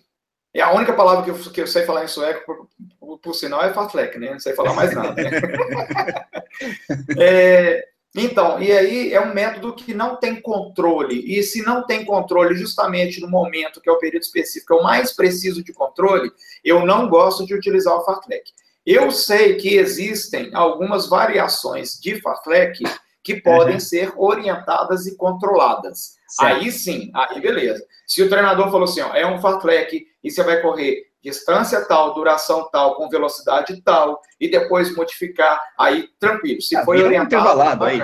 e 0.54 0.60
a 0.60 0.70
única 0.72 0.92
palavra 0.92 1.24
que 1.24 1.30
eu, 1.30 1.50
que 1.50 1.60
eu 1.62 1.66
sei 1.66 1.84
falar 1.84 2.04
em 2.04 2.08
sueco, 2.08 2.44
por, 2.44 2.68
por, 3.00 3.18
por 3.18 3.34
sinal, 3.34 3.64
é 3.64 3.72
fartlek, 3.72 4.18
né? 4.18 4.32
Não 4.32 4.40
sei 4.40 4.54
falar 4.54 4.74
mais 4.74 4.94
nada. 4.94 5.14
Né? 5.14 5.30
é, 7.18 7.88
então, 8.14 8.62
e 8.62 8.70
aí 8.70 9.12
é 9.12 9.20
um 9.20 9.32
método 9.32 9.74
que 9.74 9.94
não 9.94 10.16
tem 10.16 10.40
controle. 10.40 11.24
E 11.26 11.42
se 11.42 11.62
não 11.62 11.86
tem 11.86 12.04
controle 12.04 12.54
justamente 12.54 13.20
no 13.20 13.28
momento, 13.28 13.80
que 13.80 13.88
é 13.88 13.92
o 13.92 13.98
período 13.98 14.22
específico, 14.22 14.74
eu 14.74 14.82
mais 14.82 15.14
preciso 15.14 15.64
de 15.64 15.72
controle, 15.72 16.30
eu 16.62 16.84
não 16.84 17.08
gosto 17.08 17.46
de 17.46 17.54
utilizar 17.54 17.94
o 17.94 18.04
fartlek. 18.04 18.52
Eu 18.84 19.10
sei 19.10 19.56
que 19.56 19.76
existem 19.76 20.50
algumas 20.54 21.08
variações 21.08 21.98
de 21.98 22.20
fartlek 22.20 22.82
que 23.22 23.40
podem 23.40 23.74
uhum. 23.74 23.80
ser 23.80 24.12
orientadas 24.16 25.06
e 25.06 25.16
controladas. 25.16 26.16
Certo. 26.28 26.56
Aí 26.56 26.72
sim, 26.72 27.10
aí 27.14 27.40
beleza. 27.40 27.84
Se 28.06 28.22
o 28.22 28.28
treinador 28.28 28.70
falou 28.70 28.84
assim, 28.84 29.00
ó, 29.00 29.14
é 29.14 29.24
um 29.26 29.40
fartlek 29.40 30.06
e 30.22 30.30
você 30.30 30.42
vai 30.42 30.60
correr 30.60 31.11
distância 31.22 31.84
tal, 31.86 32.14
duração 32.14 32.68
tal, 32.70 32.96
com 32.96 33.08
velocidade 33.08 33.80
tal, 33.82 34.20
e 34.40 34.50
depois 34.50 34.94
modificar, 34.94 35.60
aí 35.78 36.08
tranquilo. 36.18 36.60
Se 36.60 36.76
ah, 36.76 36.84
foi 36.84 37.02
orientado, 37.02 37.26
intervalado 37.26 37.84
aí. 37.84 38.02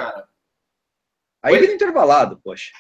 Aí 1.42 1.58
vira 1.58 1.72
intervalado, 1.72 2.40
poxa. 2.42 2.70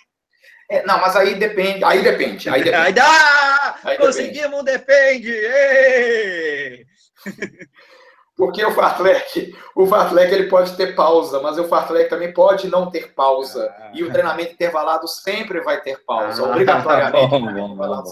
É, 0.70 0.84
não, 0.84 1.00
mas 1.00 1.16
aí 1.16 1.34
depende, 1.34 1.82
aí 1.82 2.02
depende, 2.02 2.48
aí 2.48 2.62
depende. 2.62 2.76
aí 2.76 2.92
dá! 2.92 3.80
Aí 3.84 3.96
Conseguimos, 3.96 4.62
depende! 4.64 5.32
depende. 5.32 6.86
Porque 8.38 8.64
o 8.64 8.70
fartlek, 8.70 9.52
o 9.74 9.84
fartlek 9.84 10.32
ele 10.32 10.44
pode 10.44 10.76
ter 10.76 10.94
pausa, 10.94 11.40
mas 11.40 11.58
o 11.58 11.66
fartlek 11.66 12.08
também 12.08 12.32
pode 12.32 12.68
não 12.68 12.88
ter 12.88 13.12
pausa. 13.12 13.68
Ah. 13.76 13.90
E 13.92 14.04
o 14.04 14.12
treinamento 14.12 14.52
intervalado 14.52 15.08
sempre 15.08 15.60
vai 15.60 15.80
ter 15.80 16.04
pausa, 16.04 16.46
ah, 16.46 16.48
obrigatoriamente. 16.48 17.26
Bom, 17.28 17.52
bom, 17.52 17.74
bom, 17.74 18.04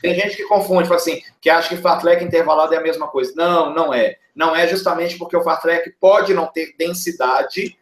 Tem 0.00 0.14
gente 0.14 0.34
que 0.34 0.44
confunde, 0.44 0.88
fala 0.88 0.98
assim, 0.98 1.20
que 1.42 1.50
acha 1.50 1.68
que 1.68 1.82
fartlek 1.82 2.24
intervalado 2.24 2.72
é 2.72 2.78
a 2.78 2.82
mesma 2.82 3.06
coisa. 3.08 3.34
Não, 3.36 3.74
não 3.74 3.92
é. 3.92 4.16
Não 4.34 4.56
é 4.56 4.66
justamente 4.66 5.18
porque 5.18 5.36
o 5.36 5.42
fartlek 5.42 5.90
pode 6.00 6.32
não 6.32 6.46
ter 6.46 6.74
densidade 6.78 7.78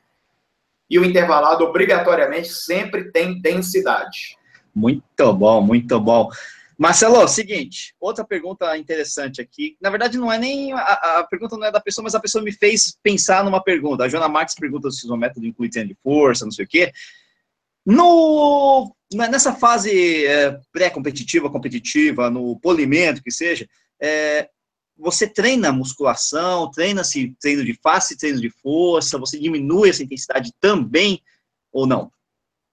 e 0.91 0.99
o 0.99 1.05
intervalado 1.05 1.65
obrigatoriamente 1.65 2.49
sempre 2.49 3.13
tem 3.13 3.41
densidade. 3.41 4.37
Muito 4.75 5.33
bom, 5.33 5.61
muito 5.61 6.01
bom. 6.01 6.29
Marcelo, 6.77 7.27
seguinte, 7.29 7.95
outra 8.01 8.25
pergunta 8.25 8.77
interessante 8.77 9.41
aqui. 9.41 9.77
Na 9.81 9.91
verdade, 9.91 10.19
não 10.19 10.31
é 10.31 10.39
nem. 10.39 10.73
A, 10.73 11.19
a, 11.19 11.27
pergunta 11.29 11.57
não 11.57 11.67
é 11.67 11.71
da 11.71 11.81
pessoa, 11.81 12.03
mas 12.03 12.15
a 12.15 12.21
pessoa 12.21 12.43
me 12.43 12.53
fez 12.53 12.97
pensar 13.03 13.45
numa 13.45 13.63
pergunta. 13.63 14.05
A 14.05 14.09
Joana 14.09 14.29
Marques 14.29 14.55
pergunta 14.55 14.91
se 14.91 15.09
o 15.09 15.17
método 15.17 15.47
inclui 15.47 15.69
treino 15.69 15.91
de 15.91 15.97
força, 16.03 16.45
não 16.45 16.53
sei 16.53 16.65
o 16.65 16.69
quê. 16.69 16.93
No, 17.87 18.95
nessa 19.13 19.55
fase 19.55 20.27
é, 20.27 20.59
pré-competitiva, 20.73 21.51
competitiva, 21.51 22.31
no 22.31 22.59
polimento, 22.59 23.23
que 23.23 23.31
seja, 23.31 23.69
é, 24.01 24.49
você 24.97 25.29
treina 25.29 25.73
musculação, 25.73 26.71
treina-se 26.71 27.37
treino 27.41 27.65
de 27.65 27.75
face, 27.75 28.17
treino 28.17 28.41
de 28.41 28.51
força, 28.51 29.19
você 29.19 29.39
diminui 29.39 29.91
essa 29.91 30.03
intensidade 30.03 30.53
também 30.61 31.23
ou 31.73 31.87
não? 31.87 32.11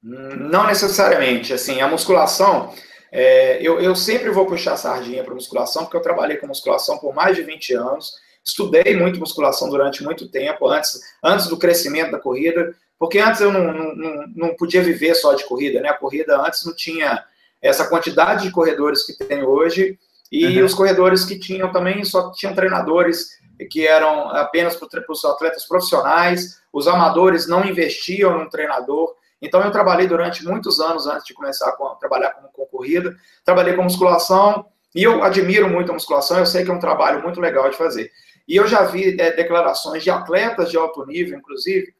Não 0.01 0.65
necessariamente. 0.65 1.53
Assim, 1.53 1.81
a 1.81 1.87
musculação 1.87 2.73
é, 3.11 3.61
eu, 3.61 3.79
eu 3.79 3.95
sempre 3.95 4.29
vou 4.29 4.45
puxar 4.45 4.73
a 4.73 4.77
sardinha 4.77 5.23
para 5.23 5.33
musculação, 5.33 5.83
porque 5.83 5.97
eu 5.97 6.01
trabalhei 6.01 6.37
com 6.37 6.47
musculação 6.47 6.97
por 6.97 7.13
mais 7.13 7.35
de 7.35 7.43
20 7.43 7.73
anos, 7.73 8.13
estudei 8.43 8.95
muito 8.95 9.19
musculação 9.19 9.69
durante 9.69 10.03
muito 10.03 10.29
tempo, 10.29 10.67
antes, 10.67 10.99
antes 11.23 11.47
do 11.47 11.57
crescimento 11.57 12.11
da 12.11 12.19
corrida, 12.19 12.73
porque 12.97 13.19
antes 13.19 13.41
eu 13.41 13.51
não, 13.51 13.73
não, 13.73 14.27
não 14.35 14.55
podia 14.55 14.81
viver 14.81 15.13
só 15.15 15.33
de 15.33 15.43
corrida, 15.45 15.81
né? 15.81 15.89
A 15.89 15.97
corrida 15.97 16.39
antes 16.39 16.65
não 16.65 16.73
tinha 16.73 17.23
essa 17.61 17.87
quantidade 17.87 18.43
de 18.43 18.51
corredores 18.51 19.03
que 19.03 19.13
tem 19.13 19.43
hoje, 19.43 19.99
e 20.31 20.59
uhum. 20.59 20.65
os 20.65 20.73
corredores 20.73 21.25
que 21.25 21.37
tinham 21.37 21.71
também 21.71 22.05
só 22.05 22.31
tinham 22.31 22.55
treinadores 22.55 23.41
que 23.69 23.85
eram 23.85 24.29
apenas 24.29 24.75
para 24.75 25.03
os 25.09 25.25
atletas 25.25 25.65
profissionais, 25.65 26.61
os 26.71 26.87
amadores 26.87 27.47
não 27.47 27.65
investiam 27.65 28.39
no 28.39 28.49
treinador, 28.49 29.13
então, 29.41 29.61
eu 29.61 29.71
trabalhei 29.71 30.05
durante 30.05 30.45
muitos 30.45 30.79
anos 30.79 31.07
antes 31.07 31.25
de 31.25 31.33
começar 31.33 31.69
a 31.69 31.95
trabalhar 31.95 32.31
com, 32.31 32.47
com 32.49 32.65
corrida. 32.65 33.15
Trabalhei 33.43 33.73
com 33.73 33.81
musculação 33.81 34.65
e 34.93 35.01
eu 35.01 35.23
admiro 35.23 35.67
muito 35.67 35.89
a 35.89 35.93
musculação. 35.93 36.37
Eu 36.37 36.45
sei 36.45 36.63
que 36.63 36.69
é 36.69 36.73
um 36.73 36.79
trabalho 36.79 37.23
muito 37.23 37.41
legal 37.41 37.69
de 37.69 37.75
fazer. 37.75 38.11
E 38.47 38.55
eu 38.55 38.67
já 38.67 38.83
vi 38.83 39.19
é, 39.19 39.31
declarações 39.31 40.03
de 40.03 40.11
atletas 40.11 40.69
de 40.69 40.77
alto 40.77 41.03
nível, 41.05 41.37
inclusive, 41.39 41.93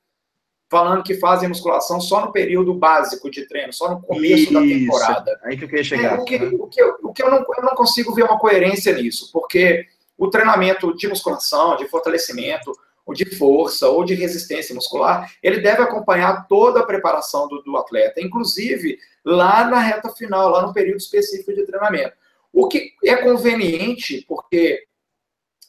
falando 0.70 1.04
que 1.04 1.16
fazem 1.16 1.50
musculação 1.50 2.00
só 2.00 2.26
no 2.26 2.32
período 2.32 2.76
básico 2.76 3.30
de 3.30 3.48
treino, 3.48 3.74
só 3.74 3.90
no 3.90 4.02
começo 4.02 4.44
Isso. 4.44 4.54
da 4.54 4.62
temporada. 4.62 5.40
Aí 5.44 5.58
que 5.58 5.66
eu 5.66 5.70
queria 5.70 5.84
chegar. 5.84 6.18
É, 6.18 6.22
o 6.22 6.26
que, 6.26 6.38
né? 6.38 6.52
o 6.54 6.68
que, 6.68 6.82
eu, 6.82 6.98
o 7.04 7.14
que 7.14 7.24
eu, 7.24 7.32
não, 7.32 7.40
eu 7.40 7.64
não 7.64 7.76
consigo 7.76 8.14
ver 8.14 8.24
uma 8.24 8.38
coerência 8.38 8.94
nisso, 8.94 9.32
porque 9.34 9.88
o 10.18 10.30
treinamento 10.30 10.96
de 10.96 11.08
musculação, 11.08 11.76
de 11.76 11.88
fortalecimento, 11.88 12.72
ou 13.06 13.14
de 13.14 13.26
força, 13.26 13.90
ou 13.90 14.04
de 14.04 14.14
resistência 14.14 14.76
muscular, 14.76 15.32
ele 15.42 15.60
deve 15.60 15.82
acompanhar 15.82 16.48
toda 16.48 16.82
a 16.82 16.86
preparação 16.86 17.48
do, 17.48 17.62
do 17.62 17.78
atleta, 17.78 18.22
inclusive 18.22 18.98
lá 19.24 19.66
na 19.66 19.80
reta 19.80 20.10
final, 20.10 20.50
lá 20.50 20.66
no 20.66 20.74
período 20.74 20.98
específico 20.98 21.54
de 21.54 21.66
treinamento. 21.66 22.14
O 22.54 22.68
que 22.68 22.94
é 23.04 23.16
conveniente, 23.18 24.26
porque 24.28 24.84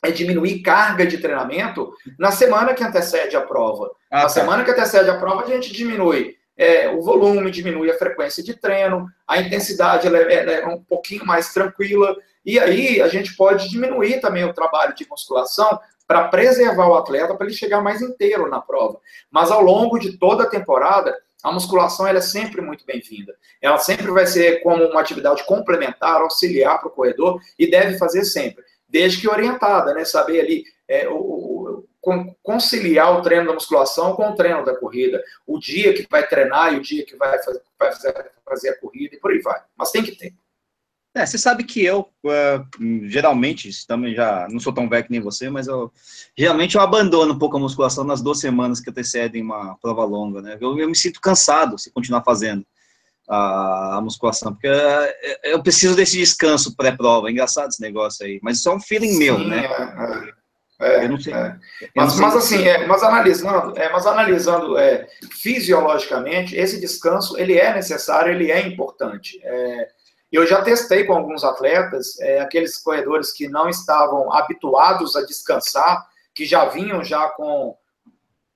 é 0.04 0.10
diminuir 0.10 0.62
carga 0.62 1.06
de 1.06 1.18
treinamento 1.18 1.92
na 2.18 2.32
semana 2.32 2.74
que 2.74 2.82
antecede 2.82 3.36
a 3.36 3.40
prova. 3.40 3.90
Ah, 4.10 4.18
na 4.18 4.22
tá. 4.22 4.28
semana 4.30 4.64
que 4.64 4.70
antecede 4.70 5.08
a 5.08 5.16
prova, 5.16 5.44
a 5.44 5.46
gente 5.46 5.72
diminui 5.72 6.36
é, 6.56 6.88
o 6.88 7.00
volume, 7.00 7.50
diminui 7.50 7.90
a 7.90 7.98
frequência 7.98 8.42
de 8.42 8.54
treino, 8.54 9.06
a 9.26 9.40
intensidade 9.40 10.06
ela 10.06 10.18
é, 10.18 10.34
ela 10.34 10.52
é, 10.52 10.66
um 10.66 10.82
pouquinho 10.82 11.24
mais 11.24 11.52
tranquila, 11.52 12.16
e 12.44 12.58
aí 12.58 13.00
a 13.00 13.08
gente 13.08 13.36
pode 13.36 13.68
diminuir 13.70 14.20
também 14.20 14.44
o 14.44 14.52
trabalho 14.52 14.94
de 14.94 15.08
musculação 15.08 15.78
para 16.06 16.28
preservar 16.28 16.88
o 16.88 16.94
atleta, 16.94 17.34
para 17.34 17.46
ele 17.46 17.54
chegar 17.54 17.80
mais 17.80 18.02
inteiro 18.02 18.48
na 18.48 18.60
prova. 18.60 19.00
Mas 19.30 19.50
ao 19.50 19.62
longo 19.62 19.98
de 19.98 20.18
toda 20.18 20.44
a 20.44 20.50
temporada, 20.50 21.16
a 21.42 21.50
musculação 21.50 22.06
ela 22.06 22.18
é 22.18 22.22
sempre 22.22 22.60
muito 22.60 22.84
bem-vinda. 22.86 23.34
Ela 23.60 23.78
sempre 23.78 24.10
vai 24.10 24.26
ser 24.26 24.62
como 24.62 24.84
uma 24.84 25.00
atividade 25.00 25.44
complementar, 25.44 26.20
auxiliar 26.20 26.78
para 26.78 26.88
o 26.88 26.92
corredor, 26.92 27.40
e 27.58 27.70
deve 27.70 27.98
fazer 27.98 28.24
sempre 28.24 28.64
desde 28.92 29.22
que 29.22 29.28
orientada, 29.28 29.94
né? 29.94 30.04
Saber 30.04 30.40
ali 30.40 30.64
é, 30.86 31.08
o, 31.08 31.16
o, 31.16 32.36
conciliar 32.42 33.18
o 33.18 33.22
treino 33.22 33.46
da 33.46 33.54
musculação 33.54 34.14
com 34.14 34.28
o 34.28 34.34
treino 34.34 34.62
da 34.64 34.76
corrida, 34.76 35.24
o 35.46 35.58
dia 35.58 35.94
que 35.94 36.06
vai 36.10 36.26
treinar 36.26 36.74
e 36.74 36.76
o 36.76 36.82
dia 36.82 37.04
que 37.06 37.16
vai 37.16 37.42
fazer, 37.42 37.62
vai 37.78 37.92
fazer 38.44 38.68
a 38.68 38.78
corrida 38.78 39.16
e 39.16 39.18
por 39.18 39.30
aí 39.32 39.40
vai. 39.40 39.60
Mas 39.74 39.90
tem 39.90 40.02
que 40.02 40.12
ter. 40.12 40.34
É, 41.14 41.26
você 41.26 41.36
sabe 41.36 41.64
que 41.64 41.84
eu, 41.84 42.08
uh, 42.24 43.06
geralmente, 43.06 43.86
também 43.86 44.14
já 44.14 44.46
não 44.50 44.58
sou 44.58 44.72
tão 44.72 44.88
velho 44.88 45.04
que 45.04 45.10
nem 45.10 45.20
você, 45.20 45.50
mas 45.50 45.66
eu 45.66 45.92
geralmente 46.36 46.74
eu 46.74 46.80
abandono 46.80 47.34
um 47.34 47.38
pouco 47.38 47.58
a 47.58 47.60
musculação 47.60 48.02
nas 48.02 48.22
duas 48.22 48.40
semanas 48.40 48.80
que 48.80 48.88
antecedem 48.88 49.42
uma 49.42 49.76
prova 49.76 50.04
longa, 50.04 50.40
né? 50.40 50.56
Eu, 50.58 50.78
eu 50.78 50.88
me 50.88 50.96
sinto 50.96 51.20
cansado 51.20 51.78
se 51.78 51.92
continuar 51.92 52.22
fazendo 52.24 52.64
a, 53.28 53.98
a 53.98 54.00
musculação, 54.00 54.54
porque 54.54 54.68
é, 54.68 55.52
eu 55.52 55.62
preciso 55.62 55.94
desse 55.94 56.16
descanso 56.16 56.74
pré-prova. 56.74 57.28
É 57.28 57.30
engraçado 57.30 57.68
esse 57.68 57.80
negócio 57.82 58.24
aí, 58.24 58.40
mas 58.42 58.58
isso 58.58 58.70
é 58.70 58.74
um 58.74 58.80
feeling 58.80 59.12
Sim, 59.12 59.18
meu, 59.18 59.38
né? 59.38 59.66
É, 59.66 60.32
é, 60.82 61.04
eu 61.04 61.10
não 61.10 61.20
sei. 61.20 61.34
É. 61.34 61.56
Mas, 61.94 62.18
mas 62.18 62.36
assim, 62.36 62.66
é, 62.66 62.86
mas 62.86 63.02
analisando, 63.02 63.78
é, 63.78 63.92
mas 63.92 64.06
analisando 64.06 64.78
é, 64.78 65.06
fisiologicamente, 65.30 66.56
esse 66.56 66.80
descanso 66.80 67.38
ele 67.38 67.56
é 67.58 67.74
necessário, 67.74 68.32
ele 68.32 68.50
é 68.50 68.66
importante. 68.66 69.38
É, 69.44 69.88
eu 70.36 70.46
já 70.46 70.62
testei 70.62 71.04
com 71.04 71.12
alguns 71.12 71.44
atletas, 71.44 72.18
é, 72.20 72.40
aqueles 72.40 72.78
corredores 72.78 73.32
que 73.32 73.48
não 73.48 73.68
estavam 73.68 74.32
habituados 74.32 75.14
a 75.14 75.22
descansar, 75.22 76.08
que 76.34 76.46
já 76.46 76.64
vinham 76.64 77.04
já 77.04 77.28
com, 77.28 77.76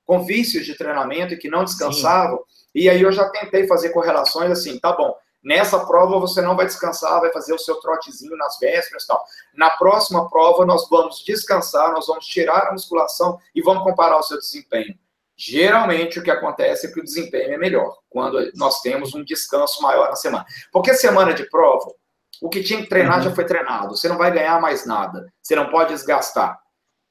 com 0.07 0.25
vícios 0.25 0.65
de 0.65 0.75
treinamento 0.75 1.35
e 1.35 1.37
que 1.37 1.51
não 1.51 1.65
descansavam. 1.65 2.39
Sim. 2.39 2.45
E 2.75 2.89
aí 2.89 3.03
eu 3.03 3.13
já 3.13 3.29
tentei 3.29 3.67
fazer 3.67 3.91
correlações 3.91 4.51
assim, 4.51 4.79
tá 4.79 4.93
bom, 4.93 5.15
nessa 5.45 5.85
prova 5.87 6.19
você 6.19 6.41
não 6.41 6.57
vai 6.57 6.67
descansar, 6.67 7.21
vai 7.21 7.33
fazer 7.33 7.53
o 7.53 7.59
seu 7.59 7.77
trotezinho 7.77 8.37
nas 8.37 8.59
vésperas 8.59 9.05
e 9.05 9.07
tal. 9.07 9.25
Na 9.55 9.71
próxima 9.71 10.29
prova 10.31 10.65
nós 10.65 10.89
vamos 10.89 11.23
descansar, 11.25 11.93
nós 11.93 12.07
vamos 12.07 12.27
tirar 12.27 12.69
a 12.69 12.73
musculação 12.73 13.39
e 13.55 13.63
vamos 13.63 13.83
comparar 13.83 14.19
o 14.19 14.23
seu 14.23 14.39
desempenho. 14.39 14.99
Geralmente 15.37 16.19
o 16.19 16.23
que 16.23 16.31
acontece 16.31 16.87
é 16.87 16.91
que 16.91 17.01
o 17.01 17.05
desempenho 17.05 17.55
é 17.55 17.59
melhor 17.59 17.99
quando 18.09 18.51
nós 18.55 18.81
temos 18.81 19.15
um 19.15 19.23
descanso 19.23 19.83
maior 19.83 20.09
na 20.09 20.17
semana. 20.17 20.47
Porque 20.73 20.95
semana 20.95 21.35
de 21.35 21.49
prova, 21.51 21.93
o 22.41 22.49
que 22.49 22.63
tinha 22.63 22.83
que 22.83 22.89
treinar 22.89 23.19
uhum. 23.19 23.25
já 23.25 23.35
foi 23.35 23.45
treinado. 23.45 23.97
Você 23.97 24.09
não 24.09 24.17
vai 24.17 24.33
ganhar 24.33 24.61
mais 24.61 24.87
nada. 24.87 25.31
Você 25.43 25.55
não 25.55 25.71
pode 25.71 25.93
desgastar. 25.93 26.59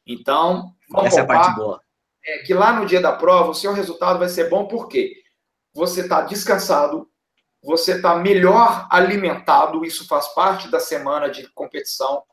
Então, 0.07 0.71
vamos 0.89 1.07
Essa 1.07 1.19
é 1.19 1.23
a 1.23 1.27
parte 1.27 1.55
boa. 1.55 1.79
É 2.25 2.39
que 2.39 2.53
lá 2.53 2.73
no 2.73 2.87
dia 2.87 2.99
da 2.99 3.11
prova 3.11 3.51
o 3.51 3.55
seu 3.55 3.71
resultado 3.71 4.17
vai 4.17 4.29
ser 4.29 4.49
bom 4.49 4.67
por 4.67 4.87
quê? 4.87 5.23
você 5.75 6.01
está 6.01 6.21
descansado, 6.21 7.07
você 7.61 7.97
está 7.97 8.15
melhor 8.15 8.87
alimentado, 8.89 9.83
isso 9.83 10.07
faz 10.07 10.29
parte 10.29 10.69
da 10.69 10.79
semana 10.79 11.29
de 11.29 11.47
competição. 11.49 12.23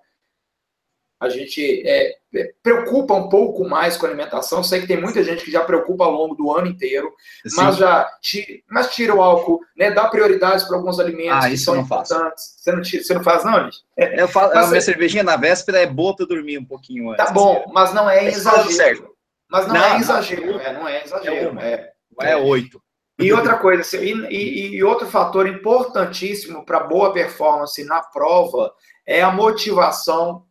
A 1.23 1.29
gente 1.29 1.83
é, 1.87 2.17
é, 2.35 2.53
preocupa 2.65 3.15
um 3.15 3.29
pouco 3.29 3.65
mais 3.69 3.97
com 3.97 4.07
a 4.07 4.09
alimentação. 4.09 4.61
Sei 4.65 4.81
que 4.81 4.89
tem 4.89 5.01
muita 5.01 5.23
gente 5.23 5.45
que 5.45 5.53
já 5.53 5.61
preocupa 5.61 6.05
ao 6.05 6.11
longo 6.11 6.35
do 6.35 6.51
ano 6.51 6.67
inteiro, 6.67 7.13
Sim. 7.47 7.57
mas 7.57 7.77
já 7.77 8.11
tira, 8.21 8.59
mas 8.69 8.93
tira 8.93 9.15
o 9.15 9.23
álcool, 9.23 9.61
né? 9.77 9.93
Dá 9.93 10.09
prioridades 10.09 10.65
para 10.65 10.77
alguns 10.77 10.99
alimentos 10.99 11.45
ah, 11.45 11.49
que 11.49 11.57
são 11.57 11.77
importantes. 11.77 12.57
Você 12.57 12.73
não, 12.73 12.83
tira, 12.83 13.05
você 13.05 13.15
não 13.15 13.23
faz, 13.23 13.45
não, 13.45 13.67
Liz? 13.67 13.77
É, 13.97 14.21
eu 14.21 14.27
falo, 14.27 14.53
mas, 14.53 14.67
a 14.67 14.71
minha 14.71 14.81
cervejinha 14.81 15.23
na 15.23 15.37
véspera 15.37 15.79
é 15.79 15.87
boa 15.87 16.17
para 16.17 16.27
dormir 16.27 16.59
um 16.59 16.65
pouquinho 16.65 17.11
antes. 17.11 17.25
Tá 17.25 17.31
bom, 17.31 17.71
mas 17.73 17.95
não 17.95 18.11
é 18.11 18.27
exagero. 18.27 19.13
Mas 19.49 19.69
não, 19.69 19.75
não 19.75 19.85
é 19.85 19.99
exagero, 19.99 20.53
não, 20.55 20.61
é, 20.61 20.73
não 20.73 20.89
é 20.89 21.05
exagero. 21.05 21.61
É, 21.61 21.93
é 22.23 22.37
oito. 22.37 22.83
E 23.19 23.33
outra 23.33 23.57
coisa, 23.59 23.83
assim, 23.83 23.99
e, 24.29 24.75
e 24.75 24.83
outro 24.83 25.07
fator 25.07 25.47
importantíssimo 25.47 26.65
para 26.65 26.81
boa 26.81 27.13
performance 27.13 27.85
na 27.85 28.03
prova 28.03 28.73
é 29.07 29.23
a 29.23 29.31
motivação. 29.31 30.45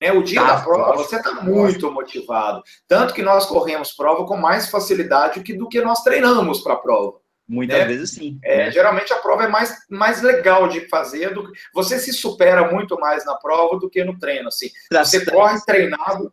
Né? 0.00 0.12
O 0.12 0.22
dia 0.22 0.40
tá, 0.40 0.54
da 0.54 0.62
prova, 0.62 0.96
você 0.96 1.16
está 1.16 1.34
muito 1.42 1.90
motivado. 1.90 2.62
Tanto 2.88 3.12
que 3.12 3.22
nós 3.22 3.46
corremos 3.46 3.92
prova 3.92 4.24
com 4.26 4.36
mais 4.36 4.70
facilidade 4.70 5.40
do 5.54 5.68
que 5.68 5.80
nós 5.80 6.02
treinamos 6.02 6.60
para 6.60 6.74
a 6.74 6.78
prova. 6.78 7.18
Muitas 7.46 7.78
né? 7.78 7.84
vezes 7.84 8.12
sim. 8.12 8.38
É, 8.44 8.70
geralmente 8.70 9.12
a 9.12 9.16
prova 9.16 9.44
é 9.44 9.48
mais, 9.48 9.76
mais 9.90 10.22
legal 10.22 10.68
de 10.68 10.88
fazer. 10.88 11.34
Do, 11.34 11.50
você 11.74 11.98
se 11.98 12.12
supera 12.12 12.70
muito 12.70 12.98
mais 12.98 13.24
na 13.26 13.34
prova 13.34 13.76
do 13.78 13.90
que 13.90 14.04
no 14.04 14.16
treino. 14.18 14.48
Assim. 14.48 14.70
Você 14.90 15.24
corre 15.26 15.60
treinado. 15.66 16.32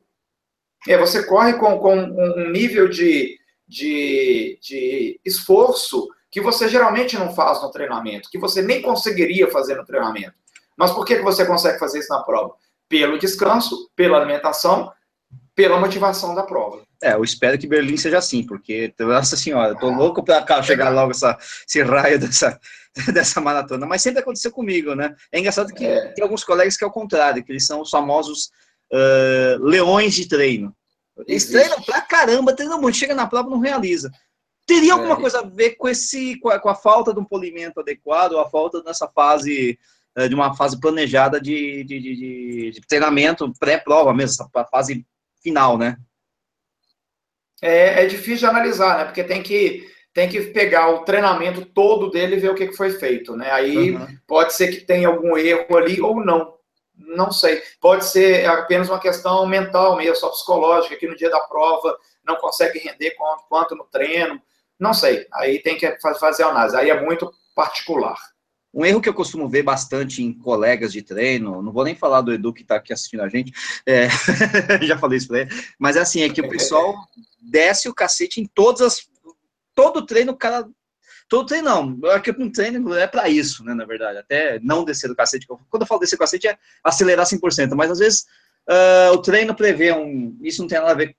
É, 0.88 0.96
você 0.96 1.24
corre 1.24 1.54
com, 1.54 1.80
com 1.80 1.96
um 1.98 2.52
nível 2.52 2.88
de, 2.88 3.38
de, 3.68 4.60
de 4.62 5.20
esforço 5.26 6.08
que 6.30 6.40
você 6.40 6.70
geralmente 6.70 7.18
não 7.18 7.34
faz 7.34 7.62
no 7.64 7.72
treinamento, 7.72 8.30
que 8.30 8.38
você 8.38 8.62
nem 8.62 8.82
conseguiria 8.82 9.50
fazer 9.50 9.76
no 9.76 9.86
treinamento. 9.86 10.36
Mas 10.78 10.92
por 10.92 11.04
que, 11.04 11.16
que 11.16 11.24
você 11.24 11.46
consegue 11.46 11.80
fazer 11.80 12.00
isso 12.00 12.14
na 12.14 12.22
prova? 12.22 12.54
Pelo 12.90 13.20
descanso, 13.20 13.90
pela 13.96 14.18
alimentação, 14.18 14.92
pela 15.56 15.80
motivação 15.80 16.36
da 16.36 16.44
prova. 16.44 16.88
É, 17.02 17.14
eu 17.14 17.24
espero 17.24 17.58
que 17.58 17.68
Berlim 17.68 17.98
seja 17.98 18.18
assim, 18.18 18.44
porque, 18.46 18.94
nossa 19.00 19.38
senhora, 19.38 19.74
eu 19.74 19.78
tô 19.78 19.90
louco 19.90 20.24
para 20.24 20.42
cá 20.42 20.62
chegar 20.64 20.90
logo 20.90 21.12
essa, 21.12 21.38
esse 21.68 21.82
raio 21.84 22.20
dessa, 22.20 22.60
dessa 23.14 23.42
maratona, 23.42 23.86
mas 23.86 24.02
sempre 24.02 24.20
aconteceu 24.20 24.52
comigo, 24.52 24.96
né? 24.96 25.16
É 25.32 25.40
engraçado 25.40 25.74
que 25.74 25.86
é. 25.86 26.08
tem 26.14 26.24
alguns 26.24 26.44
colegas 26.44 26.76
que 26.76 26.84
é 26.84 26.88
o 26.88 26.92
contrário, 26.92 27.44
que 27.44 27.52
eles 27.52 27.66
são 27.66 27.82
os 27.82 27.90
famosos 27.90 28.52
uh, 28.92 29.64
leões 29.64 30.16
de 30.16 30.28
treino. 30.28 30.76
Eles 31.28 31.46
treinam 31.46 31.82
pra 31.82 32.02
caramba, 32.02 32.56
treinam 32.56 32.80
muito, 32.80 32.98
chega 32.98 33.16
na 33.16 33.28
prova 33.28 33.50
não 33.50 33.60
realiza. 33.60 34.12
Teria 34.66 34.94
alguma 34.94 35.16
é. 35.16 35.20
coisa 35.22 35.40
a 35.40 35.44
ver 35.44 35.76
com 35.76 35.88
esse, 35.88 36.38
com 36.40 36.50
a, 36.50 36.60
com 36.60 36.70
a, 36.70 36.76
falta 36.76 37.14
de 37.14 37.20
um 37.20 37.26
polimento 37.26 37.80
adequado, 37.80 38.38
a 38.38 38.50
falta 38.50 38.84
dessa 38.84 39.08
fase, 39.08 39.80
de 40.28 40.34
uma 40.34 40.56
fase 40.56 40.80
planejada 40.80 41.40
de, 41.40 41.84
de, 41.84 42.00
de, 42.00 42.72
de 42.72 42.82
treinamento 42.88 43.52
pré-prova 43.60 44.14
mesmo, 44.14 44.44
essa 44.50 44.66
fase 44.66 45.06
final, 45.44 45.78
né? 45.78 45.98
É, 47.62 48.04
é 48.04 48.06
difícil 48.06 48.40
de 48.40 48.46
analisar, 48.46 48.98
né? 48.98 49.06
Porque 49.06 49.24
tem 49.24 49.42
que, 49.42 49.88
tem 50.14 50.30
que 50.30 50.42
pegar 50.42 50.90
o 50.90 51.04
treinamento 51.04 51.66
todo 51.66 52.10
dele 52.10 52.36
e 52.36 52.40
ver 52.40 52.52
o 52.52 52.56
que 52.56 52.72
foi 52.72 52.92
feito, 52.92 53.36
né? 53.36 53.52
Aí 53.52 53.92
uhum. 53.96 54.08
pode 54.28 54.54
ser 54.54 54.70
que 54.70 54.82
tenha 54.82 55.08
algum 55.08 55.38
erro 55.38 55.78
ali 55.78 56.02
ou 56.02 56.24
não. 56.24 56.56
Não 56.96 57.32
sei. 57.32 57.62
Pode 57.80 58.06
ser 58.06 58.48
apenas 58.48 58.90
uma 58.90 59.00
questão 59.00 59.46
mental 59.46 59.96
mesmo, 59.96 60.16
só 60.16 60.30
psicológica, 60.30 60.96
que 60.96 61.08
no 61.08 61.16
dia 61.16 61.30
da 61.30 61.40
prova 61.42 61.96
não 62.26 62.36
consegue 62.38 62.80
render 62.80 63.12
quanto, 63.12 63.44
quanto 63.48 63.76
no 63.76 63.84
treino. 63.86 64.42
Não 64.80 64.94
sei. 64.94 65.28
Aí 65.34 65.60
tem 65.60 65.78
que 65.78 65.96
fazer 66.20 66.44
a 66.44 66.48
análise. 66.48 66.76
Aí 66.76 66.90
é 66.90 67.02
muito 67.02 67.32
particular. 67.56 68.18
Um 68.78 68.86
erro 68.86 69.02
que 69.02 69.10
eu 69.10 69.14
costumo 69.14 69.50
ver 69.50 69.64
bastante 69.64 70.22
em 70.22 70.32
colegas 70.32 70.94
de 70.94 71.02
treino, 71.02 71.64
não 71.64 71.72
vou 71.72 71.84
nem 71.84 71.96
falar 71.96 72.22
do 72.22 72.32
Edu 72.32 72.54
que 72.54 72.62
está 72.62 72.76
aqui 72.76 72.94
assistindo 72.94 73.22
a 73.22 73.28
gente, 73.28 73.52
é, 73.88 74.08
já 74.86 74.96
falei 75.00 75.18
isso 75.18 75.28
para 75.28 75.42
ele, 75.42 75.50
mas 75.80 75.96
é 75.96 76.02
assim, 76.02 76.22
é 76.22 76.30
que 76.30 76.42
o 76.42 76.48
pessoal 76.48 76.96
desce 77.42 77.90
o 77.90 77.94
cacete 77.94 78.40
em 78.40 78.46
todas 78.46 78.82
as. 78.82 79.08
Todo 79.74 80.06
treino, 80.06 80.32
o 80.32 80.38
cara 80.38 80.68
Todo 81.28 81.48
treino 81.48 81.98
não, 82.00 82.12
é 82.12 82.20
que 82.20 82.32
um 82.32 82.52
treino 82.52 82.94
é 82.94 83.06
para 83.06 83.28
isso, 83.28 83.64
né, 83.64 83.74
na 83.74 83.84
verdade, 83.84 84.20
até 84.20 84.60
não 84.62 84.86
descer 84.86 85.10
do 85.10 85.16
cacete. 85.16 85.46
Quando 85.46 85.82
eu 85.82 85.88
falo 85.88 86.00
descer 86.00 86.16
do 86.16 86.20
cacete 86.20 86.48
é 86.48 86.58
acelerar 86.84 87.26
100%, 87.26 87.76
mas 87.76 87.92
às 87.92 88.00
vezes 88.00 88.26
uh, 88.70 89.12
o 89.14 89.18
treino 89.18 89.54
prevê 89.54 89.92
um, 89.92 90.38
isso 90.42 90.62
não 90.62 90.70
tem 90.70 90.80
nada 90.80 90.92
a 90.92 90.96
ver, 90.96 91.16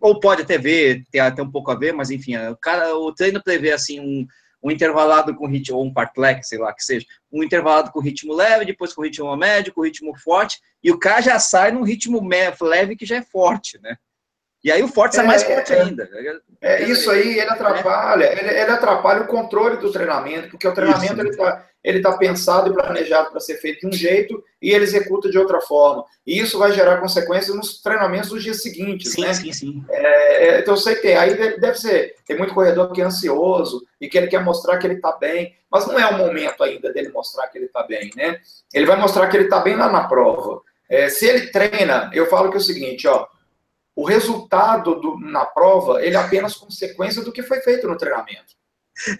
ou 0.00 0.18
pode 0.18 0.42
até 0.42 0.58
ver, 0.58 1.04
tem 1.12 1.20
até 1.20 1.42
um 1.42 1.50
pouco 1.50 1.70
a 1.70 1.76
ver, 1.76 1.92
mas 1.92 2.10
enfim, 2.10 2.36
o, 2.36 2.56
cara, 2.56 2.96
o 2.96 3.12
treino 3.12 3.40
prevê 3.42 3.70
assim 3.70 4.00
um, 4.00 4.26
um 4.62 4.70
intervalado 4.70 5.34
com 5.34 5.46
ritmo, 5.46 5.78
ou 5.78 5.86
um 5.86 5.92
fartlek, 5.92 6.46
sei 6.46 6.58
lá, 6.58 6.72
que 6.72 6.82
seja, 6.82 7.06
um 7.30 7.42
intervalado 7.42 7.90
com 7.92 8.00
ritmo 8.00 8.34
leve, 8.34 8.64
depois 8.64 8.92
com 8.92 9.02
ritmo 9.02 9.36
médio, 9.36 9.72
com 9.72 9.84
ritmo 9.84 10.16
forte, 10.16 10.60
e 10.82 10.90
o 10.90 10.98
cara 10.98 11.20
já 11.20 11.38
sai 11.38 11.70
num 11.70 11.82
ritmo 11.82 12.20
leve 12.60 12.96
que 12.96 13.06
já 13.06 13.16
é 13.16 13.22
forte, 13.22 13.78
né? 13.82 13.96
E 14.64 14.72
aí 14.72 14.82
o 14.82 14.88
forte 14.88 15.14
sai 15.14 15.26
mais 15.26 15.44
forte 15.44 15.72
é, 15.72 15.80
ainda. 15.80 16.10
É, 16.60 16.82
isso 16.82 17.08
aí, 17.08 17.38
ele 17.38 17.50
atrapalha, 17.50 18.24
ele, 18.32 18.50
ele, 18.50 18.70
atrapalha 18.72 19.22
o 19.22 19.26
controle 19.28 19.76
do 19.76 19.92
treinamento, 19.92 20.50
porque 20.50 20.66
o 20.66 20.74
treinamento 20.74 21.20
ele 21.20 21.28
está 21.28 21.64
ele 21.86 22.00
tá 22.00 22.18
pensado 22.18 22.68
e 22.68 22.74
planejado 22.74 23.30
para 23.30 23.38
ser 23.38 23.58
feito 23.58 23.82
de 23.82 23.86
um 23.86 23.92
jeito 23.92 24.42
e 24.60 24.72
ele 24.72 24.82
executa 24.82 25.30
de 25.30 25.38
outra 25.38 25.60
forma. 25.60 26.04
E 26.26 26.36
isso 26.36 26.58
vai 26.58 26.72
gerar 26.72 26.96
consequências 26.96 27.54
nos 27.54 27.80
treinamentos 27.80 28.30
dos 28.30 28.42
dias 28.42 28.60
seguintes, 28.60 29.12
sim, 29.12 29.20
né? 29.20 29.32
Sim, 29.32 29.52
sim, 29.52 29.84
é, 29.88 30.58
então 30.58 30.74
eu 30.74 30.78
sei 30.78 30.96
que 30.96 31.06
aí 31.12 31.36
deve 31.60 31.78
ser, 31.78 32.16
tem 32.26 32.36
muito 32.36 32.52
corredor 32.52 32.90
que 32.90 33.00
é 33.00 33.04
ansioso 33.04 33.86
e 34.00 34.08
que 34.08 34.18
ele 34.18 34.26
quer 34.26 34.42
mostrar 34.42 34.78
que 34.78 34.86
ele 34.88 34.94
está 34.94 35.12
bem, 35.12 35.54
mas 35.70 35.86
não 35.86 35.96
é 35.96 36.04
o 36.08 36.18
momento 36.18 36.64
ainda 36.64 36.92
dele 36.92 37.10
mostrar 37.10 37.46
que 37.46 37.56
ele 37.56 37.66
está 37.66 37.84
bem, 37.84 38.10
né? 38.16 38.40
Ele 38.74 38.84
vai 38.84 38.96
mostrar 38.96 39.28
que 39.28 39.36
ele 39.36 39.44
está 39.44 39.60
bem 39.60 39.76
lá 39.76 39.88
na 39.88 40.08
prova. 40.08 40.60
É, 40.90 41.08
se 41.08 41.24
ele 41.24 41.52
treina, 41.52 42.10
eu 42.12 42.26
falo 42.26 42.50
que 42.50 42.56
é 42.56 42.58
o 42.58 42.62
seguinte, 42.62 43.06
ó, 43.06 43.28
o 43.94 44.04
resultado 44.04 45.00
do, 45.00 45.20
na 45.20 45.44
prova, 45.44 46.04
ele 46.04 46.16
é 46.16 46.18
apenas 46.18 46.56
consequência 46.56 47.22
do 47.22 47.30
que 47.30 47.44
foi 47.44 47.60
feito 47.60 47.86
no 47.86 47.96
treinamento. 47.96 48.56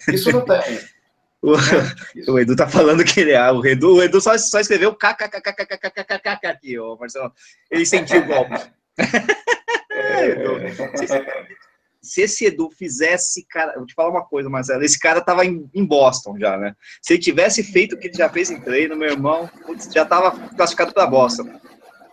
Isso 0.09 0.29
não 0.33 0.41
tem. 0.41 0.79
O, 1.41 1.53
o, 2.31 2.39
Edu 2.39 2.55
tá 2.55 2.67
falando 2.67 3.03
que 3.03 3.19
ele 3.19 3.31
é. 3.31 3.51
O 3.51 3.65
Edu, 3.65 3.95
o 3.95 4.03
Edu 4.03 4.19
só, 4.19 4.37
só 4.37 4.59
escreveu 4.59 4.95
kkkkkkkk 4.95 6.47
aqui, 6.47 6.79
ô 6.79 6.97
Marcelo. 6.97 7.31
Ele 7.69 7.85
sentiu 7.85 8.21
o 8.21 8.25
golpe. 8.25 8.55
se 12.01 12.21
esse 12.21 12.45
Edu 12.45 12.69
fizesse, 12.71 13.45
cara, 13.49 13.73
vou 13.75 13.85
te 13.85 13.93
falar 13.93 14.09
uma 14.09 14.25
coisa, 14.25 14.49
Marcelo, 14.49 14.83
esse 14.83 14.97
cara 14.97 15.21
tava 15.21 15.45
em, 15.45 15.69
em, 15.73 15.85
Boston 15.85 16.37
já, 16.39 16.57
né? 16.57 16.73
Se 17.01 17.13
ele 17.13 17.21
tivesse 17.21 17.63
feito 17.63 17.95
o 17.95 17.99
que 17.99 18.07
ele 18.07 18.17
já 18.17 18.29
fez 18.29 18.49
em 18.49 18.59
treino, 18.59 18.95
meu 18.95 19.11
irmão, 19.11 19.49
putz, 19.65 19.91
já 19.93 20.05
tava 20.05 20.31
classificado 20.55 20.93
para 20.93 21.05
Boston. 21.05 21.59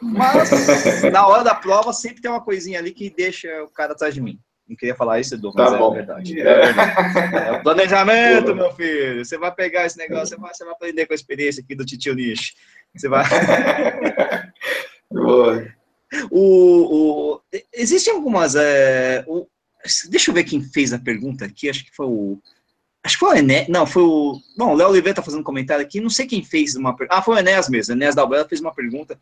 Mas 0.02 0.50
na 1.12 1.26
hora 1.26 1.44
da 1.44 1.54
prova 1.54 1.92
sempre 1.92 2.20
tem 2.20 2.30
uma 2.30 2.44
coisinha 2.44 2.78
ali 2.78 2.92
que 2.92 3.08
deixa 3.08 3.48
o 3.62 3.70
cara 3.70 3.92
atrás 3.92 4.12
de 4.12 4.20
mim. 4.20 4.38
Não 4.68 4.76
queria 4.76 4.94
falar 4.94 5.20
isso, 5.20 5.34
Edu, 5.34 5.52
mas 5.54 5.70
tá 5.70 5.76
é, 5.76 5.78
bom. 5.78 5.92
verdade. 5.92 6.40
É. 6.40 6.70
É 7.48 7.52
o 7.52 7.62
planejamento, 7.62 8.54
meu 8.54 8.72
filho. 8.72 9.24
Você 9.24 9.36
vai 9.36 9.54
pegar 9.54 9.84
esse 9.84 9.98
negócio, 9.98 10.28
você 10.28 10.40
vai, 10.40 10.54
você 10.54 10.64
vai 10.64 10.72
aprender 10.72 11.06
com 11.06 11.12
a 11.12 11.16
experiência 11.16 11.62
aqui 11.62 11.74
do 11.74 11.84
Titio 11.84 12.14
Nish. 12.14 12.54
Você 12.94 13.08
vai. 13.08 13.24
o, 16.30 16.40
o, 16.40 17.40
existem 17.72 18.14
algumas. 18.14 18.54
É, 18.54 19.22
o, 19.26 19.46
deixa 20.08 20.30
eu 20.30 20.34
ver 20.34 20.44
quem 20.44 20.62
fez 20.62 20.92
a 20.94 20.98
pergunta 20.98 21.44
aqui. 21.44 21.68
Acho 21.68 21.84
que 21.84 21.94
foi 21.94 22.06
o. 22.06 22.38
Acho 23.02 23.16
que 23.16 23.20
foi 23.20 23.34
o 23.34 23.38
Ené. 23.38 23.66
Não, 23.68 23.86
foi 23.86 24.02
o. 24.02 24.40
Bom, 24.56 24.72
o 24.72 24.74
Léo 24.74 24.88
Oliveira 24.88 25.16
tá 25.16 25.22
fazendo 25.22 25.44
comentário 25.44 25.84
aqui. 25.84 26.00
Não 26.00 26.08
sei 26.08 26.26
quem 26.26 26.42
fez 26.42 26.74
uma 26.74 26.96
pergunta. 26.96 27.18
Ah, 27.18 27.22
foi 27.22 27.36
o 27.36 27.38
Enéas 27.38 27.68
mesmo. 27.68 27.92
O 27.92 27.96
Enéas 27.98 28.14
Dalbela 28.14 28.48
fez 28.48 28.62
uma 28.62 28.74
pergunta 28.74 29.18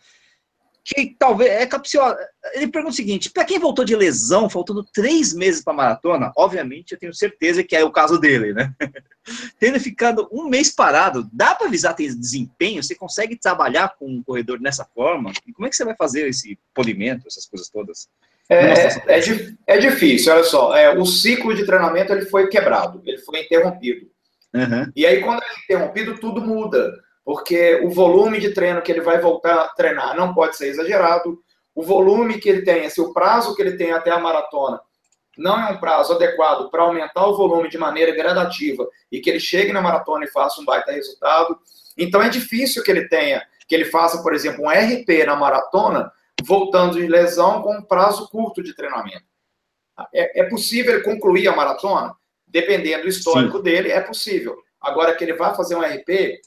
que 0.85 1.15
talvez 1.19 1.51
é 1.51 1.67
capciosa. 1.67 2.19
Ele 2.55 2.67
pergunta 2.67 2.93
o 2.93 2.97
seguinte: 2.97 3.31
para 3.31 3.45
quem 3.45 3.59
voltou 3.59 3.85
de 3.85 3.95
lesão, 3.95 4.51
faltando 4.51 4.85
três 4.93 5.33
meses 5.33 5.63
para 5.63 5.73
maratona, 5.73 6.33
obviamente 6.37 6.93
eu 6.93 6.99
tenho 6.99 7.15
certeza 7.15 7.63
que 7.63 7.77
é 7.77 7.85
o 7.85 7.93
caso 7.93 8.19
dele, 8.19 8.53
né? 8.53 8.75
Tendo 9.59 9.79
ficado 9.79 10.29
um 10.33 10.49
mês 10.49 10.75
parado, 10.75 11.29
dá 11.33 11.55
para 11.55 11.69
avisar 11.69 11.95
tem 11.95 12.09
desempenho? 12.09 12.83
Você 12.83 12.95
consegue 12.95 13.37
trabalhar 13.37 13.95
com 13.97 14.07
um 14.07 14.23
corredor 14.23 14.59
dessa 14.59 14.85
forma? 14.85 15.33
E 15.47 15.53
como 15.53 15.67
é 15.67 15.71
que 15.71 15.77
você 15.77 15.85
vai 15.85 15.95
fazer 15.95 16.29
esse 16.29 16.59
polimento, 16.75 17.29
essas 17.29 17.47
coisas 17.47 17.69
todas? 17.69 18.09
É, 18.49 18.89
é, 19.07 19.55
é, 19.69 19.79
difícil, 19.79 20.33
olha 20.33 20.45
só. 20.45 20.77
É, 20.77 20.91
o 20.99 21.07
ciclo 21.07 21.55
de 21.55 21.65
treinamento 21.65 22.13
ele 22.13 22.27
foi 22.27 22.49
quebrado, 22.49 23.01
ele 23.07 23.19
foi 23.19 23.41
interrompido. 23.41 24.11
Uhum. 24.53 24.91
E 24.95 25.07
aí, 25.07 25.21
quando 25.23 25.41
ele 25.43 25.53
é 25.53 25.65
interrompido, 25.65 26.19
tudo 26.19 26.41
muda 26.43 26.93
porque 27.25 27.81
o 27.85 27.91
volume 27.91 28.41
de 28.41 28.53
treino 28.53 28.83
que 28.83 28.91
ele 28.91 29.01
vai 29.01 29.21
voltar 29.21 29.55
a 29.55 29.69
treinar 29.69 30.17
não 30.17 30.35
pode 30.35 30.57
ser 30.57 30.69
exagerado, 30.69 31.39
o 31.75 31.83
volume 31.83 32.39
que 32.39 32.49
ele 32.49 32.63
tem, 32.63 32.87
assim, 32.87 33.01
o 33.01 33.13
prazo 33.13 33.55
que 33.55 33.63
ele 33.63 33.77
tem 33.77 33.93
até 33.93 34.11
a 34.11 34.19
maratona, 34.19 34.81
não 35.37 35.59
é 35.59 35.73
um 35.73 35.79
prazo 35.79 36.13
adequado 36.13 36.71
para 36.71 36.83
aumentar 36.83 37.27
o 37.27 37.37
volume 37.37 37.69
de 37.69 37.79
maneira 37.79 38.13
gradativa 38.13 38.87
e 39.11 39.21
que 39.21 39.31
ele 39.31 39.41
chegue 39.41 39.73
na 39.73 39.81
maratona 39.81 40.25
e 40.25 40.31
faça 40.31 40.61
um 40.61 40.65
baita 40.65 40.93
resultado. 40.93 41.59
Então 41.97 42.23
é 42.23 42.29
difícil 42.29 42.83
que 42.83 42.91
ele 42.91 43.09
tenha, 43.09 43.43
que 43.67 43.75
ele 43.75 43.87
faça, 43.87 44.23
por 44.23 44.35
exemplo, 44.35 44.65
um 44.65 44.69
RP 44.69 45.25
na 45.25 45.35
maratona, 45.35 46.13
voltando 46.43 46.99
de 46.99 47.07
lesão 47.07 47.63
com 47.63 47.77
um 47.77 47.83
prazo 47.83 48.29
curto 48.29 48.63
de 48.63 48.75
treinamento. 48.75 49.25
É, 50.13 50.41
é 50.41 50.45
possível 50.45 50.95
ele 50.95 51.05
concluir 51.05 51.49
a 51.49 51.57
maratona? 51.57 52.15
Dependendo 52.47 53.05
do 53.05 53.09
histórico 53.09 53.59
Sim. 53.59 53.63
dele, 53.63 53.91
é 53.91 54.01
possível. 54.01 54.59
Agora 54.81 55.15
que 55.15 55.25
ele 55.25 55.35
vai 55.35 55.55
fazer 55.55 55.75
um 55.75 55.81
RP, 55.81 56.41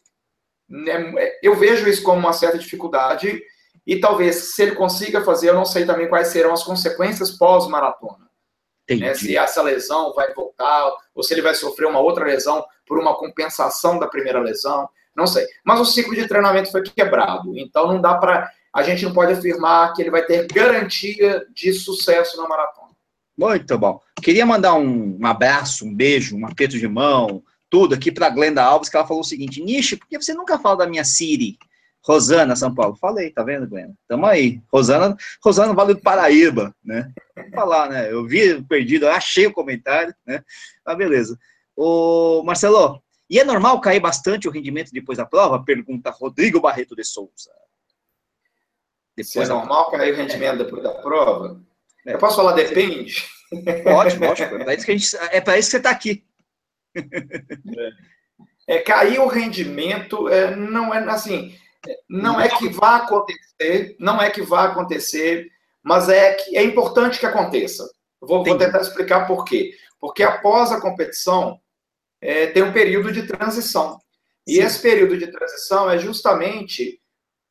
eu 1.41 1.55
vejo 1.55 1.87
isso 1.87 2.03
como 2.03 2.19
uma 2.19 2.33
certa 2.33 2.57
dificuldade 2.57 3.41
e 3.85 3.99
talvez 3.99 4.55
se 4.55 4.63
ele 4.63 4.75
consiga 4.75 5.23
fazer, 5.23 5.49
eu 5.49 5.53
não 5.53 5.65
sei 5.65 5.85
também 5.85 6.09
quais 6.09 6.29
serão 6.29 6.53
as 6.53 6.63
consequências 6.63 7.31
pós-maratona. 7.31 8.25
Né, 8.89 9.15
se 9.15 9.35
essa 9.35 9.63
lesão 9.63 10.13
vai 10.13 10.31
voltar, 10.33 10.91
ou 11.15 11.23
se 11.23 11.33
ele 11.33 11.41
vai 11.41 11.55
sofrer 11.55 11.87
uma 11.87 11.99
outra 11.99 12.25
lesão 12.25 12.63
por 12.85 12.99
uma 12.99 13.15
compensação 13.15 13.97
da 13.97 14.07
primeira 14.07 14.39
lesão, 14.39 14.87
não 15.15 15.25
sei. 15.25 15.47
Mas 15.63 15.79
o 15.79 15.85
ciclo 15.85 16.13
de 16.13 16.27
treinamento 16.27 16.71
foi 16.71 16.83
quebrado, 16.83 17.57
então 17.57 17.87
não 17.87 17.99
dá 17.99 18.15
para. 18.15 18.49
A 18.73 18.83
gente 18.83 19.05
não 19.05 19.13
pode 19.13 19.33
afirmar 19.33 19.93
que 19.93 20.01
ele 20.01 20.11
vai 20.11 20.23
ter 20.23 20.45
garantia 20.47 21.47
de 21.53 21.73
sucesso 21.73 22.37
na 22.37 22.47
maratona. 22.47 22.89
Muito 23.37 23.77
bom. 23.77 23.99
Queria 24.21 24.45
mandar 24.45 24.75
um, 24.75 25.17
um 25.19 25.25
abraço, 25.25 25.85
um 25.85 25.95
beijo, 25.95 26.37
um 26.37 26.45
aperto 26.45 26.77
de 26.77 26.87
mão, 26.87 27.41
tudo 27.69 27.95
aqui 27.95 28.11
para 28.11 28.29
Glenda 28.29 28.63
Alves, 28.63 28.89
que 28.89 28.95
ela 28.95 29.07
falou 29.07 29.21
o 29.21 29.25
seguinte: 29.25 29.61
Nishi, 29.61 29.97
por 29.97 30.07
que 30.07 30.21
você 30.21 30.33
nunca 30.33 30.59
fala 30.59 30.77
da 30.77 30.87
minha 30.87 31.03
Siri? 31.03 31.57
Rosana, 32.03 32.55
São 32.55 32.73
Paulo. 32.73 32.95
Falei, 32.95 33.31
tá 33.31 33.43
vendo, 33.43 33.67
Glenda? 33.67 33.93
Tamo 34.07 34.25
aí. 34.27 34.61
Rosana, 34.71 35.17
Rosana 35.43 35.73
Vale 35.73 35.95
do 35.95 36.01
Paraíba, 36.01 36.73
né? 36.83 37.11
Vamos 37.35 37.51
falar, 37.51 37.89
né? 37.89 38.11
Eu 38.11 38.25
vi 38.27 38.61
perdido, 38.63 39.05
eu 39.05 39.11
achei 39.11 39.47
o 39.47 39.53
comentário, 39.53 40.13
né? 40.25 40.43
Mas 40.85 40.97
beleza. 40.97 41.37
Ô, 41.75 42.43
Marcelo, 42.45 43.01
e 43.29 43.39
é 43.39 43.43
normal 43.43 43.81
cair 43.81 43.99
bastante 43.99 44.47
o 44.47 44.51
rendimento 44.51 44.91
depois 44.91 45.17
da 45.17 45.25
prova? 45.25 45.63
Pergunta 45.63 46.11
Rodrigo 46.11 46.61
Barreto 46.61 46.95
de 46.95 47.03
Souza. 47.03 47.49
Depois 49.17 49.31
Se 49.31 49.39
é 49.39 49.47
normal 49.47 49.89
cair 49.89 50.13
o 50.13 50.17
rendimento 50.17 50.57
depois 50.59 50.83
da 50.83 50.91
prova? 50.91 51.59
É. 52.05 52.13
Eu 52.13 52.19
posso 52.19 52.35
falar 52.35 52.51
depende? 52.53 53.25
Ótimo, 53.85 54.25
ótimo. 54.25 54.57
É 54.57 54.63
para 54.63 54.73
isso 54.75 54.85
que, 54.85 54.91
a 54.91 54.97
gente, 54.97 55.17
é 55.31 55.41
para 55.41 55.57
isso 55.57 55.67
que 55.67 55.71
você 55.71 55.77
está 55.77 55.89
aqui. 55.89 56.24
É, 58.67 58.79
cair 58.79 59.19
o 59.19 59.27
rendimento 59.27 60.27
é, 60.27 60.55
não 60.55 60.91
é 60.91 60.97
assim, 61.11 61.55
não 62.09 62.41
é 62.41 62.49
que 62.49 62.67
vá 62.69 62.95
acontecer, 62.95 63.95
não 63.99 64.19
é 64.19 64.29
que 64.31 64.41
vá 64.41 64.63
acontecer, 64.63 65.51
mas 65.83 66.09
é 66.09 66.33
que 66.33 66.57
é 66.57 66.63
importante 66.63 67.19
que 67.19 67.25
aconteça. 67.27 67.87
Vou, 68.19 68.43
vou 68.43 68.57
tentar 68.57 68.81
explicar 68.81 69.27
por 69.27 69.45
quê. 69.45 69.75
Porque 69.99 70.23
após 70.23 70.71
a 70.71 70.81
competição 70.81 71.59
é, 72.19 72.47
tem 72.47 72.63
um 72.63 72.73
período 72.73 73.11
de 73.11 73.27
transição. 73.27 73.99
E 74.47 74.55
Sim. 74.55 74.61
esse 74.61 74.81
período 74.81 75.17
de 75.17 75.27
transição 75.27 75.89
é 75.89 75.97
justamente 75.97 76.99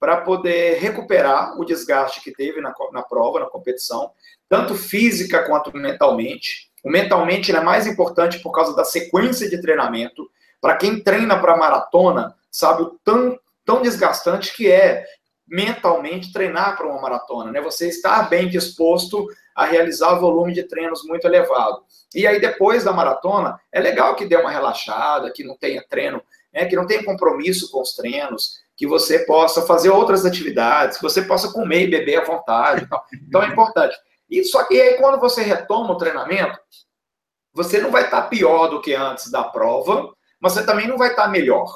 para 0.01 0.20
poder 0.20 0.78
recuperar 0.80 1.59
o 1.59 1.64
desgaste 1.64 2.20
que 2.20 2.32
teve 2.32 2.61
na, 2.61 2.74
na 2.92 3.03
prova, 3.03 3.40
na 3.40 3.47
competição, 3.47 4.12
tanto 4.49 4.74
física 4.74 5.45
quanto 5.45 5.74
mentalmente. 5.76 6.70
O 6.85 6.91
mentalmente 6.91 7.51
é 7.51 7.61
mais 7.61 7.87
importante 7.87 8.39
por 8.41 8.53
causa 8.53 8.76
da 8.76 8.85
sequência 8.85 9.49
de 9.49 9.61
treinamento. 9.61 10.30
Para 10.61 10.76
quem 10.76 11.03
treina 11.03 11.39
para 11.41 11.57
maratona, 11.57 12.35
sabe 12.51 12.82
o 12.82 12.99
tão, 13.03 13.39
tão 13.64 13.80
desgastante 13.80 14.55
que 14.55 14.70
é 14.70 15.05
mentalmente 15.47 16.32
treinar 16.32 16.76
para 16.76 16.87
uma 16.87 17.01
maratona, 17.01 17.51
né? 17.51 17.61
Você 17.61 17.89
estar 17.89 18.28
bem 18.28 18.49
disposto 18.49 19.26
a 19.55 19.64
realizar 19.64 20.14
volume 20.16 20.53
de 20.53 20.64
treinos 20.64 21.05
muito 21.05 21.26
elevado. 21.26 21.82
E 22.14 22.26
aí 22.26 22.41
depois 22.41 22.85
da 22.85 22.93
maratona, 22.93 23.59
é 23.72 23.80
legal 23.80 24.14
que 24.16 24.26
dê 24.26 24.37
uma 24.37 24.51
relaxada, 24.51 25.32
que 25.32 25.45
não 25.45 25.57
tenha 25.57 25.85
treino, 25.89 26.22
né? 26.53 26.66
que 26.66 26.76
não 26.76 26.87
tenha 26.87 27.05
compromisso 27.05 27.70
com 27.70 27.80
os 27.80 27.95
treinos, 27.95 28.62
que 28.76 28.87
você 28.87 29.20
possa 29.20 29.62
fazer 29.62 29.91
outras 29.91 30.24
atividades, 30.24 30.97
que 30.97 31.03
você 31.03 31.22
possa 31.22 31.53
comer 31.53 31.85
e 31.85 31.91
beber 31.91 32.20
à 32.20 32.24
vontade. 32.24 32.89
Então 33.28 33.43
é 33.43 33.49
importante. 33.49 33.97
E 34.31 34.45
só 34.45 34.64
que 34.64 34.81
aí 34.81 34.97
quando 34.99 35.20
você 35.20 35.43
retoma 35.43 35.93
o 35.93 35.99
treinamento, 35.99 36.59
você 37.53 37.81
não 37.81 37.91
vai 37.91 38.05
estar 38.05 38.22
pior 38.22 38.68
do 38.68 38.81
que 38.81 38.95
antes 38.95 39.31
da 39.31 39.45
prova, 39.45 40.12
mas 40.41 40.53
você 40.53 40.66
também 40.66 40.89
não 40.89 40.99
vai 40.99 41.11
estar 41.11 41.29
melhor. 41.29 41.72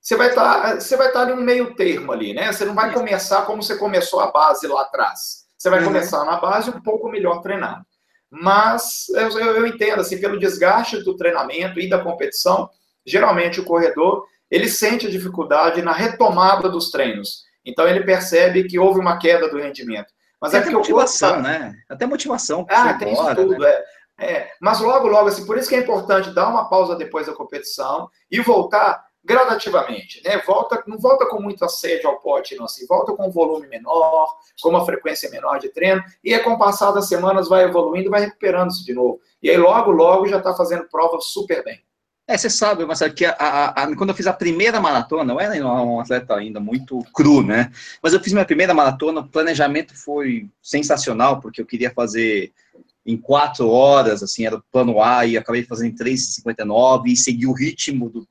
Você 0.00 0.16
vai 0.16 0.28
estar, 0.28 0.80
você 0.80 0.96
vai 0.96 1.08
estar 1.08 1.28
em 1.28 1.32
um 1.32 1.42
meio 1.42 1.74
termo 1.74 2.12
ali, 2.12 2.32
né? 2.32 2.52
Você 2.52 2.64
não 2.64 2.74
vai 2.74 2.92
começar 2.92 3.42
como 3.42 3.62
você 3.62 3.76
começou 3.76 4.20
a 4.20 4.30
base 4.30 4.66
lá 4.66 4.82
atrás. 4.82 5.44
Você 5.58 5.68
vai 5.68 5.80
uhum. 5.80 5.86
começar 5.86 6.24
na 6.24 6.36
base 6.36 6.70
um 6.70 6.80
pouco 6.80 7.10
melhor 7.10 7.42
treinado. 7.42 7.84
Mas 8.30 9.08
eu, 9.10 9.28
eu 9.38 9.66
entendo, 9.66 10.00
assim, 10.00 10.18
pelo 10.18 10.38
desgaste 10.38 11.02
do 11.02 11.16
treinamento 11.16 11.78
e 11.80 11.88
da 11.88 12.02
competição, 12.02 12.70
geralmente 13.04 13.60
o 13.60 13.64
corredor, 13.64 14.24
ele 14.50 14.68
sente 14.68 15.06
a 15.06 15.10
dificuldade 15.10 15.82
na 15.82 15.92
retomada 15.92 16.68
dos 16.68 16.90
treinos. 16.90 17.42
Então 17.64 17.86
ele 17.86 18.04
percebe 18.04 18.64
que 18.64 18.78
houve 18.78 19.00
uma 19.00 19.18
queda 19.18 19.48
do 19.48 19.58
rendimento. 19.58 20.12
Mas 20.40 20.54
é 20.54 20.58
até 20.58 20.70
motivação, 20.70 21.28
corpo... 21.30 21.42
né? 21.42 21.74
Até 21.88 22.06
motivação. 22.06 22.66
Ah, 22.68 22.94
tem 22.94 23.12
embora, 23.12 23.32
isso 23.32 23.48
tudo, 23.48 23.58
né? 23.60 23.70
é. 24.18 24.32
é. 24.32 24.50
Mas 24.60 24.80
logo, 24.80 25.06
logo, 25.06 25.28
assim, 25.28 25.44
por 25.44 25.58
isso 25.58 25.68
que 25.68 25.74
é 25.74 25.80
importante 25.80 26.34
dar 26.34 26.48
uma 26.48 26.68
pausa 26.68 26.96
depois 26.96 27.26
da 27.26 27.34
competição 27.34 28.08
e 28.30 28.40
voltar 28.40 29.04
gradativamente, 29.22 30.22
né? 30.24 30.38
Volta, 30.46 30.82
não 30.86 30.98
volta 30.98 31.26
com 31.26 31.42
muito 31.42 31.62
assédio 31.64 32.08
ao 32.08 32.20
pote, 32.20 32.56
não, 32.56 32.64
assim, 32.64 32.86
volta 32.86 33.12
com 33.12 33.28
um 33.28 33.30
volume 33.30 33.68
menor, 33.68 34.34
com 34.62 34.70
uma 34.70 34.84
frequência 34.84 35.30
menor 35.30 35.58
de 35.58 35.68
treino, 35.68 36.02
e 36.24 36.32
aí, 36.32 36.40
com 36.40 36.52
o 36.52 36.58
passar 36.58 36.90
das 36.92 37.06
semanas, 37.06 37.48
vai 37.48 37.64
evoluindo, 37.64 38.10
vai 38.10 38.22
recuperando-se 38.22 38.84
de 38.84 38.94
novo. 38.94 39.20
E 39.42 39.50
aí, 39.50 39.58
logo, 39.58 39.90
logo, 39.90 40.26
já 40.26 40.38
está 40.38 40.54
fazendo 40.54 40.88
prova 40.88 41.20
super 41.20 41.62
bem. 41.62 41.82
É, 42.30 42.38
você 42.38 42.48
sabe, 42.48 42.86
Marcelo, 42.86 43.12
que 43.12 43.24
a, 43.24 43.32
a, 43.32 43.68
a, 43.82 43.96
quando 43.96 44.10
eu 44.10 44.14
fiz 44.14 44.28
a 44.28 44.32
primeira 44.32 44.80
maratona, 44.80 45.32
eu 45.32 45.40
era 45.40 45.66
um 45.66 45.98
atleta 45.98 46.36
ainda 46.36 46.60
muito 46.60 47.04
cru, 47.12 47.42
né? 47.42 47.72
Mas 48.00 48.12
eu 48.12 48.20
fiz 48.20 48.32
minha 48.32 48.44
primeira 48.44 48.72
maratona, 48.72 49.18
o 49.20 49.28
planejamento 49.28 49.96
foi 49.96 50.48
sensacional, 50.62 51.40
porque 51.40 51.60
eu 51.60 51.66
queria 51.66 51.90
fazer 51.90 52.52
em 53.04 53.16
quatro 53.16 53.68
horas, 53.68 54.22
assim, 54.22 54.46
era 54.46 54.54
o 54.54 54.62
plano 54.70 55.02
A, 55.02 55.26
e 55.26 55.36
acabei 55.36 55.64
fazendo 55.64 55.92
em 55.92 55.96
3,59 55.96 57.08
e 57.08 57.16
segui 57.16 57.48
o 57.48 57.52
ritmo 57.52 58.08
do 58.08 58.24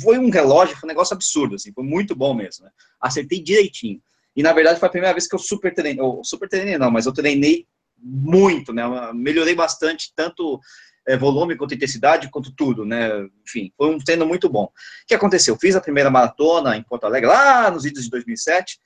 foi 0.00 0.16
um 0.16 0.30
relógio, 0.30 0.76
foi 0.76 0.86
um 0.86 0.92
negócio 0.92 1.14
absurdo, 1.14 1.56
assim, 1.56 1.72
foi 1.72 1.82
muito 1.82 2.14
bom 2.14 2.34
mesmo, 2.34 2.64
né? 2.64 2.70
Acertei 3.00 3.42
direitinho. 3.42 4.00
E, 4.36 4.44
na 4.44 4.52
verdade, 4.52 4.78
foi 4.78 4.86
a 4.86 4.92
primeira 4.92 5.12
vez 5.12 5.26
que 5.26 5.34
eu 5.34 5.40
super 5.40 5.74
treinei, 5.74 6.00
eu 6.00 6.20
super 6.22 6.48
treinei 6.48 6.78
não, 6.78 6.90
mas 6.90 7.04
eu 7.04 7.12
treinei 7.12 7.66
muito, 7.98 8.72
né? 8.72 8.84
Melhorei 9.12 9.56
bastante, 9.56 10.12
tanto 10.14 10.60
é, 11.06 11.16
volume 11.16 11.56
quanto 11.56 11.74
intensidade, 11.74 12.30
quanto 12.30 12.54
tudo, 12.54 12.84
né? 12.84 13.08
Enfim, 13.46 13.72
foi 13.76 13.94
um 13.94 13.98
treino 13.98 14.26
muito 14.26 14.48
bom. 14.48 14.64
O 14.64 14.72
que 15.06 15.14
aconteceu? 15.14 15.56
Fiz 15.58 15.76
a 15.76 15.80
primeira 15.80 16.10
maratona 16.10 16.76
em 16.76 16.82
Porto 16.82 17.04
Alegre, 17.04 17.28
lá 17.28 17.70
nos 17.70 17.84
idos 17.84 18.04
de 18.04 18.10
2007, 18.10 18.78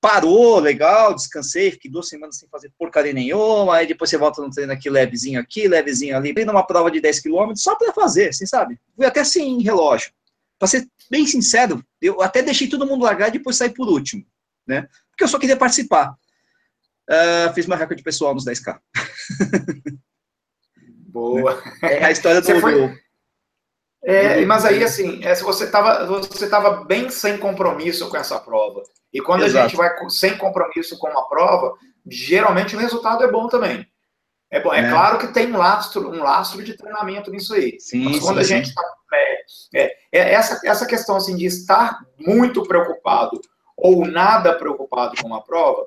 parou, 0.00 0.58
legal, 0.58 1.14
descansei, 1.14 1.70
fiquei 1.70 1.90
duas 1.90 2.08
semanas 2.08 2.38
sem 2.38 2.48
fazer 2.48 2.72
porcaria 2.78 3.12
nenhuma, 3.12 3.76
aí 3.76 3.86
depois 3.86 4.08
você 4.08 4.16
volta 4.16 4.40
no 4.40 4.50
treino 4.50 4.72
aqui, 4.72 4.88
levezinho 4.88 5.38
aqui, 5.38 5.68
levezinho 5.68 6.16
ali, 6.16 6.32
bem 6.32 6.44
numa 6.44 6.66
prova 6.66 6.90
de 6.90 7.00
10 7.00 7.20
km, 7.20 7.52
só 7.54 7.76
para 7.76 7.92
fazer, 7.92 8.30
assim, 8.30 8.46
sabe? 8.46 8.80
Fui 8.96 9.04
até 9.04 9.22
sem 9.22 9.60
relógio. 9.60 10.10
Para 10.58 10.68
ser 10.68 10.88
bem 11.10 11.26
sincero, 11.26 11.84
eu 12.00 12.20
até 12.22 12.42
deixei 12.42 12.68
todo 12.68 12.86
mundo 12.86 13.04
largar 13.04 13.28
e 13.28 13.32
depois 13.32 13.56
sair 13.56 13.70
por 13.70 13.88
último, 13.88 14.24
né? 14.66 14.88
Porque 15.10 15.24
eu 15.24 15.28
só 15.28 15.38
queria 15.38 15.56
participar. 15.56 16.14
Uh, 17.08 17.52
fiz 17.54 17.66
meu 17.66 17.76
recorde 17.76 18.02
pessoal 18.02 18.34
nos 18.34 18.44
10K. 18.44 18.78
Boa. 21.10 21.62
É 21.82 22.04
a 22.04 22.10
história 22.10 22.40
do... 22.40 22.60
Foi... 22.60 22.98
É, 24.02 24.44
mas 24.46 24.64
aí, 24.64 24.82
assim, 24.82 25.22
é, 25.22 25.34
você 25.34 25.64
estava 25.64 26.06
você 26.06 26.48
tava 26.48 26.84
bem 26.84 27.10
sem 27.10 27.36
compromisso 27.36 28.08
com 28.08 28.16
essa 28.16 28.38
prova, 28.38 28.82
e 29.12 29.20
quando 29.20 29.44
Exato. 29.44 29.58
a 29.58 29.68
gente 29.68 29.76
vai 29.76 29.90
sem 30.08 30.38
compromisso 30.38 30.98
com 30.98 31.10
uma 31.10 31.28
prova, 31.28 31.74
geralmente 32.06 32.74
o 32.74 32.78
resultado 32.78 33.22
é 33.22 33.30
bom 33.30 33.46
também. 33.46 33.86
É 34.50 34.58
bom, 34.60 34.72
é, 34.72 34.80
é. 34.80 34.90
claro 34.90 35.18
que 35.18 35.28
tem 35.28 35.52
um 35.52 35.58
lastro, 35.58 36.10
um 36.10 36.22
lastro 36.22 36.62
de 36.62 36.74
treinamento 36.74 37.30
nisso 37.30 37.54
aí. 37.54 37.78
Sim, 37.78 38.04
mas 38.04 38.18
quando 38.20 38.36
sim, 38.36 38.54
a 38.54 38.56
gente 38.56 38.68
está 38.70 38.82
é, 39.12 39.42
é, 39.74 39.96
é, 40.12 40.34
essa, 40.34 40.60
essa 40.64 40.86
questão 40.86 41.16
assim, 41.16 41.36
de 41.36 41.44
estar 41.44 42.00
muito 42.18 42.62
preocupado 42.62 43.40
ou 43.76 44.06
nada 44.06 44.54
preocupado 44.54 45.14
com 45.20 45.26
uma 45.26 45.42
prova, 45.42 45.86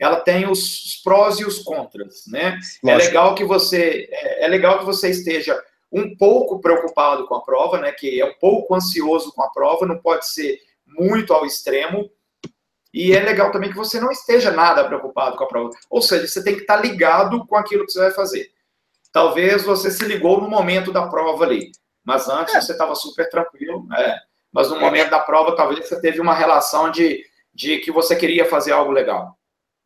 ela 0.00 0.20
tem 0.20 0.48
os 0.50 1.00
prós 1.02 1.38
e 1.38 1.44
os 1.44 1.60
contras, 1.60 2.24
né? 2.26 2.58
É 2.84 2.94
legal 2.96 3.34
que 3.34 3.44
você 3.44 4.08
é, 4.10 4.44
é 4.44 4.48
legal 4.48 4.78
que 4.78 4.84
você 4.84 5.10
esteja 5.10 5.60
um 5.92 6.16
pouco 6.16 6.60
preocupado 6.60 7.26
com 7.26 7.36
a 7.36 7.42
prova, 7.42 7.78
né? 7.78 7.92
Que 7.92 8.20
é 8.20 8.24
um 8.24 8.34
pouco 8.34 8.74
ansioso 8.74 9.32
com 9.32 9.42
a 9.42 9.50
prova, 9.50 9.86
não 9.86 9.98
pode 9.98 10.28
ser 10.28 10.58
muito 10.86 11.32
ao 11.32 11.46
extremo. 11.46 12.10
E 12.92 13.12
é 13.12 13.20
legal 13.20 13.50
também 13.50 13.70
que 13.70 13.76
você 13.76 14.00
não 14.00 14.10
esteja 14.10 14.50
nada 14.50 14.84
preocupado 14.84 15.36
com 15.36 15.44
a 15.44 15.48
prova. 15.48 15.70
Ou 15.90 16.02
seja, 16.02 16.26
você 16.26 16.42
tem 16.42 16.54
que 16.54 16.62
estar 16.62 16.76
ligado 16.76 17.46
com 17.46 17.56
aquilo 17.56 17.84
que 17.84 17.92
você 17.92 18.00
vai 18.00 18.10
fazer. 18.12 18.50
Talvez 19.12 19.64
você 19.64 19.90
se 19.90 20.04
ligou 20.04 20.40
no 20.40 20.48
momento 20.48 20.92
da 20.92 21.06
prova 21.08 21.44
ali. 21.44 21.70
Mas 22.04 22.28
antes 22.28 22.54
é. 22.54 22.60
você 22.60 22.72
estava 22.72 22.94
super 22.94 23.28
tranquilo, 23.30 23.86
é. 23.96 24.18
mas 24.52 24.68
no 24.68 24.78
momento 24.78 25.10
da 25.10 25.20
prova 25.20 25.56
talvez 25.56 25.88
você 25.88 26.00
teve 26.00 26.20
uma 26.20 26.34
relação 26.34 26.90
de, 26.90 27.24
de 27.52 27.78
que 27.78 27.90
você 27.90 28.14
queria 28.14 28.44
fazer 28.44 28.72
algo 28.72 28.92
legal. 28.92 29.38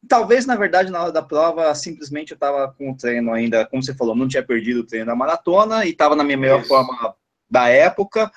Talvez, 0.07 0.46
na 0.46 0.55
verdade, 0.55 0.92
na 0.92 1.03
hora 1.03 1.12
da 1.12 1.22
prova, 1.22 1.74
simplesmente 1.74 2.30
eu 2.30 2.36
estava 2.36 2.72
com 2.72 2.92
o 2.92 2.96
treino 2.96 3.32
ainda, 3.32 3.66
como 3.66 3.82
você 3.82 3.94
falou, 3.94 4.14
não 4.14 4.28
tinha 4.28 4.44
perdido 4.44 4.80
o 4.80 4.86
treino 4.86 5.07
da 5.07 5.16
maratona 5.16 5.84
e 5.84 5.90
estava 5.90 6.14
na 6.14 6.22
minha 6.22 6.36
melhor 6.36 6.61
Isso. 6.61 6.68
forma 6.68 7.14
da 7.51 7.68
época. 7.68 8.30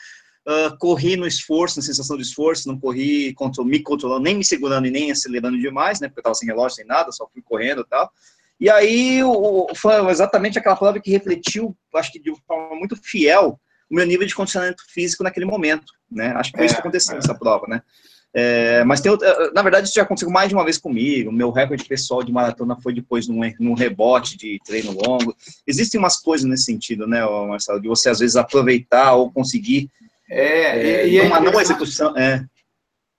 Uh, 0.48 0.76
corri 0.80 1.16
no 1.16 1.28
esforço, 1.28 1.78
na 1.78 1.86
sensação 1.86 2.18
de 2.18 2.24
esforço, 2.24 2.68
não 2.68 2.80
corri 2.80 3.32
control, 3.36 3.64
me 3.64 3.80
controlando, 3.80 4.24
nem 4.24 4.36
me 4.36 4.44
segurando 4.44 4.88
e 4.88 4.92
nem 4.92 5.12
acelerando 5.12 5.60
demais, 5.60 6.00
né? 6.00 6.08
Porque 6.08 6.20
eu 6.20 6.22
estava 6.22 6.34
sem 6.34 6.48
relógio, 6.48 6.78
sem 6.78 6.86
nada, 6.86 7.12
só 7.12 7.30
fui 7.32 7.44
correndo 7.44 7.82
e 7.82 7.86
tal. 7.88 8.12
E 8.60 8.68
aí 8.68 9.24
o, 9.24 9.68
foi 9.76 9.94
exatamente 10.10 10.58
aquela 10.58 10.76
prova 10.76 11.00
que 11.00 11.12
refletiu, 11.12 11.78
acho 11.96 12.12
que 12.12 12.20
de 12.20 12.34
forma 12.48 12.76
muito 12.76 12.96
fiel, 12.96 13.60
o 13.88 13.96
meu 13.96 14.06
nível 14.06 14.26
de 14.26 14.34
condicionamento 14.34 14.84
físico 14.88 15.24
naquele 15.24 15.46
momento, 15.46 15.94
né? 16.10 16.34
Acho 16.36 16.52
que 16.52 16.58
foi 16.58 16.66
é, 16.66 16.68
isso 16.68 16.76
que 16.76 16.80
é, 16.80 16.82
aconteceu 16.82 17.14
é. 17.14 17.16
nessa 17.18 17.36
prova, 17.36 17.68
né? 17.68 17.84
É, 18.34 18.84
mas 18.86 19.02
tem, 19.02 19.12
na 19.54 19.62
verdade, 19.62 19.88
isso 19.88 19.96
já 19.96 20.04
aconteceu 20.04 20.30
mais 20.30 20.50
de 20.50 20.56
uma 20.56 20.64
vez 20.64 20.78
comigo. 20.78 21.32
Meu 21.32 21.52
recorde 21.52 21.84
pessoal 21.84 22.24
de 22.24 22.32
maratona 22.32 22.78
foi 22.82 22.94
depois 22.94 23.28
num, 23.28 23.42
num 23.60 23.74
rebote 23.74 24.38
de 24.38 24.60
treino 24.66 24.92
longo. 24.94 25.36
Existem 25.68 26.00
umas 26.00 26.18
coisas 26.18 26.50
nesse 26.50 26.64
sentido, 26.64 27.06
né, 27.06 27.26
Marcelo, 27.48 27.82
de 27.82 27.88
você 27.88 28.10
às 28.10 28.20
vezes 28.20 28.36
aproveitar 28.36 29.14
ou 29.16 29.32
conseguir 29.32 29.90
é, 30.30 31.02
é, 31.02 31.08
e, 31.08 31.20
uma 31.20 31.42
não 31.42 31.60
execução. 31.60 32.18
É. 32.18 32.46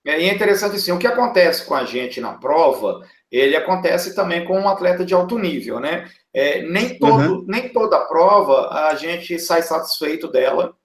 é. 0.05 0.19
E 0.19 0.29
é 0.29 0.33
interessante 0.33 0.75
assim, 0.75 0.91
o 0.91 0.97
que 0.97 1.07
acontece 1.07 1.63
com 1.65 1.75
a 1.75 1.85
gente 1.85 2.19
na 2.19 2.33
prova, 2.33 3.05
ele 3.31 3.55
acontece 3.55 4.15
também 4.15 4.43
com 4.43 4.59
um 4.59 4.67
atleta 4.67 5.05
de 5.05 5.13
alto 5.13 5.37
nível, 5.37 5.79
né? 5.79 6.09
É, 6.33 6.63
nem, 6.63 6.97
todo, 6.97 7.35
uhum. 7.35 7.45
nem 7.47 7.69
toda 7.69 8.05
prova 8.05 8.69
a 8.89 8.95
gente 8.95 9.39
sai 9.39 9.61
satisfeito 9.61 10.27
dela, 10.27 10.75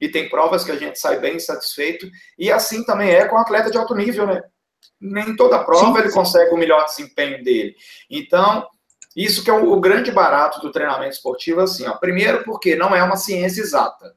e 0.00 0.08
tem 0.08 0.28
provas 0.28 0.64
que 0.64 0.70
a 0.70 0.76
gente 0.76 0.98
sai 0.98 1.18
bem 1.18 1.38
satisfeito, 1.38 2.08
e 2.38 2.50
assim 2.50 2.84
também 2.84 3.10
é 3.10 3.26
com 3.26 3.36
um 3.36 3.40
atleta 3.40 3.70
de 3.70 3.78
alto 3.78 3.94
nível, 3.94 4.26
né? 4.26 4.42
Nem 5.00 5.34
toda 5.36 5.64
prova 5.64 5.92
sim, 5.92 5.98
ele 5.98 6.08
sim. 6.08 6.14
consegue 6.14 6.54
o 6.54 6.56
melhor 6.56 6.84
desempenho 6.84 7.42
dele. 7.42 7.74
Então, 8.10 8.66
isso 9.14 9.42
que 9.42 9.50
é 9.50 9.52
o, 9.52 9.72
o 9.72 9.80
grande 9.80 10.10
barato 10.10 10.60
do 10.60 10.70
treinamento 10.70 11.14
esportivo, 11.14 11.60
assim, 11.60 11.86
ó. 11.86 11.96
Primeiro 11.96 12.44
porque 12.44 12.76
não 12.76 12.94
é 12.94 13.02
uma 13.02 13.16
ciência 13.16 13.60
exata. 13.60 14.14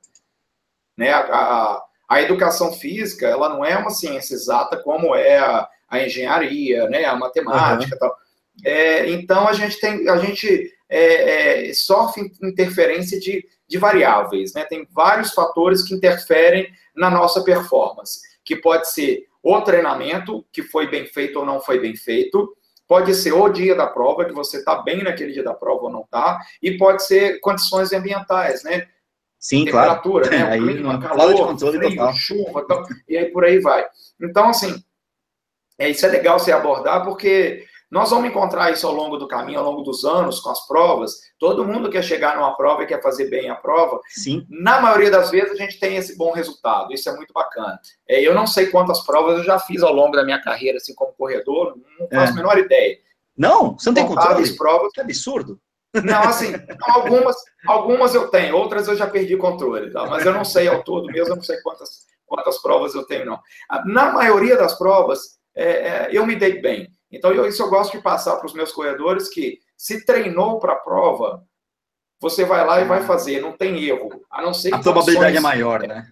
Né? 0.97 1.11
A, 1.11 1.19
a, 1.19 1.83
a 2.09 2.21
educação 2.21 2.71
física, 2.73 3.27
ela 3.27 3.49
não 3.49 3.65
é 3.65 3.75
uma 3.77 3.89
ciência 3.89 4.35
exata 4.35 4.77
como 4.77 5.15
é 5.15 5.39
a, 5.39 5.67
a 5.89 6.03
engenharia, 6.03 6.87
né? 6.89 7.05
A 7.05 7.15
matemática 7.15 7.93
uhum. 7.95 7.99
tal. 7.99 8.15
É, 8.63 9.09
então, 9.09 9.47
a 9.47 9.53
gente 9.53 9.79
tem... 9.79 10.07
A 10.07 10.17
gente 10.17 10.71
é, 10.91 11.69
é, 11.69 11.73
sofre 11.73 12.29
interferência 12.43 13.17
de, 13.17 13.47
de 13.65 13.77
variáveis, 13.77 14.53
né? 14.53 14.65
Tem 14.65 14.85
vários 14.91 15.33
fatores 15.33 15.81
que 15.81 15.95
interferem 15.95 16.67
na 16.93 17.09
nossa 17.09 17.41
performance, 17.43 18.19
que 18.43 18.57
pode 18.57 18.91
ser 18.91 19.25
o 19.41 19.61
treinamento, 19.61 20.45
que 20.51 20.61
foi 20.61 20.87
bem 20.89 21.05
feito 21.05 21.39
ou 21.39 21.45
não 21.45 21.61
foi 21.61 21.79
bem 21.79 21.95
feito, 21.95 22.53
pode 22.85 23.15
ser 23.15 23.31
o 23.31 23.47
dia 23.47 23.73
da 23.73 23.87
prova, 23.87 24.25
que 24.25 24.33
você 24.33 24.57
está 24.57 24.81
bem 24.81 25.01
naquele 25.01 25.31
dia 25.31 25.43
da 25.43 25.53
prova 25.53 25.83
ou 25.83 25.89
não 25.89 26.01
está, 26.01 26.37
e 26.61 26.77
pode 26.77 27.05
ser 27.05 27.39
condições 27.39 27.93
ambientais, 27.93 28.63
né? 28.63 28.85
Sim, 29.39 29.63
Temperatura, 29.63 30.27
claro. 30.27 30.45
né? 30.45 30.57
O 30.59 30.67
clima, 30.67 30.99
calor, 30.99 31.57
frio, 31.57 32.13
chuva, 32.13 32.67
tal, 32.67 32.85
e 33.07 33.17
aí 33.17 33.31
por 33.31 33.45
aí 33.45 33.59
vai. 33.59 33.87
Então, 34.21 34.49
assim, 34.49 34.75
é, 35.79 35.89
isso 35.89 36.05
é 36.05 36.09
legal 36.09 36.37
você 36.37 36.51
abordar, 36.51 37.05
porque 37.05 37.65
nós 37.91 38.09
vamos 38.09 38.29
encontrar 38.29 38.71
isso 38.71 38.87
ao 38.87 38.93
longo 38.93 39.17
do 39.17 39.27
caminho, 39.27 39.59
ao 39.59 39.65
longo 39.65 39.81
dos 39.81 40.05
anos, 40.05 40.39
com 40.39 40.49
as 40.49 40.65
provas. 40.65 41.19
Todo 41.37 41.65
mundo 41.65 41.89
quer 41.89 42.01
chegar 42.01 42.37
numa 42.37 42.55
prova 42.55 42.83
e 42.83 42.87
quer 42.87 43.01
fazer 43.01 43.29
bem 43.29 43.49
a 43.49 43.55
prova. 43.55 43.99
Sim. 44.07 44.47
Na 44.49 44.79
maioria 44.79 45.11
das 45.11 45.29
vezes, 45.29 45.51
a 45.51 45.55
gente 45.55 45.77
tem 45.77 45.97
esse 45.97 46.17
bom 46.17 46.31
resultado. 46.31 46.93
Isso 46.93 47.09
é 47.09 47.15
muito 47.17 47.33
bacana. 47.33 47.77
É, 48.07 48.25
eu 48.25 48.33
não 48.33 48.47
sei 48.47 48.67
quantas 48.67 49.01
provas 49.01 49.39
eu 49.39 49.43
já 49.43 49.59
fiz 49.59 49.83
ao 49.83 49.93
longo 49.93 50.15
da 50.15 50.23
minha 50.23 50.41
carreira, 50.41 50.77
assim, 50.77 50.95
como 50.95 51.11
corredor, 51.11 51.75
não 51.99 52.07
faço 52.07 52.31
é. 52.31 52.33
a 52.33 52.35
menor 52.35 52.57
ideia. 52.57 52.97
Não? 53.37 53.77
Você 53.77 53.89
não 53.89 53.93
tem 53.93 54.07
controle? 54.07 54.55
provas. 54.55 54.93
Que 54.93 55.01
absurdo. 55.01 55.59
Não, 55.93 56.21
assim, 56.21 56.53
algumas, 56.83 57.35
algumas 57.67 58.15
eu 58.15 58.29
tenho, 58.29 58.55
outras 58.55 58.87
eu 58.87 58.95
já 58.95 59.07
perdi 59.07 59.35
controle, 59.35 59.91
tá? 59.91 60.05
mas 60.05 60.25
eu 60.25 60.31
não 60.31 60.45
sei 60.45 60.69
ao 60.69 60.81
todo 60.83 61.07
mesmo, 61.07 61.33
eu 61.33 61.35
não 61.35 61.43
sei 61.43 61.59
quantas, 61.61 62.05
quantas 62.25 62.61
provas 62.61 62.95
eu 62.95 63.03
tenho, 63.05 63.25
não. 63.25 63.39
Na 63.85 64.13
maioria 64.13 64.55
das 64.55 64.77
provas, 64.77 65.37
é, 65.53 65.65
é, 65.65 66.09
eu 66.13 66.25
me 66.25 66.37
dei 66.37 66.61
bem. 66.61 66.89
Então, 67.11 67.31
eu, 67.33 67.45
isso 67.45 67.61
eu 67.61 67.69
gosto 67.69 67.91
de 67.91 68.03
passar 68.03 68.37
para 68.37 68.45
os 68.45 68.53
meus 68.53 68.71
corredores, 68.71 69.27
que 69.27 69.59
se 69.75 70.05
treinou 70.05 70.59
para 70.59 70.73
a 70.73 70.77
prova, 70.77 71.43
você 72.19 72.45
vai 72.45 72.65
lá 72.65 72.79
e 72.79 72.85
vai 72.85 73.01
fazer, 73.03 73.41
não 73.41 73.51
tem 73.51 73.83
erro. 73.83 74.09
A 74.29 74.41
não 74.41 74.53
ser 74.53 74.73
A 74.73 74.79
probabilidade 74.79 75.37
é 75.37 75.39
maior, 75.39 75.81
né? 75.81 76.11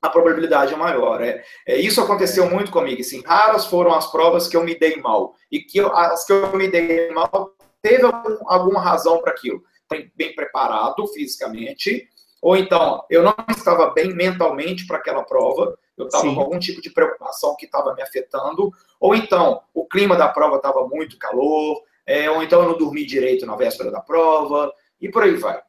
A 0.00 0.08
probabilidade 0.08 0.72
é 0.72 0.76
maior. 0.76 1.22
É, 1.22 1.44
é 1.66 1.76
isso 1.76 2.00
aconteceu 2.00 2.44
é. 2.44 2.50
muito 2.50 2.72
comigo. 2.72 3.00
Assim, 3.00 3.22
raras 3.22 3.66
foram 3.66 3.94
as 3.94 4.10
provas 4.10 4.48
que 4.48 4.56
eu 4.56 4.64
me 4.64 4.78
dei 4.78 4.96
mal. 4.96 5.34
E 5.52 5.60
que 5.60 5.78
eu, 5.78 5.94
as 5.94 6.24
que 6.24 6.32
eu 6.32 6.56
me 6.56 6.68
dei 6.68 7.10
mal, 7.10 7.54
teve 7.82 8.04
algum, 8.04 8.36
alguma 8.46 8.80
razão 8.80 9.20
para 9.20 9.32
aquilo. 9.32 9.62
Bem, 9.90 10.10
bem 10.16 10.34
preparado 10.34 11.06
fisicamente, 11.08 12.08
ou 12.46 12.56
então 12.56 13.04
eu 13.10 13.24
não 13.24 13.34
estava 13.50 13.90
bem 13.90 14.14
mentalmente 14.14 14.86
para 14.86 14.98
aquela 14.98 15.24
prova, 15.24 15.76
eu 15.98 16.06
estava 16.06 16.32
com 16.32 16.40
algum 16.40 16.60
tipo 16.60 16.80
de 16.80 16.90
preocupação 16.90 17.56
que 17.56 17.66
estava 17.66 17.92
me 17.92 18.00
afetando, 18.00 18.70
ou 19.00 19.16
então 19.16 19.60
o 19.74 19.84
clima 19.84 20.14
da 20.14 20.28
prova 20.28 20.54
estava 20.54 20.86
muito 20.86 21.18
calor, 21.18 21.82
é, 22.06 22.30
ou 22.30 22.44
então 22.44 22.62
eu 22.62 22.68
não 22.68 22.78
dormi 22.78 23.04
direito 23.04 23.44
na 23.44 23.56
véspera 23.56 23.90
da 23.90 24.00
prova, 24.00 24.72
e 25.00 25.08
por 25.08 25.24
aí 25.24 25.34
vai. 25.34 25.60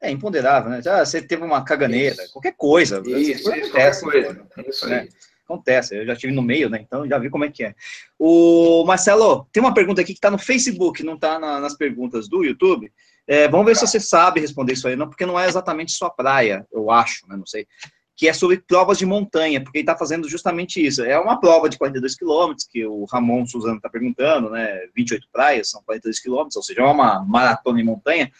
É 0.00 0.10
imponderável, 0.10 0.70
né? 0.70 0.80
Já 0.80 1.04
você 1.04 1.20
teve 1.20 1.42
uma 1.42 1.62
caganeira, 1.62 2.22
isso. 2.22 2.32
qualquer 2.32 2.54
coisa. 2.56 3.02
Isso, 3.04 3.30
isso 3.30 3.52
acontece, 3.52 4.00
qualquer 4.00 4.24
coisa. 4.24 4.46
Isso 4.66 4.88
né? 4.88 5.08
Acontece, 5.44 5.94
eu 5.94 6.06
já 6.06 6.14
estive 6.14 6.32
no 6.32 6.40
meio, 6.40 6.70
né? 6.70 6.80
Então 6.80 7.06
já 7.06 7.18
vi 7.18 7.28
como 7.28 7.44
é 7.44 7.50
que 7.50 7.64
é. 7.64 7.74
O 8.18 8.82
Marcelo, 8.86 9.46
tem 9.52 9.62
uma 9.62 9.74
pergunta 9.74 10.00
aqui 10.00 10.14
que 10.14 10.18
está 10.18 10.30
no 10.30 10.38
Facebook, 10.38 11.02
não 11.02 11.16
está 11.16 11.38
na, 11.38 11.60
nas 11.60 11.76
perguntas 11.76 12.30
do 12.30 12.42
YouTube. 12.42 12.90
É, 13.26 13.48
vamos 13.48 13.66
ver 13.66 13.76
se 13.76 13.86
você 13.86 13.98
sabe 13.98 14.40
responder 14.40 14.74
isso 14.74 14.86
aí, 14.86 14.96
não, 14.96 15.08
porque 15.08 15.24
não 15.24 15.38
é 15.38 15.46
exatamente 15.46 15.92
sua 15.92 16.10
praia, 16.10 16.66
eu 16.70 16.90
acho, 16.90 17.26
né? 17.28 17.36
Não 17.36 17.46
sei. 17.46 17.66
Que 18.16 18.28
é 18.28 18.32
sobre 18.32 18.58
provas 18.58 18.98
de 18.98 19.06
montanha, 19.06 19.62
porque 19.62 19.78
ele 19.78 19.82
está 19.82 19.96
fazendo 19.96 20.28
justamente 20.28 20.84
isso. 20.84 21.02
É 21.02 21.18
uma 21.18 21.40
prova 21.40 21.68
de 21.68 21.78
42 21.78 22.14
quilômetros, 22.14 22.66
que 22.70 22.86
o 22.86 23.04
Ramon 23.06 23.46
Suzano 23.46 23.76
está 23.76 23.88
perguntando, 23.88 24.50
né? 24.50 24.86
28 24.94 25.26
praias, 25.32 25.70
são 25.70 25.82
42 25.82 26.20
quilômetros, 26.20 26.56
ou 26.56 26.62
seja, 26.62 26.82
é 26.82 26.84
uma 26.84 27.24
maratona 27.24 27.80
em 27.80 27.84
montanha. 27.84 28.30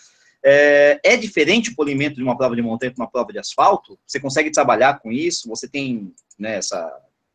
É, 0.47 1.01
é, 1.03 1.16
diferente 1.16 1.70
o 1.70 1.74
polimento 1.74 2.16
de 2.16 2.22
uma 2.22 2.37
prova 2.37 2.55
de 2.55 2.61
montanha 2.61 2.93
para 2.93 3.03
uma 3.03 3.11
prova 3.11 3.32
de 3.32 3.39
asfalto? 3.39 3.99
Você 4.07 4.20
consegue 4.20 4.51
trabalhar 4.51 5.01
com 5.01 5.11
isso? 5.11 5.49
Você 5.49 5.66
tem 5.66 6.12
né, 6.39 6.57
essa. 6.57 6.87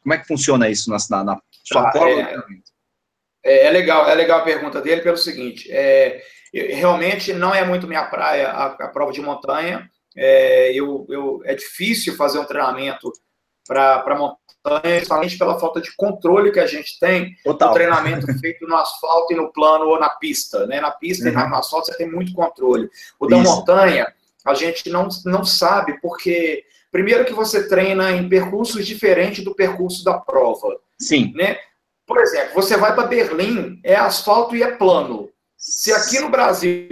Como 0.03 0.13
é 0.13 0.17
que 0.19 0.27
funciona 0.27 0.69
isso 0.69 0.91
na, 0.91 1.23
na 1.23 1.41
sua 1.63 1.87
ah, 1.87 1.91
prova? 1.91 2.07
É, 2.07 2.37
é, 3.43 3.65
é, 3.65 3.71
legal, 3.71 4.07
é 4.07 4.13
legal 4.13 4.41
a 4.41 4.43
pergunta 4.43 4.79
dele 4.79 5.01
pelo 5.01 5.17
seguinte: 5.17 5.67
é, 5.71 6.21
realmente 6.53 7.33
não 7.33 7.53
é 7.53 7.63
muito 7.63 7.87
minha 7.87 8.05
praia 8.05 8.49
a, 8.49 8.65
a 8.67 8.87
prova 8.87 9.11
de 9.11 9.21
montanha. 9.21 9.89
É, 10.15 10.71
eu, 10.73 11.05
eu, 11.09 11.41
é 11.45 11.53
difícil 11.55 12.15
fazer 12.15 12.39
um 12.39 12.45
treinamento 12.45 13.11
para 13.65 14.15
montanha 14.15 14.39
principalmente 14.81 15.37
pela 15.37 15.59
falta 15.59 15.79
de 15.79 15.95
controle 15.95 16.51
que 16.51 16.59
a 16.59 16.67
gente 16.67 16.99
tem 16.99 17.35
Total. 17.43 17.69
no 17.69 17.73
treinamento 17.73 18.27
feito 18.39 18.67
no 18.67 18.75
asfalto 18.75 19.33
e 19.33 19.35
no 19.35 19.51
plano 19.51 19.85
ou 19.85 19.99
na 19.99 20.09
pista. 20.09 20.65
Né? 20.67 20.81
Na 20.81 20.91
pista 20.91 21.29
uhum. 21.29 21.31
e 21.31 21.49
no 21.49 21.55
asfalto 21.55 21.87
você 21.87 21.97
tem 21.97 22.09
muito 22.09 22.33
controle. 22.33 22.89
O 23.19 23.27
da 23.27 23.37
montanha, 23.37 24.11
a 24.45 24.53
gente 24.53 24.89
não, 24.89 25.07
não 25.25 25.43
sabe, 25.45 25.99
porque 26.01 26.63
primeiro 26.91 27.25
que 27.25 27.33
você 27.33 27.67
treina 27.67 28.11
em 28.11 28.27
percursos 28.27 28.85
diferentes 28.85 29.43
do 29.43 29.55
percurso 29.55 30.03
da 30.03 30.17
prova. 30.17 30.77
Sim. 30.99 31.31
Né? 31.35 31.57
Por 32.05 32.19
exemplo, 32.19 32.53
você 32.53 32.75
vai 32.75 32.93
para 32.93 33.07
Berlim, 33.07 33.79
é 33.83 33.95
asfalto 33.95 34.55
e 34.55 34.63
é 34.63 34.71
plano. 34.71 35.28
Se 35.59 35.91
aqui 35.91 36.21
no 36.21 36.29
Brasil 36.29 36.87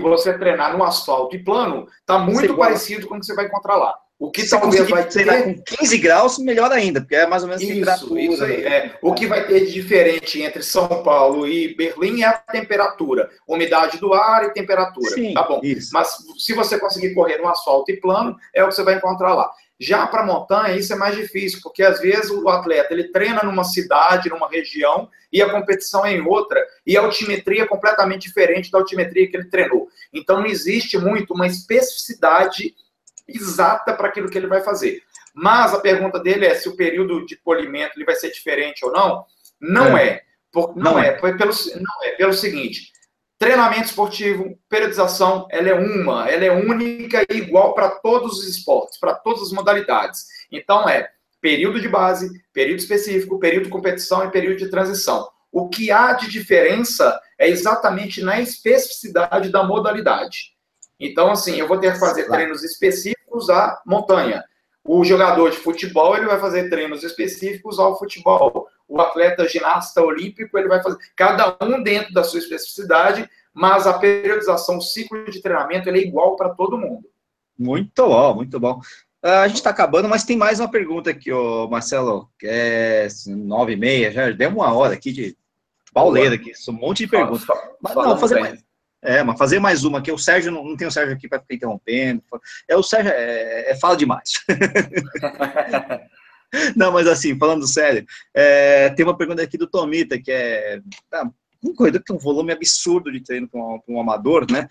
você 0.00 0.36
treinar 0.38 0.74
no 0.74 0.82
asfalto 0.82 1.36
e 1.36 1.44
plano, 1.44 1.86
está 2.00 2.18
muito 2.18 2.56
parecido 2.56 3.06
com 3.06 3.16
o 3.16 3.20
que 3.20 3.26
você 3.26 3.34
vai 3.34 3.44
encontrar 3.44 3.76
lá. 3.76 3.94
O 4.18 4.30
que 4.30 4.42
Se 4.42 4.50
talvez 4.50 4.88
vai 4.88 5.06
ter 5.06 5.26
com 5.26 5.62
15 5.62 5.98
graus, 5.98 6.38
melhor 6.38 6.72
ainda, 6.72 7.02
porque 7.02 7.14
é 7.14 7.26
mais 7.26 7.42
ou 7.42 7.48
menos 7.48 7.62
isso, 7.62 7.74
temperatura. 7.74 8.20
Isso 8.20 8.44
aí, 8.44 8.64
é. 8.64 8.98
O 9.02 9.12
que 9.12 9.26
vai 9.26 9.46
ter 9.46 9.66
de 9.66 9.72
diferente 9.72 10.40
entre 10.40 10.62
São 10.62 10.88
Paulo 11.02 11.46
e 11.46 11.74
Berlim 11.74 12.22
é 12.22 12.26
a 12.26 12.32
temperatura, 12.32 13.28
umidade 13.46 13.98
do 13.98 14.14
ar 14.14 14.44
e 14.44 14.54
temperatura. 14.54 15.10
Sim, 15.10 15.34
tá 15.34 15.42
bom. 15.42 15.60
Isso. 15.62 15.90
Mas 15.92 16.16
se 16.38 16.54
você 16.54 16.78
conseguir 16.78 17.12
correr 17.12 17.36
no 17.36 17.48
asfalto 17.48 17.90
e 17.90 18.00
plano, 18.00 18.34
é 18.54 18.64
o 18.64 18.68
que 18.68 18.74
você 18.74 18.82
vai 18.82 18.94
encontrar 18.94 19.34
lá. 19.34 19.50
Já 19.78 20.06
para 20.06 20.24
montanha, 20.24 20.74
isso 20.74 20.94
é 20.94 20.96
mais 20.96 21.14
difícil, 21.14 21.60
porque 21.62 21.82
às 21.82 22.00
vezes 22.00 22.30
o 22.30 22.48
atleta 22.48 22.94
ele 22.94 23.12
treina 23.12 23.42
numa 23.42 23.64
cidade, 23.64 24.30
numa 24.30 24.48
região, 24.48 25.10
e 25.30 25.42
a 25.42 25.50
competição 25.50 26.06
é 26.06 26.14
em 26.14 26.26
outra, 26.26 26.64
e 26.86 26.96
a 26.96 27.02
altimetria 27.02 27.64
é 27.64 27.66
completamente 27.66 28.22
diferente 28.22 28.70
da 28.70 28.78
altimetria 28.78 29.28
que 29.28 29.36
ele 29.36 29.50
treinou. 29.50 29.88
Então 30.14 30.38
não 30.38 30.46
existe 30.46 30.96
muito 30.96 31.34
uma 31.34 31.46
especificidade 31.46 32.74
exata 33.28 33.94
para 33.94 34.08
aquilo 34.08 34.30
que 34.30 34.38
ele 34.38 34.46
vai 34.46 34.62
fazer. 34.62 35.02
Mas 35.34 35.74
a 35.74 35.80
pergunta 35.80 36.18
dele 36.18 36.46
é 36.46 36.54
se 36.54 36.68
o 36.68 36.76
período 36.76 37.26
de 37.26 37.36
polimento 37.36 37.92
ele 37.96 38.04
vai 38.04 38.14
ser 38.14 38.30
diferente 38.30 38.84
ou 38.84 38.92
não. 38.92 39.24
Não 39.60 39.96
é. 39.96 40.06
é 40.06 40.22
por, 40.50 40.74
não, 40.76 40.92
não 40.92 40.98
é. 40.98 41.08
é. 41.08 41.12
Pelo, 41.12 41.36
não 41.36 42.04
é. 42.04 42.10
Pelo 42.12 42.32
seguinte, 42.32 42.92
treinamento 43.38 43.84
esportivo, 43.84 44.58
periodização, 44.68 45.46
ela 45.50 45.68
é 45.68 45.74
uma, 45.74 46.28
ela 46.28 46.44
é 46.44 46.50
única 46.50 47.22
e 47.28 47.36
igual 47.36 47.74
para 47.74 47.90
todos 47.90 48.38
os 48.38 48.48
esportes, 48.48 48.98
para 48.98 49.14
todas 49.14 49.42
as 49.42 49.52
modalidades. 49.52 50.24
Então 50.50 50.88
é 50.88 51.10
período 51.40 51.80
de 51.80 51.88
base, 51.88 52.30
período 52.52 52.78
específico, 52.78 53.38
período 53.38 53.64
de 53.64 53.70
competição 53.70 54.24
e 54.24 54.30
período 54.30 54.56
de 54.56 54.70
transição. 54.70 55.28
O 55.52 55.68
que 55.68 55.90
há 55.90 56.12
de 56.14 56.30
diferença 56.30 57.20
é 57.38 57.48
exatamente 57.48 58.22
na 58.22 58.40
especificidade 58.40 59.50
da 59.50 59.62
modalidade. 59.62 60.55
Então, 60.98 61.30
assim, 61.30 61.56
eu 61.56 61.68
vou 61.68 61.78
ter 61.78 61.92
que 61.92 61.98
fazer 61.98 62.26
treinos 62.26 62.62
específicos 62.62 63.50
à 63.50 63.80
montanha. 63.86 64.42
O 64.84 65.04
jogador 65.04 65.50
de 65.50 65.56
futebol, 65.56 66.16
ele 66.16 66.26
vai 66.26 66.38
fazer 66.38 66.70
treinos 66.70 67.02
específicos 67.02 67.78
ao 67.78 67.98
futebol. 67.98 68.68
O 68.88 69.00
atleta 69.00 69.48
ginasta 69.48 70.00
olímpico, 70.00 70.56
ele 70.56 70.68
vai 70.68 70.82
fazer 70.82 70.98
cada 71.16 71.56
um 71.60 71.82
dentro 71.82 72.14
da 72.14 72.22
sua 72.22 72.38
especificidade, 72.38 73.28
mas 73.52 73.86
a 73.86 73.98
periodização, 73.98 74.78
o 74.78 74.82
ciclo 74.82 75.24
de 75.30 75.42
treinamento, 75.42 75.88
ele 75.88 75.98
é 75.98 76.02
igual 76.02 76.36
para 76.36 76.50
todo 76.50 76.78
mundo. 76.78 77.08
Muito 77.58 78.06
bom, 78.06 78.34
muito 78.34 78.60
bom. 78.60 78.80
Uh, 79.24 79.42
a 79.42 79.48
gente 79.48 79.56
está 79.56 79.70
acabando, 79.70 80.08
mas 80.08 80.24
tem 80.24 80.36
mais 80.36 80.60
uma 80.60 80.70
pergunta 80.70 81.10
aqui, 81.10 81.32
ô 81.32 81.66
Marcelo, 81.68 82.30
que 82.38 82.46
é 82.46 83.08
nove 83.26 83.72
e 83.72 83.76
meia, 83.76 84.12
já 84.12 84.30
deu 84.30 84.50
uma 84.50 84.72
hora 84.72 84.94
aqui 84.94 85.10
de 85.10 85.36
pauleira 85.92 86.34
aqui, 86.34 86.52
um 86.68 86.72
monte 86.72 86.98
de 86.98 87.08
perguntas. 87.08 87.44
Mas 87.80 87.94
não, 87.94 88.18
fazer 88.18 88.38
mais, 88.38 88.62
é, 89.06 89.22
mas 89.22 89.38
fazer 89.38 89.60
mais 89.60 89.84
uma, 89.84 90.02
que 90.02 90.10
o 90.10 90.18
Sérgio, 90.18 90.50
não, 90.50 90.64
não 90.64 90.76
tem 90.76 90.88
o 90.88 90.90
Sérgio 90.90 91.14
aqui 91.14 91.28
para 91.28 91.38
ficar 91.38 91.54
interrompendo. 91.54 92.22
É, 92.68 92.76
o 92.76 92.82
Sérgio 92.82 93.12
é, 93.12 93.70
é 93.70 93.76
fala 93.76 93.96
demais. 93.96 94.32
não, 96.74 96.90
mas 96.90 97.06
assim, 97.06 97.38
falando 97.38 97.68
sério, 97.68 98.04
é, 98.34 98.90
tem 98.90 99.06
uma 99.06 99.16
pergunta 99.16 99.40
aqui 99.40 99.56
do 99.56 99.68
Tomita, 99.68 100.20
que 100.20 100.32
é 100.32 100.80
tá, 101.08 101.30
um 101.64 101.72
corredor 101.72 102.00
que 102.00 102.06
tem 102.06 102.16
um 102.16 102.20
volume 102.20 102.52
absurdo 102.52 103.12
de 103.12 103.20
treino 103.20 103.48
para 103.48 103.60
um, 103.60 103.80
um, 103.88 104.00
amador, 104.00 104.44
né? 104.50 104.66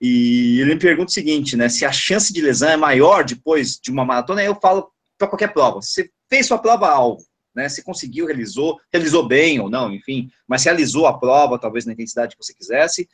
E 0.00 0.60
ele 0.60 0.74
me 0.74 0.80
pergunta 0.80 1.10
o 1.10 1.14
seguinte, 1.14 1.56
né? 1.56 1.68
Se 1.68 1.84
a 1.84 1.92
chance 1.92 2.32
de 2.32 2.40
lesão 2.40 2.70
é 2.70 2.76
maior 2.76 3.24
depois 3.24 3.78
de 3.80 3.92
uma 3.92 4.04
maratona, 4.04 4.42
eu 4.42 4.56
falo 4.56 4.90
para 5.16 5.28
qualquer 5.28 5.52
prova. 5.52 5.80
Você 5.80 6.10
fez 6.28 6.46
sua 6.46 6.58
prova 6.58 6.88
alvo, 6.88 7.24
né? 7.54 7.68
Se 7.68 7.84
conseguiu, 7.84 8.26
realizou, 8.26 8.80
realizou 8.92 9.28
bem 9.28 9.60
ou 9.60 9.70
não, 9.70 9.92
enfim, 9.92 10.28
mas 10.46 10.64
realizou 10.64 11.06
a 11.06 11.16
prova, 11.16 11.56
talvez 11.56 11.86
na 11.86 11.92
intensidade 11.92 12.36
que 12.36 12.44
você 12.44 12.52
quisesse 12.52 13.08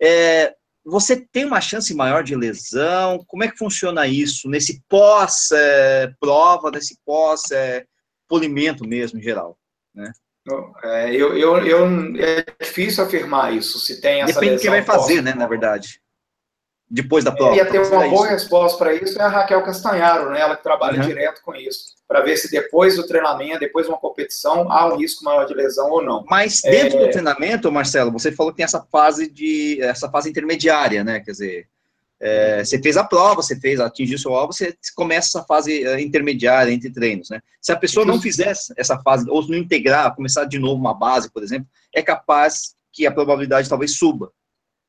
é, 0.00 0.54
você 0.84 1.16
tem 1.16 1.44
uma 1.44 1.60
chance 1.60 1.94
maior 1.94 2.22
de 2.22 2.36
lesão? 2.36 3.24
Como 3.26 3.42
é 3.42 3.50
que 3.50 3.58
funciona 3.58 4.06
isso 4.06 4.48
nesse 4.48 4.82
pós-prova, 4.88 6.68
é, 6.68 6.72
nesse 6.72 6.98
pós-polimento 7.04 8.84
é, 8.84 8.86
mesmo, 8.86 9.18
em 9.18 9.22
geral? 9.22 9.58
Né? 9.94 10.12
É, 10.82 11.14
eu, 11.14 11.36
eu, 11.38 11.58
eu, 11.66 11.86
é 12.18 12.44
difícil 12.60 13.02
afirmar 13.02 13.54
isso, 13.54 13.78
se 13.78 14.00
tem 14.00 14.20
essa 14.20 14.34
Depende 14.34 14.56
do 14.56 14.60
que 14.60 14.68
vai 14.68 14.82
fazer, 14.82 15.22
né, 15.22 15.32
na 15.32 15.46
verdade 15.46 16.03
depois 16.94 17.24
da 17.24 17.32
prova. 17.32 17.56
Ia 17.56 17.66
ter 17.66 17.80
uma 17.80 18.08
boa 18.08 18.26
isso. 18.26 18.34
resposta 18.34 18.78
para 18.78 18.94
isso 18.94 19.20
é 19.20 19.24
a 19.24 19.28
Raquel 19.28 19.62
Castanharo, 19.62 20.30
né? 20.30 20.40
Ela 20.40 20.56
que 20.56 20.62
trabalha 20.62 21.00
uhum. 21.00 21.06
direto 21.06 21.42
com 21.42 21.54
isso, 21.54 21.96
para 22.06 22.20
ver 22.20 22.36
se 22.36 22.48
depois 22.48 22.94
do 22.94 23.04
treinamento, 23.04 23.58
depois 23.58 23.86
de 23.86 23.92
uma 23.92 23.98
competição, 23.98 24.70
há 24.70 24.86
um 24.86 24.96
risco 24.96 25.24
maior 25.24 25.44
de 25.44 25.54
lesão 25.54 25.90
ou 25.90 26.02
não. 26.02 26.24
Mas 26.30 26.60
dentro 26.62 26.98
é... 26.98 27.06
do 27.06 27.10
treinamento, 27.10 27.70
Marcelo, 27.72 28.12
você 28.12 28.30
falou 28.30 28.52
que 28.52 28.58
tem 28.58 28.64
essa 28.64 28.80
fase 28.80 29.28
de 29.28 29.82
essa 29.82 30.08
fase 30.08 30.30
intermediária, 30.30 31.02
né? 31.02 31.18
Quer 31.18 31.32
dizer, 31.32 31.68
é, 32.20 32.64
você 32.64 32.80
fez 32.80 32.96
a 32.96 33.02
prova, 33.02 33.42
você 33.42 33.58
fez, 33.58 33.80
atingiu 33.80 34.16
seu 34.16 34.32
alvo, 34.32 34.52
você 34.52 34.76
começa 34.94 35.28
essa 35.28 35.44
fase 35.44 35.84
é, 35.84 36.00
intermediária 36.00 36.70
entre 36.70 36.90
treinos, 36.90 37.28
né? 37.28 37.40
Se 37.60 37.72
a 37.72 37.76
pessoa 37.76 38.06
não 38.06 38.20
fizer 38.20 38.54
essa 38.76 38.98
fase, 39.00 39.28
ou 39.28 39.46
não 39.48 39.58
integrar, 39.58 40.14
começar 40.14 40.44
de 40.44 40.60
novo 40.60 40.80
uma 40.80 40.94
base, 40.94 41.30
por 41.30 41.42
exemplo, 41.42 41.66
é 41.92 42.00
capaz 42.02 42.76
que 42.92 43.04
a 43.04 43.10
probabilidade 43.10 43.68
talvez 43.68 43.96
suba. 43.96 44.30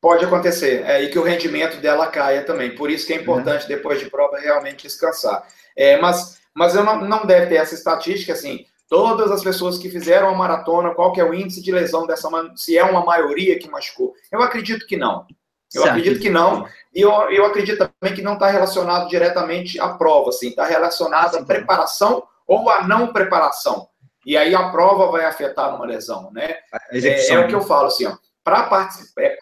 Pode 0.06 0.24
acontecer, 0.24 0.84
é, 0.86 1.01
e 1.01 1.10
que 1.10 1.18
o 1.18 1.24
rendimento 1.24 1.82
dela 1.82 2.06
caia 2.06 2.43
também. 2.43 2.76
Por 2.76 2.91
isso 2.91 3.08
que 3.08 3.14
é 3.14 3.16
importante, 3.16 3.64
uhum. 3.64 3.70
depois 3.70 3.99
de 3.99 4.08
prova, 4.08 4.38
realmente 4.38 4.84
descansar. 4.84 5.43
É, 5.76 5.99
mas, 5.99 6.39
mas 6.53 6.76
eu 6.76 6.84
não, 6.84 7.01
não 7.01 7.26
deve 7.26 7.47
ter 7.47 7.56
essa 7.56 7.74
estatística, 7.74 8.32
assim, 8.32 8.68
todas 8.88 9.32
as 9.32 9.43
pessoas 9.43 9.80
que 9.80 9.89
fizeram 9.89 10.30
a 10.30 10.36
maratona, 10.36 10.93
qual 10.93 11.12
que 11.12 11.20
é 11.20 11.24
o 11.24 11.34
índice 11.34 11.60
de 11.60 11.72
lesão 11.72 12.06
dessa, 12.06 12.30
se 12.56 12.78
é 12.78 12.84
uma 12.84 13.03
maioria 13.03 13.58
que 13.58 13.68
machucou. 13.68 14.14
Eu 14.32 14.43
acredito 14.43 14.86
que 14.86 14.95
não. 14.95 15.26
Eu 15.74 15.82
certo. 15.82 15.89
acredito 15.89 16.22
que 16.22 16.30
não. 16.30 16.68
E 16.93 17.01
eu, 17.01 17.10
eu 17.32 17.43
acredito 17.43 17.80
também 17.80 18.16
que 18.16 18.22
não 18.22 18.34
está 18.34 18.45
relacionado 18.45 19.10
diretamente 19.10 19.80
à 19.80 19.89
prova, 19.89 20.30
assim, 20.30 20.49
está 20.49 20.68
relacionado 20.68 21.36
à 21.38 21.43
preparação 21.43 22.22
ou 22.45 22.70
à 22.70 22.88
não 22.88 23.12
preparação. 23.12 23.88
E 24.24 24.38
aí 24.38 24.53
a 24.53 24.70
prova 24.70 25.12
vai 25.12 25.26
afetar 25.26 25.76
uma 25.76 25.88
lesão, 25.88 26.30
né? 26.32 26.58
É, 26.91 27.34
é, 27.34 27.39
o 27.39 27.47
que 27.47 27.56
eu 27.56 27.62
falo, 27.62 27.88
assim, 27.88 28.06
ó, 28.06 28.16
para 28.43 28.62
participar, 28.64 29.24
é, 29.24 29.38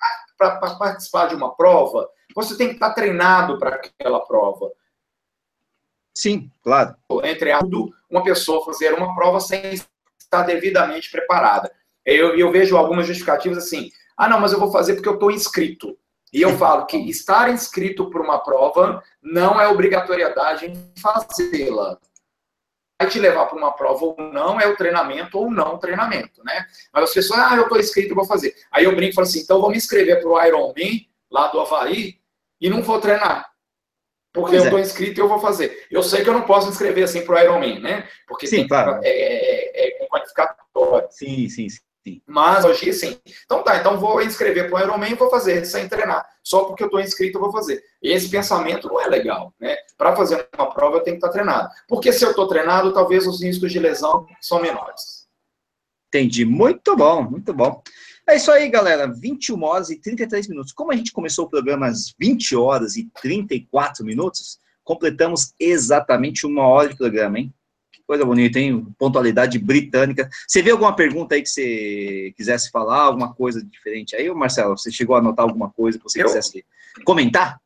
para 0.51 0.75
participar 0.75 1.27
de 1.27 1.35
uma 1.35 1.55
prova, 1.55 2.09
você 2.35 2.57
tem 2.57 2.69
que 2.69 2.75
estar 2.75 2.93
treinado 2.93 3.57
para 3.59 3.75
aquela 3.75 4.19
prova. 4.25 4.71
Sim, 6.15 6.51
claro. 6.63 6.95
Entre 7.23 7.57
tudo, 7.59 7.93
uma 8.09 8.23
pessoa 8.23 8.63
fazer 8.65 8.93
uma 8.93 9.15
prova 9.15 9.39
sem 9.39 9.73
estar 10.19 10.43
devidamente 10.43 11.09
preparada. 11.11 11.71
Eu, 12.05 12.37
eu 12.37 12.51
vejo 12.51 12.77
algumas 12.77 13.07
justificativas 13.07 13.57
assim: 13.57 13.89
ah, 14.17 14.29
não, 14.29 14.39
mas 14.39 14.51
eu 14.51 14.59
vou 14.59 14.71
fazer 14.71 14.93
porque 14.93 15.09
eu 15.09 15.15
estou 15.15 15.31
inscrito. 15.31 15.97
E 16.31 16.41
eu 16.41 16.57
falo 16.57 16.87
que 16.87 16.97
estar 16.97 17.51
inscrito 17.51 18.09
para 18.09 18.21
uma 18.21 18.39
prova 18.39 19.03
não 19.21 19.61
é 19.61 19.67
obrigatoriedade 19.67 20.65
em 20.65 20.91
fazê-la 20.99 21.99
vai 22.99 23.09
te 23.09 23.19
levar 23.19 23.45
para 23.45 23.57
uma 23.57 23.71
prova 23.71 24.05
ou 24.05 24.15
não 24.17 24.59
é 24.59 24.67
o 24.67 24.75
treinamento 24.75 25.37
ou 25.37 25.49
não 25.49 25.75
o 25.75 25.77
treinamento, 25.77 26.43
né? 26.43 26.65
Mas 26.91 27.03
as 27.05 27.13
pessoas, 27.13 27.39
ah, 27.39 27.55
eu 27.55 27.63
estou 27.63 27.79
inscrito, 27.79 28.15
vou 28.15 28.25
fazer. 28.25 28.55
Aí 28.71 28.85
eu 28.85 28.95
brinco 28.95 29.11
e 29.11 29.15
falo 29.15 29.27
assim, 29.27 29.39
então 29.39 29.59
vou 29.59 29.69
me 29.69 29.77
inscrever 29.77 30.21
para 30.21 30.29
o 30.29 30.41
Ironman, 30.43 31.07
lá 31.29 31.47
do 31.47 31.59
Havaí, 31.59 32.19
e 32.61 32.69
não 32.69 32.81
vou 32.81 32.99
treinar. 32.99 33.51
Porque 34.31 34.55
eu 34.55 34.63
estou 34.63 34.79
é. 34.79 34.81
inscrito 34.81 35.19
e 35.19 35.21
eu 35.21 35.27
vou 35.27 35.39
fazer. 35.39 35.85
Eu 35.91 36.01
sei 36.01 36.23
que 36.23 36.29
eu 36.29 36.33
não 36.33 36.41
posso 36.41 36.67
me 36.67 36.71
inscrever 36.71 37.03
assim 37.03 37.23
para 37.23 37.35
o 37.35 37.39
Ironman, 37.39 37.79
né? 37.79 38.07
Porque 38.27 38.47
sim, 38.47 38.67
claro. 38.67 38.99
é, 39.03 39.09
é, 39.09 40.01
é, 40.01 40.03
é 40.03 40.07
qualificatório. 40.07 41.07
Sim, 41.11 41.49
sim, 41.49 41.69
sim. 41.69 41.81
Sim. 42.05 42.21
Mas 42.27 42.65
hoje, 42.65 42.91
sim. 42.91 43.17
Então 43.45 43.63
tá, 43.63 43.77
então 43.77 43.97
vou 43.97 44.21
inscrever 44.21 44.69
para 44.69 44.79
o 44.79 44.83
Ironman 44.83 45.11
e 45.11 45.15
vou 45.15 45.29
fazer 45.29 45.65
sem 45.65 45.87
treinar. 45.87 46.25
Só 46.43 46.65
porque 46.65 46.83
eu 46.83 46.87
estou 46.87 46.99
inscrito 46.99 47.37
eu 47.37 47.41
vou 47.41 47.51
fazer. 47.51 47.81
Esse 48.01 48.29
pensamento 48.29 48.89
não 48.89 48.99
é 48.99 49.07
legal, 49.07 49.53
né? 49.59 49.77
Para 49.97 50.13
fazer 50.15 50.47
uma 50.53 50.73
prova 50.73 50.97
eu 50.97 51.03
tenho 51.03 51.15
que 51.15 51.25
estar 51.25 51.29
tá 51.29 51.33
treinado. 51.33 51.69
Porque 51.87 52.11
se 52.11 52.25
eu 52.25 52.31
estou 52.31 52.47
treinado, 52.47 52.93
talvez 52.93 53.25
os 53.25 53.41
riscos 53.41 53.71
de 53.71 53.79
lesão 53.79 54.25
são 54.41 54.61
menores. 54.61 55.27
Entendi. 56.09 56.43
Muito 56.43 56.95
bom, 56.95 57.23
muito 57.23 57.53
bom. 57.53 57.81
É 58.27 58.35
isso 58.35 58.51
aí, 58.51 58.69
galera. 58.69 59.07
21 59.07 59.63
horas 59.63 59.89
e 59.89 59.97
33 59.97 60.49
minutos. 60.49 60.73
Como 60.73 60.91
a 60.91 60.95
gente 60.95 61.13
começou 61.13 61.45
o 61.45 61.49
programa 61.49 61.87
às 61.87 62.13
20 62.19 62.55
horas 62.55 62.97
e 62.97 63.09
34 63.21 64.05
minutos, 64.05 64.59
completamos 64.83 65.53
exatamente 65.57 66.45
uma 66.45 66.67
hora 66.67 66.89
de 66.89 66.97
programa, 66.97 67.39
hein? 67.39 67.53
Coisa 68.05 68.25
bonita, 68.25 68.59
hein? 68.59 68.85
Pontualidade 68.97 69.57
britânica. 69.57 70.29
Você 70.47 70.61
vê 70.61 70.71
alguma 70.71 70.95
pergunta 70.95 71.35
aí 71.35 71.41
que 71.41 71.49
você 71.49 72.33
quisesse 72.35 72.69
falar, 72.69 73.01
alguma 73.01 73.33
coisa 73.33 73.63
diferente 73.63 74.15
aí, 74.15 74.29
Marcelo? 74.33 74.77
Você 74.77 74.91
chegou 74.91 75.15
a 75.15 75.19
anotar 75.19 75.45
alguma 75.45 75.69
coisa 75.69 75.97
que 75.97 76.03
você 76.03 76.21
eu, 76.21 76.25
quisesse 76.25 76.65
comentar? 77.05 77.59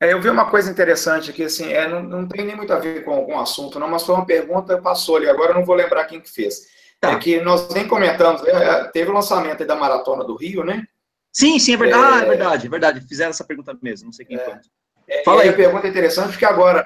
É, 0.00 0.12
eu 0.12 0.20
vi 0.20 0.28
uma 0.28 0.48
coisa 0.50 0.70
interessante 0.70 1.30
aqui, 1.30 1.42
assim, 1.42 1.72
é, 1.72 1.88
não, 1.88 2.02
não 2.02 2.28
tem 2.28 2.44
nem 2.44 2.54
muito 2.54 2.72
a 2.72 2.78
ver 2.78 3.02
com 3.02 3.12
algum 3.12 3.38
assunto, 3.38 3.78
não, 3.78 3.88
mas 3.88 4.02
foi 4.02 4.14
uma 4.14 4.26
pergunta, 4.26 4.80
passou 4.80 5.16
ali, 5.16 5.28
agora 5.28 5.52
eu 5.52 5.54
não 5.56 5.64
vou 5.64 5.74
lembrar 5.74 6.04
quem 6.04 6.20
que 6.20 6.30
fez. 6.30 6.66
Tá. 7.00 7.12
É 7.12 7.18
que 7.18 7.40
nós 7.40 7.68
nem 7.74 7.88
comentamos, 7.88 8.42
é, 8.44 8.50
é 8.50 8.84
teve 8.84 9.10
o 9.10 9.14
lançamento 9.14 9.64
da 9.64 9.74
Maratona 9.74 10.22
do 10.22 10.36
Rio, 10.36 10.64
né? 10.64 10.86
Sim, 11.32 11.58
sim, 11.58 11.74
é 11.74 11.76
verdade, 11.76 12.20
é, 12.20 12.24
é 12.24 12.28
verdade, 12.28 12.66
é 12.66 12.70
verdade. 12.70 13.00
Fizeram 13.08 13.30
essa 13.30 13.44
pergunta 13.44 13.76
mesmo, 13.82 14.06
não 14.06 14.12
sei 14.12 14.24
quem 14.24 14.36
é, 14.36 14.44
foi. 14.44 14.54
Fala 15.24 15.42
aí. 15.42 15.48
A 15.48 15.52
pergunta 15.52 15.86
é 15.86 15.90
interessante, 15.90 16.30
porque 16.30 16.44
agora 16.44 16.84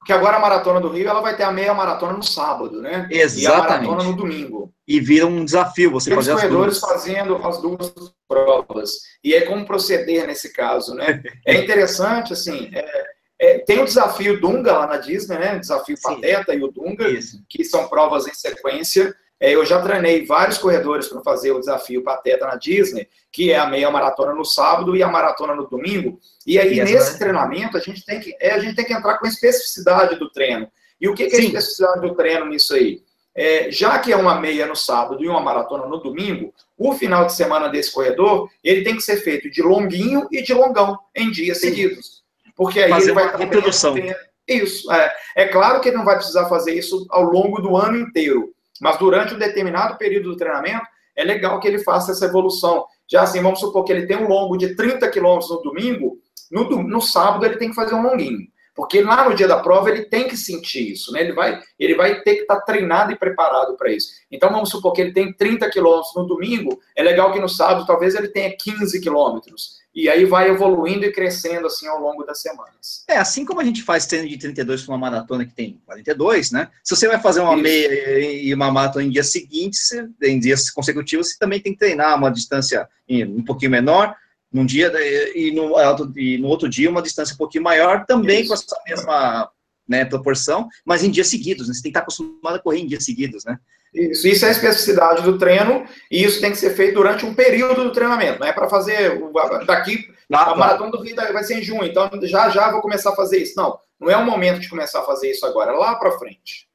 porque 0.00 0.14
agora 0.14 0.38
a 0.38 0.40
Maratona 0.40 0.80
do 0.80 0.88
Rio 0.88 1.08
ela 1.08 1.20
vai 1.20 1.36
ter 1.36 1.42
a 1.42 1.52
meia 1.52 1.74
maratona 1.74 2.14
no 2.14 2.22
sábado, 2.22 2.80
né? 2.80 3.06
Exatamente. 3.10 3.42
E 3.42 3.46
a 3.46 3.58
maratona 3.58 4.02
no 4.02 4.16
domingo. 4.16 4.72
E 4.88 4.98
vira 4.98 5.26
um 5.26 5.44
desafio 5.44 5.90
você 5.90 6.14
fazer 6.14 6.32
as 6.32 6.40
corredores 6.40 6.78
fazendo 6.78 7.36
as 7.46 7.60
duas 7.60 7.92
provas. 8.26 8.92
E 9.22 9.34
é 9.34 9.42
como 9.42 9.66
proceder 9.66 10.26
nesse 10.26 10.54
caso, 10.54 10.94
né? 10.94 11.22
É 11.46 11.54
interessante, 11.54 12.32
assim, 12.32 12.70
é, 12.72 13.04
é, 13.38 13.58
tem 13.58 13.80
o 13.80 13.84
desafio 13.84 14.40
Dunga 14.40 14.72
lá 14.72 14.86
na 14.86 14.96
Disney, 14.96 15.38
né? 15.38 15.56
O 15.56 15.60
desafio 15.60 15.96
Sim. 15.98 16.02
Pateta 16.02 16.54
e 16.54 16.64
o 16.64 16.72
Dunga, 16.72 17.06
Isso. 17.06 17.44
que 17.46 17.62
são 17.62 17.86
provas 17.86 18.26
em 18.26 18.32
sequência. 18.32 19.14
É, 19.40 19.54
eu 19.54 19.64
já 19.64 19.80
treinei 19.80 20.26
vários 20.26 20.58
corredores 20.58 21.08
para 21.08 21.22
fazer 21.22 21.50
o 21.50 21.58
desafio 21.58 22.04
Pateta 22.04 22.46
na 22.46 22.56
Disney, 22.56 23.08
que 23.32 23.50
é 23.50 23.58
a 23.58 23.66
meia 23.66 23.90
maratona 23.90 24.34
no 24.34 24.44
sábado 24.44 24.94
e 24.94 25.02
a 25.02 25.08
maratona 25.08 25.54
no 25.54 25.66
domingo. 25.66 26.20
E 26.46 26.58
aí, 26.58 26.78
e 26.78 26.84
nesse 26.84 27.18
treinamento, 27.18 27.76
a 27.76 27.80
gente, 27.80 28.04
tem 28.04 28.20
que, 28.20 28.36
é, 28.38 28.50
a 28.50 28.58
gente 28.58 28.76
tem 28.76 28.84
que 28.84 28.92
entrar 28.92 29.16
com 29.16 29.24
a 29.24 29.28
especificidade 29.28 30.16
do 30.16 30.30
treino. 30.30 30.70
E 31.00 31.08
o 31.08 31.14
que, 31.14 31.26
que 31.26 31.36
é 31.36 31.38
a 31.38 31.42
especificidade 31.42 32.00
do 32.02 32.14
treino 32.14 32.46
nisso 32.46 32.74
aí? 32.74 33.02
É, 33.34 33.70
já 33.70 33.98
que 33.98 34.12
é 34.12 34.16
uma 34.16 34.38
meia 34.38 34.66
no 34.66 34.76
sábado 34.76 35.24
e 35.24 35.28
uma 35.28 35.40
maratona 35.40 35.86
no 35.86 35.98
domingo, 35.98 36.52
o 36.76 36.92
final 36.92 37.24
de 37.24 37.32
semana 37.32 37.68
desse 37.68 37.92
corredor, 37.92 38.50
ele 38.62 38.82
tem 38.82 38.96
que 38.96 39.02
ser 39.02 39.16
feito 39.18 39.48
de 39.48 39.62
longuinho 39.62 40.28
e 40.30 40.42
de 40.42 40.52
longão, 40.52 40.98
em 41.14 41.30
dias 41.30 41.58
Sim. 41.58 41.68
seguidos. 41.68 42.22
Porque 42.54 42.80
aí 42.80 42.90
fazer 42.90 43.06
ele 43.06 43.14
vai... 43.14 43.28
Uma 43.28 43.38
reprodução. 43.38 43.94
Isso. 44.46 44.92
É, 44.92 45.14
é 45.36 45.46
claro 45.46 45.80
que 45.80 45.88
ele 45.88 45.96
não 45.96 46.04
vai 46.04 46.16
precisar 46.16 46.48
fazer 46.48 46.74
isso 46.74 47.06
ao 47.08 47.22
longo 47.22 47.62
do 47.62 47.76
ano 47.76 47.96
inteiro, 47.96 48.52
mas 48.80 48.98
durante 48.98 49.34
um 49.34 49.38
determinado 49.38 49.96
período 49.98 50.30
do 50.30 50.36
treinamento, 50.36 50.86
é 51.16 51.24
legal 51.24 51.60
que 51.60 51.68
ele 51.68 51.78
faça 51.78 52.12
essa 52.12 52.24
evolução. 52.24 52.86
Já 53.08 53.22
assim, 53.22 53.42
vamos 53.42 53.60
supor 53.60 53.84
que 53.84 53.92
ele 53.92 54.06
tem 54.06 54.16
um 54.16 54.28
longo 54.28 54.56
de 54.56 54.74
30 54.74 55.08
quilômetros 55.10 55.50
no 55.50 55.62
domingo, 55.62 56.18
no, 56.50 56.64
no 56.82 57.00
sábado 57.00 57.44
ele 57.44 57.56
tem 57.56 57.68
que 57.68 57.74
fazer 57.74 57.94
um 57.94 58.02
longuinho. 58.02 58.48
Porque 58.74 59.02
lá 59.02 59.28
no 59.28 59.34
dia 59.34 59.48
da 59.48 59.58
prova 59.58 59.90
ele 59.90 60.04
tem 60.04 60.28
que 60.28 60.36
sentir 60.36 60.92
isso, 60.92 61.12
né? 61.12 61.20
Ele 61.20 61.32
vai, 61.32 61.60
ele 61.78 61.94
vai 61.94 62.22
ter 62.22 62.36
que 62.36 62.42
estar 62.42 62.56
tá 62.56 62.62
treinado 62.62 63.12
e 63.12 63.16
preparado 63.16 63.76
para 63.76 63.92
isso. 63.92 64.08
Então 64.30 64.50
vamos 64.50 64.70
supor 64.70 64.92
que 64.92 65.00
ele 65.00 65.12
tem 65.12 65.32
30 65.32 65.68
quilômetros 65.68 66.14
no 66.14 66.26
domingo, 66.26 66.80
é 66.96 67.02
legal 67.02 67.32
que 67.32 67.40
no 67.40 67.48
sábado 67.48 67.84
talvez 67.84 68.14
ele 68.14 68.28
tenha 68.28 68.56
15 68.56 69.00
quilômetros. 69.00 69.79
E 69.94 70.08
aí 70.08 70.24
vai 70.24 70.48
evoluindo 70.48 71.04
e 71.04 71.12
crescendo 71.12 71.66
assim 71.66 71.86
ao 71.88 72.00
longo 72.00 72.22
das 72.24 72.40
semanas. 72.40 73.04
É, 73.08 73.16
assim 73.16 73.44
como 73.44 73.60
a 73.60 73.64
gente 73.64 73.82
faz 73.82 74.06
treino 74.06 74.28
de 74.28 74.38
32 74.38 74.82
para 74.82 74.92
uma 74.92 74.98
maratona 74.98 75.44
que 75.44 75.52
tem 75.52 75.80
42, 75.84 76.52
né? 76.52 76.70
Se 76.84 76.94
você 76.94 77.08
vai 77.08 77.20
fazer 77.20 77.40
uma 77.40 77.54
Isso. 77.54 77.62
meia 77.62 78.20
e 78.20 78.54
uma 78.54 78.70
maratona 78.70 79.04
em 79.04 79.10
dias 79.10 79.30
seguintes, 79.32 79.90
em 80.22 80.38
dias 80.38 80.70
consecutivos, 80.70 81.30
você 81.30 81.38
também 81.38 81.60
tem 81.60 81.72
que 81.72 81.78
treinar 81.78 82.16
uma 82.16 82.30
distância 82.30 82.88
um 83.08 83.44
pouquinho 83.44 83.72
menor, 83.72 84.14
num 84.52 84.64
dia 84.64 84.92
e 85.34 85.52
no, 85.52 85.74
e 86.16 86.38
no 86.38 86.48
outro 86.48 86.68
dia 86.68 86.90
uma 86.90 87.02
distância 87.02 87.34
um 87.34 87.38
pouquinho 87.38 87.64
maior, 87.64 88.06
também 88.06 88.42
Isso. 88.42 88.48
com 88.48 88.54
essa 88.54 88.76
mesma 88.86 89.50
né, 89.88 90.04
proporção, 90.04 90.68
mas 90.84 91.02
em 91.02 91.10
dias 91.10 91.26
seguidos, 91.26 91.66
né? 91.66 91.74
Você 91.74 91.82
tem 91.82 91.90
que 91.90 91.98
estar 91.98 92.02
acostumado 92.02 92.54
a 92.54 92.58
correr 92.60 92.78
em 92.78 92.86
dias 92.86 93.04
seguidos, 93.04 93.44
né? 93.44 93.58
Isso, 93.92 94.28
isso 94.28 94.44
é 94.44 94.48
a 94.48 94.52
especificidade 94.52 95.22
do 95.22 95.36
treino, 95.36 95.84
e 96.10 96.22
isso 96.22 96.40
tem 96.40 96.52
que 96.52 96.58
ser 96.58 96.70
feito 96.70 96.94
durante 96.94 97.26
um 97.26 97.34
período 97.34 97.82
do 97.82 97.92
treinamento, 97.92 98.38
não 98.38 98.46
é 98.46 98.52
para 98.52 98.68
fazer 98.68 99.20
daqui, 99.66 100.08
ah, 100.32 100.52
a 100.52 100.54
maratona 100.54 100.92
do 100.92 101.02
Rio 101.02 101.16
vai 101.16 101.42
ser 101.42 101.58
em 101.58 101.62
junho, 101.62 101.84
então 101.84 102.08
já 102.22 102.48
já 102.50 102.70
vou 102.70 102.80
começar 102.80 103.10
a 103.10 103.16
fazer 103.16 103.38
isso. 103.38 103.56
Não, 103.56 103.78
não 103.98 104.08
é 104.08 104.16
o 104.16 104.24
momento 104.24 104.60
de 104.60 104.68
começar 104.68 105.00
a 105.00 105.04
fazer 105.04 105.30
isso 105.30 105.44
agora, 105.44 105.72
é 105.72 105.74
lá 105.74 105.96
para 105.96 106.16
frente. 106.18 106.68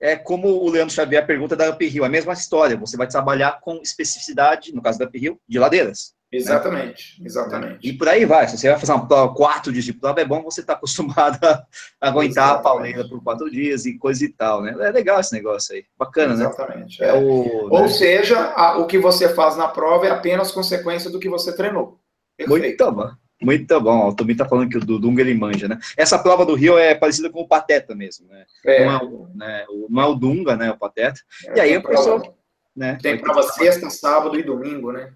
É 0.00 0.16
como 0.16 0.48
o 0.48 0.68
Leandro 0.68 0.94
Xavier 0.94 1.26
pergunta 1.26 1.54
da 1.54 1.70
Uphill, 1.70 2.04
a 2.04 2.08
mesma 2.08 2.32
história, 2.32 2.76
você 2.76 2.96
vai 2.96 3.06
trabalhar 3.06 3.60
com 3.60 3.80
especificidade, 3.82 4.74
no 4.74 4.82
caso 4.82 4.98
da 4.98 5.04
Uphill, 5.04 5.40
de 5.46 5.58
ladeiras. 5.58 6.14
Exatamente, 6.32 7.20
né? 7.20 7.26
exatamente. 7.26 7.78
E 7.82 7.92
por 7.92 8.08
aí 8.08 8.24
vai. 8.24 8.46
Se 8.46 8.56
você 8.56 8.70
vai 8.70 8.78
fazer 8.78 8.92
uma 8.92 9.06
prova, 9.06 9.34
quatro 9.34 9.72
dias 9.72 9.84
de 9.84 9.92
prova, 9.92 10.20
é 10.20 10.24
bom 10.24 10.42
você 10.42 10.60
estar 10.60 10.74
tá 10.74 10.78
acostumado 10.78 11.38
a 11.44 11.66
aguentar 12.00 12.44
exatamente. 12.44 12.60
a 12.60 12.62
pauleira 12.62 13.08
por 13.08 13.22
quatro 13.22 13.50
dias 13.50 13.84
e 13.84 13.98
coisa 13.98 14.24
e 14.24 14.28
tal, 14.28 14.62
né? 14.62 14.74
É 14.78 14.90
legal 14.92 15.18
esse 15.18 15.32
negócio 15.32 15.74
aí. 15.74 15.84
Bacana, 15.98 16.34
exatamente, 16.34 17.00
né? 17.00 17.08
Exatamente. 17.08 17.28
É. 17.28 17.32
O, 17.32 17.68
Ou 17.72 17.82
né? 17.82 17.88
seja, 17.88 18.52
a, 18.54 18.78
o 18.78 18.86
que 18.86 18.98
você 18.98 19.28
faz 19.34 19.56
na 19.56 19.66
prova 19.66 20.06
é 20.06 20.10
apenas 20.10 20.52
consequência 20.52 21.10
do 21.10 21.18
que 21.18 21.28
você 21.28 21.54
treinou. 21.54 21.98
Perfeito. 22.36 22.60
Muito 22.60 22.92
bom. 22.92 23.10
Muito 23.42 23.80
bom. 23.80 24.08
O 24.08 24.14
Tomi 24.14 24.34
tá 24.36 24.46
falando 24.46 24.68
que 24.68 24.76
o 24.76 24.98
Dunga 24.98 25.22
ele 25.22 25.34
manja, 25.34 25.66
né? 25.66 25.78
Essa 25.96 26.18
prova 26.18 26.44
do 26.44 26.54
Rio 26.54 26.76
é 26.76 26.94
parecida 26.94 27.30
com 27.30 27.40
o 27.40 27.48
Pateta 27.48 27.94
mesmo, 27.94 28.28
né? 28.28 28.44
É. 28.66 28.84
Não, 28.84 28.92
é 28.92 29.02
o, 29.02 29.28
né? 29.34 29.66
não 29.88 30.02
é 30.02 30.06
o 30.06 30.14
Dunga, 30.14 30.56
né? 30.56 30.70
O 30.70 30.76
Pateta. 30.76 31.20
É, 31.46 31.56
e 31.56 31.60
aí 31.60 31.76
o 31.76 31.82
pessoal. 31.82 32.36
Né? 32.76 32.98
Tem 33.02 33.18
prova 33.18 33.42
sexta, 33.42 33.90
sábado 33.90 34.38
e 34.38 34.42
domingo, 34.42 34.92
né? 34.92 35.12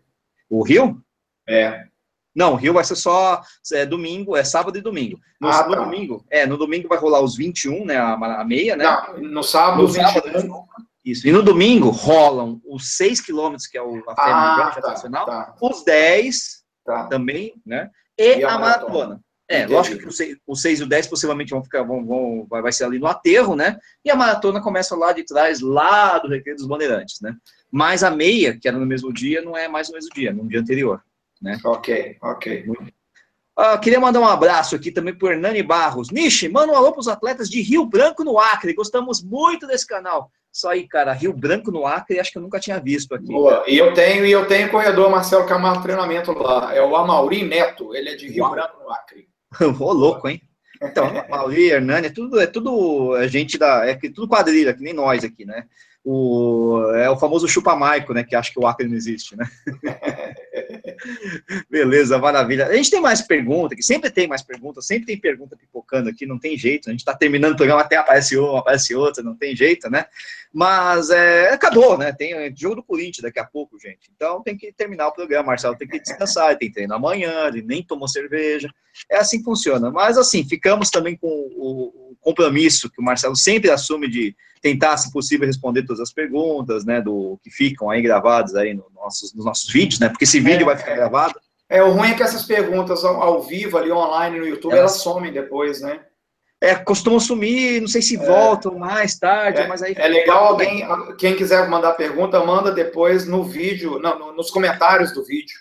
O 0.49 0.63
Rio? 0.63 1.04
É. 1.49 1.85
Não, 2.35 2.55
o 2.55 2.57
Rio 2.57 2.73
vai 2.73 2.83
ser 2.83 2.97
só 2.97 3.41
é, 3.73 3.87
domingo, 3.87 4.37
é 4.37 4.43
sábado 4.43 4.77
e 4.77 4.81
domingo. 4.81 5.19
No, 5.41 5.49
ah, 5.49 5.67
no 5.69 5.77
tá. 5.77 5.85
domingo, 5.85 6.25
é, 6.29 6.47
no 6.47 6.57
domingo 6.57 6.89
vai 6.89 6.99
rolar 6.99 7.21
os 7.21 7.37
21, 7.37 7.85
né, 7.85 7.97
a, 7.97 8.15
a 8.15 8.45
meia, 8.45 8.77
né? 8.77 8.85
Não, 8.85 9.21
no 9.21 9.43
sábado, 9.43 9.83
no 9.83 9.89
sábado 9.89 10.27
21. 10.33 10.65
Isso. 11.05 11.29
E 11.29 11.33
no 11.33 11.43
domingo 11.43 11.91
rolam 11.91 12.61
os 12.65 12.97
6 12.97 13.21
quilômetros, 13.21 13.67
que 13.67 13.77
é 13.77 13.83
o, 13.83 14.03
a 14.09 14.17
Fêmea 14.17 14.37
ah, 14.37 14.73
tá, 14.75 14.89
Nacional, 14.89 15.27
tá. 15.27 15.55
os 15.61 15.85
10 15.85 16.65
tá. 16.85 17.07
também, 17.07 17.55
né? 17.65 17.91
E, 18.19 18.39
e 18.39 18.45
a, 18.45 18.55
a 18.55 18.59
maratona. 18.59 18.93
maratona. 18.93 19.21
É, 19.47 19.59
Entendi. 19.59 19.75
lógico 19.75 19.99
que 19.99 20.41
os 20.47 20.63
6, 20.63 20.81
e 20.81 20.83
o 20.83 20.87
10 20.87 21.07
possivelmente 21.07 21.51
vão 21.51 21.63
ficar, 21.63 21.83
vão, 21.83 22.05
vão, 22.05 22.47
vai 22.49 22.73
ser 22.73 22.85
ali 22.85 22.99
no 22.99 23.07
aterro, 23.07 23.55
né? 23.55 23.79
E 24.03 24.11
a 24.11 24.17
maratona 24.17 24.63
começa 24.63 24.97
lá 24.97 25.13
de 25.13 25.23
trás, 25.23 25.61
lá 25.61 26.19
do 26.19 26.29
Recreio 26.29 26.57
dos 26.57 26.67
Bandeirantes, 26.67 27.21
né? 27.21 27.37
Mas 27.71 28.03
a 28.03 28.11
meia, 28.11 28.59
que 28.59 28.67
era 28.67 28.79
no 28.79 28.87
mesmo 28.87 29.13
dia, 29.13 29.43
não 29.43 29.55
é 29.55 29.69
mais 29.69 29.89
no 29.89 29.95
mesmo 29.95 30.11
dia, 30.15 30.33
no 30.33 30.49
dia 30.49 30.61
anterior. 30.61 31.03
Né? 31.45 31.61
Ok, 31.63 32.17
ok. 32.23 32.65
Uh, 32.67 33.79
queria 33.81 34.01
mandar 34.01 34.19
um 34.19 34.27
abraço 34.27 34.75
aqui 34.75 34.91
também 34.91 35.15
para 35.15 35.29
o 35.29 35.31
Hernani 35.31 35.63
Barros. 35.63 36.11
Nishi, 36.11 36.49
manda 36.49 36.73
um 36.73 36.77
alô 36.77 36.91
para 36.91 37.01
os 37.01 37.07
atletas 37.07 37.51
de 37.51 37.61
Rio 37.61 37.85
Branco 37.85 38.25
no 38.25 38.39
Acre. 38.39 38.73
Gostamos 38.73 39.23
muito 39.23 39.67
desse 39.67 39.87
canal. 39.87 40.31
Só 40.51 40.71
aí, 40.71 40.89
cara, 40.89 41.13
Rio 41.13 41.35
Branco 41.35 41.71
no 41.71 41.87
Acre, 41.87 42.19
acho 42.19 42.33
que 42.33 42.39
eu 42.39 42.43
nunca 42.43 42.59
tinha 42.59 42.81
visto 42.81 43.15
aqui. 43.15 43.27
Boa. 43.27 43.63
E 43.67 43.77
eu 43.77 43.93
tenho, 43.93 44.25
e 44.25 44.33
eu 44.33 44.47
tenho 44.47 44.71
corredor 44.71 45.11
Marcelo 45.11 45.47
Camargo 45.47 45.83
treinamento 45.83 46.33
lá. 46.33 46.75
É 46.75 46.83
o 46.83 46.97
Amauri 46.97 47.45
Neto, 47.45 47.95
ele 47.95 48.09
é 48.09 48.17
de 48.17 48.29
Rio 48.29 48.45
Uau. 48.45 48.53
Branco 48.53 48.83
no 48.83 48.91
Acre. 48.91 49.29
Ô, 49.79 49.93
louco, 49.93 50.27
hein? 50.27 50.41
Então, 50.83 51.07
Amauri, 51.31 51.71
Hernani, 51.71 52.07
é 52.07 52.11
tudo, 52.11 52.41
é 52.41 52.47
tudo 52.47 53.15
a 53.15 53.27
gente 53.27 53.59
da. 53.59 53.87
É 53.87 53.95
tudo 53.95 54.27
quadrilha, 54.27 54.73
que 54.73 54.83
nem 54.83 54.95
nós 54.95 55.23
aqui, 55.23 55.45
né? 55.45 55.67
o, 56.05 56.93
é 56.95 57.09
o 57.09 57.17
famoso 57.17 57.49
chupa-maico, 57.49 58.13
né? 58.13 58.23
Que 58.23 58.37
acha 58.37 58.53
que 58.53 58.61
o 58.61 58.67
Acre 58.67 58.87
não 58.87 58.95
existe, 58.95 59.35
né? 59.37 59.47
Beleza, 61.71 62.19
maravilha. 62.19 62.67
A 62.67 62.75
gente 62.75 62.91
tem 62.91 63.01
mais 63.01 63.23
perguntas, 63.23 63.77
que 63.77 63.83
sempre 63.83 64.11
tem 64.11 64.27
mais 64.27 64.43
perguntas, 64.43 64.87
sempre 64.87 65.07
tem 65.07 65.19
pergunta 65.19 65.57
pipocando 65.57 66.09
aqui, 66.09 66.27
não 66.27 66.39
tem 66.39 66.57
jeito. 66.57 66.89
A 66.89 66.93
gente 66.93 67.01
está 67.01 67.15
terminando 67.15 67.53
o 67.53 67.57
programa, 67.57 67.83
até 67.83 67.97
aparece 67.97 68.37
uma, 68.37 68.61
aparece 68.61 68.95
outra, 68.95 69.23
não 69.23 69.37
tem 69.37 69.55
jeito, 69.55 69.91
né? 69.91 70.07
Mas 70.53 71.11
é, 71.11 71.51
acabou, 71.51 71.99
né? 71.99 72.13
Tem 72.13 72.33
é, 72.33 72.53
jogo 72.55 72.77
do 72.77 72.83
Corinthians 72.83 73.23
daqui 73.23 73.41
a 73.41 73.45
pouco, 73.45 73.79
gente. 73.79 74.11
Então 74.15 74.43
tem 74.43 74.57
que 74.57 74.73
terminar 74.73 75.09
o 75.09 75.13
programa. 75.13 75.49
Marcelo 75.49 75.77
tem 75.77 75.89
que 75.89 76.01
descansar, 76.01 76.57
tem 76.57 76.71
treino 76.71 76.95
amanhã, 76.95 77.49
ele 77.49 77.63
nem 77.63 77.83
tomou 77.83 78.09
cerveja. 78.09 78.69
É 79.11 79.17
assim 79.19 79.39
que 79.39 79.45
funciona. 79.45 79.91
Mas 79.91 80.17
assim, 80.17 80.49
ficamos 80.49 80.91
também 80.91 81.17
com 81.17 81.29
o, 81.29 82.15
compromisso 82.25 82.91
que 82.91 83.01
o 83.01 83.05
Marcelo 83.05 83.37
sempre 83.37 83.71
assume 83.71 84.09
de 84.09 84.35
tentar, 84.65 84.97
se 84.97 85.13
possível, 85.13 85.47
responder 85.47 85.83
todas 85.83 86.01
as 86.01 86.11
perguntas, 86.11 86.87
né, 86.87 86.99
do 86.99 87.39
que 87.45 87.51
ficam 87.51 87.91
aí 87.91 88.01
gravadas 88.01 88.55
aí 88.55 88.73
no 88.73 88.87
nossos, 88.95 89.35
nos 89.35 89.45
nossos 89.45 89.71
vídeos, 89.71 90.01
né, 90.01 90.09
porque 90.09 90.25
esse 90.25 90.41
vídeo 90.41 90.63
é, 90.63 90.65
vai 90.65 90.77
ficar 90.79 90.95
gravado. 90.95 91.35
É, 91.69 91.83
o 91.83 91.93
ruim 91.93 92.09
é 92.09 92.15
que 92.15 92.23
essas 92.23 92.45
perguntas 92.45 93.05
ao, 93.05 93.23
ao 93.23 93.43
vivo, 93.43 93.77
ali 93.77 93.93
online 93.93 94.39
no 94.39 94.47
YouTube, 94.47 94.73
elas, 94.73 94.93
elas 94.93 95.03
somem 95.03 95.31
depois, 95.31 95.83
né? 95.83 96.01
É, 96.63 96.75
costumam 96.77 97.21
sumir, 97.21 97.79
não 97.83 97.89
sei 97.89 98.01
se 98.01 98.17
é. 98.17 98.19
voltam 98.19 98.79
mais 98.79 99.19
tarde, 99.19 99.61
é, 99.61 99.67
mas 99.67 99.83
aí. 99.83 99.93
É 99.99 100.09
legal 100.09 100.45
alguém, 100.47 100.83
quem 101.19 101.37
quiser 101.37 101.69
mandar 101.69 101.93
pergunta, 101.93 102.43
manda 102.43 102.73
depois 102.73 103.27
no 103.27 103.45
vídeo, 103.45 103.99
não, 103.99 104.35
nos 104.35 104.51
comentários 104.51 105.13
do 105.13 105.23
vídeo. 105.23 105.59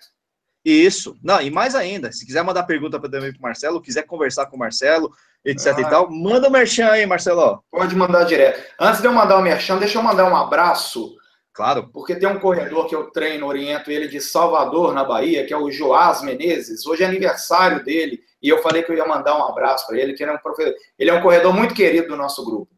Isso. 0.63 1.17
Não, 1.21 1.41
e 1.41 1.51
mais 1.51 1.75
ainda, 1.75 2.11
se 2.11 2.25
quiser 2.25 2.43
mandar 2.43 2.63
pergunta 2.63 2.99
para 2.99 3.09
também 3.09 3.31
para 3.31 3.39
o 3.39 3.41
Marcelo, 3.41 3.81
quiser 3.81 4.03
conversar 4.03 4.45
com 4.45 4.55
o 4.55 4.59
Marcelo, 4.59 5.11
etc 5.43 5.73
ah. 5.77 5.81
e 5.81 5.89
tal, 5.89 6.09
manda 6.09 6.47
o 6.47 6.49
um 6.49 6.53
merchan 6.53 6.89
aí, 6.89 7.05
Marcelo. 7.05 7.63
Pode 7.69 7.95
mandar 7.95 8.23
direto. 8.23 8.63
Antes 8.79 9.01
de 9.01 9.07
eu 9.07 9.13
mandar 9.13 9.37
o 9.37 9.41
merchan, 9.41 9.77
deixa 9.77 9.97
eu 9.97 10.03
mandar 10.03 10.25
um 10.25 10.35
abraço. 10.35 11.15
Claro. 11.53 11.89
Porque 11.93 12.15
tem 12.15 12.27
um 12.27 12.39
corredor 12.39 12.87
que 12.87 12.95
eu 12.95 13.11
treino, 13.11 13.45
oriento 13.45 13.91
ele 13.91 14.07
de 14.07 14.19
Salvador, 14.19 14.93
na 14.93 15.03
Bahia, 15.03 15.45
que 15.45 15.53
é 15.53 15.57
o 15.57 15.69
Joás 15.69 16.23
Menezes. 16.23 16.85
Hoje 16.85 17.03
é 17.03 17.05
aniversário 17.05 17.83
dele. 17.83 18.21
E 18.41 18.49
eu 18.49 18.61
falei 18.61 18.81
que 18.81 18.91
eu 18.91 18.97
ia 18.97 19.05
mandar 19.05 19.37
um 19.37 19.43
abraço 19.43 19.85
para 19.85 19.99
ele, 19.99 20.13
que 20.13 20.23
ele 20.23 20.31
é 20.31 20.33
um 20.33 20.39
professor. 20.39 20.73
Ele 20.97 21.09
é 21.11 21.13
um 21.13 21.21
corredor 21.21 21.53
muito 21.53 21.75
querido 21.75 22.07
do 22.07 22.17
nosso 22.17 22.43
grupo. 22.43 22.71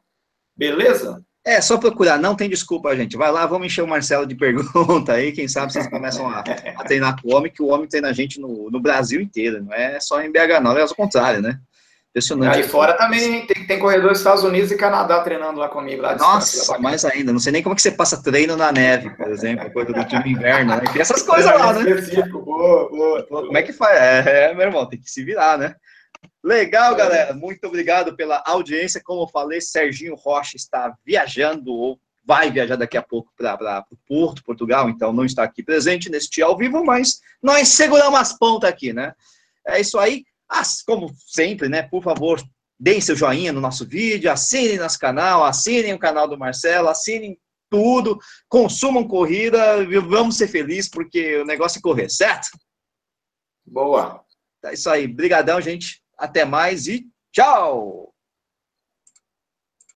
Beleza? 0.55 1.23
É, 1.43 1.59
só 1.59 1.77
procurar, 1.77 2.19
não 2.19 2.35
tem 2.35 2.47
desculpa, 2.47 2.95
gente. 2.95 3.17
Vai 3.17 3.31
lá, 3.31 3.47
vamos 3.47 3.65
encher 3.65 3.81
o 3.81 3.87
Marcelo 3.87 4.27
de 4.27 4.35
pergunta 4.37 5.13
aí, 5.13 5.31
quem 5.31 5.47
sabe 5.47 5.73
vocês 5.73 5.87
começam 5.87 6.29
a, 6.29 6.39
a 6.39 6.83
treinar 6.83 7.19
com 7.19 7.29
o 7.29 7.35
homem, 7.35 7.51
que 7.51 7.63
o 7.63 7.67
homem 7.67 7.87
treina 7.87 8.09
a 8.09 8.13
gente 8.13 8.39
no, 8.39 8.69
no 8.69 8.79
Brasil 8.79 9.19
inteiro, 9.19 9.63
não 9.63 9.73
é 9.73 9.99
só 9.99 10.21
em 10.21 10.31
BH, 10.31 10.61
não, 10.61 10.77
é 10.77 10.81
ao 10.81 10.95
contrário, 10.95 11.41
né? 11.41 11.59
Impressionante. 12.11 12.57
Aí 12.57 12.63
fora 12.63 12.93
também 12.93 13.45
tem, 13.47 13.65
tem 13.65 13.79
corredor 13.79 14.09
dos 14.09 14.17
Estados 14.17 14.43
Unidos 14.43 14.69
e 14.69 14.75
Canadá 14.75 15.21
treinando 15.21 15.59
lá 15.59 15.69
comigo. 15.69 16.01
Lá 16.01 16.17
Nossa, 16.17 16.77
mais 16.77 17.05
ainda. 17.05 17.31
Não 17.31 17.39
sei 17.39 17.53
nem 17.53 17.63
como 17.63 17.73
que 17.73 17.81
você 17.81 17.91
passa 17.91 18.21
treino 18.21 18.57
na 18.57 18.69
neve, 18.69 19.09
por 19.11 19.29
exemplo, 19.29 19.71
coisa 19.71 19.93
do 19.93 20.03
time 20.03 20.31
inverno, 20.31 20.75
né? 20.75 20.83
Tem 20.91 21.01
essas 21.01 21.23
coisas 21.23 21.49
lá, 21.49 21.71
né? 21.71 21.83
Boa, 22.29 22.89
boa, 22.89 23.27
boa. 23.29 23.45
Como 23.45 23.57
é 23.57 23.63
que 23.63 23.71
faz? 23.71 23.97
É, 23.97 24.51
é, 24.51 24.53
meu 24.53 24.65
irmão, 24.65 24.85
tem 24.85 24.99
que 24.99 25.09
se 25.09 25.23
virar, 25.23 25.57
né? 25.57 25.73
Legal, 26.43 26.93
galera. 26.95 27.33
Muito 27.33 27.65
obrigado 27.65 28.13
pela 28.13 28.43
audiência. 28.45 29.01
Como 29.01 29.23
eu 29.23 29.27
falei, 29.27 29.61
Serginho 29.61 30.15
Rocha 30.15 30.57
está 30.57 30.93
viajando 31.05 31.71
ou 31.71 31.97
vai 32.25 32.51
viajar 32.51 32.75
daqui 32.75 32.97
a 32.97 33.01
pouco 33.01 33.31
para 33.37 33.85
Porto, 34.05 34.43
Portugal, 34.43 34.89
então 34.89 35.13
não 35.13 35.25
está 35.25 35.43
aqui 35.43 35.63
presente 35.63 36.09
neste 36.09 36.41
ao 36.41 36.57
vivo, 36.57 36.83
mas 36.83 37.19
nós 37.41 37.69
seguramos 37.69 38.19
as 38.19 38.37
pontas 38.37 38.69
aqui, 38.69 38.93
né? 38.93 39.13
É 39.65 39.79
isso 39.79 39.97
aí. 39.97 40.23
Como 40.85 41.13
sempre, 41.15 41.69
né? 41.69 41.83
Por 41.83 42.03
favor, 42.03 42.41
deem 42.79 42.99
seu 42.99 43.15
joinha 43.15 43.53
no 43.53 43.61
nosso 43.61 43.85
vídeo, 43.85 44.31
assinem 44.31 44.77
nosso 44.77 44.99
canal, 44.99 45.43
assinem 45.43 45.93
o 45.93 45.99
canal 45.99 46.27
do 46.27 46.37
Marcelo, 46.37 46.89
assinem 46.89 47.37
tudo, 47.69 48.19
consumam 48.49 49.07
corrida, 49.07 49.85
vamos 50.01 50.35
ser 50.35 50.47
felizes, 50.47 50.89
porque 50.89 51.37
o 51.37 51.45
negócio 51.45 51.79
é 51.79 51.81
correr, 51.81 52.09
certo? 52.09 52.49
Boa. 53.65 54.25
É 54.65 54.73
isso 54.73 54.89
aí. 54.89 55.07
Brigadão, 55.07 55.61
gente. 55.61 56.01
Até 56.17 56.43
mais 56.43 56.87
e 56.87 57.07
tchau! 57.31 58.00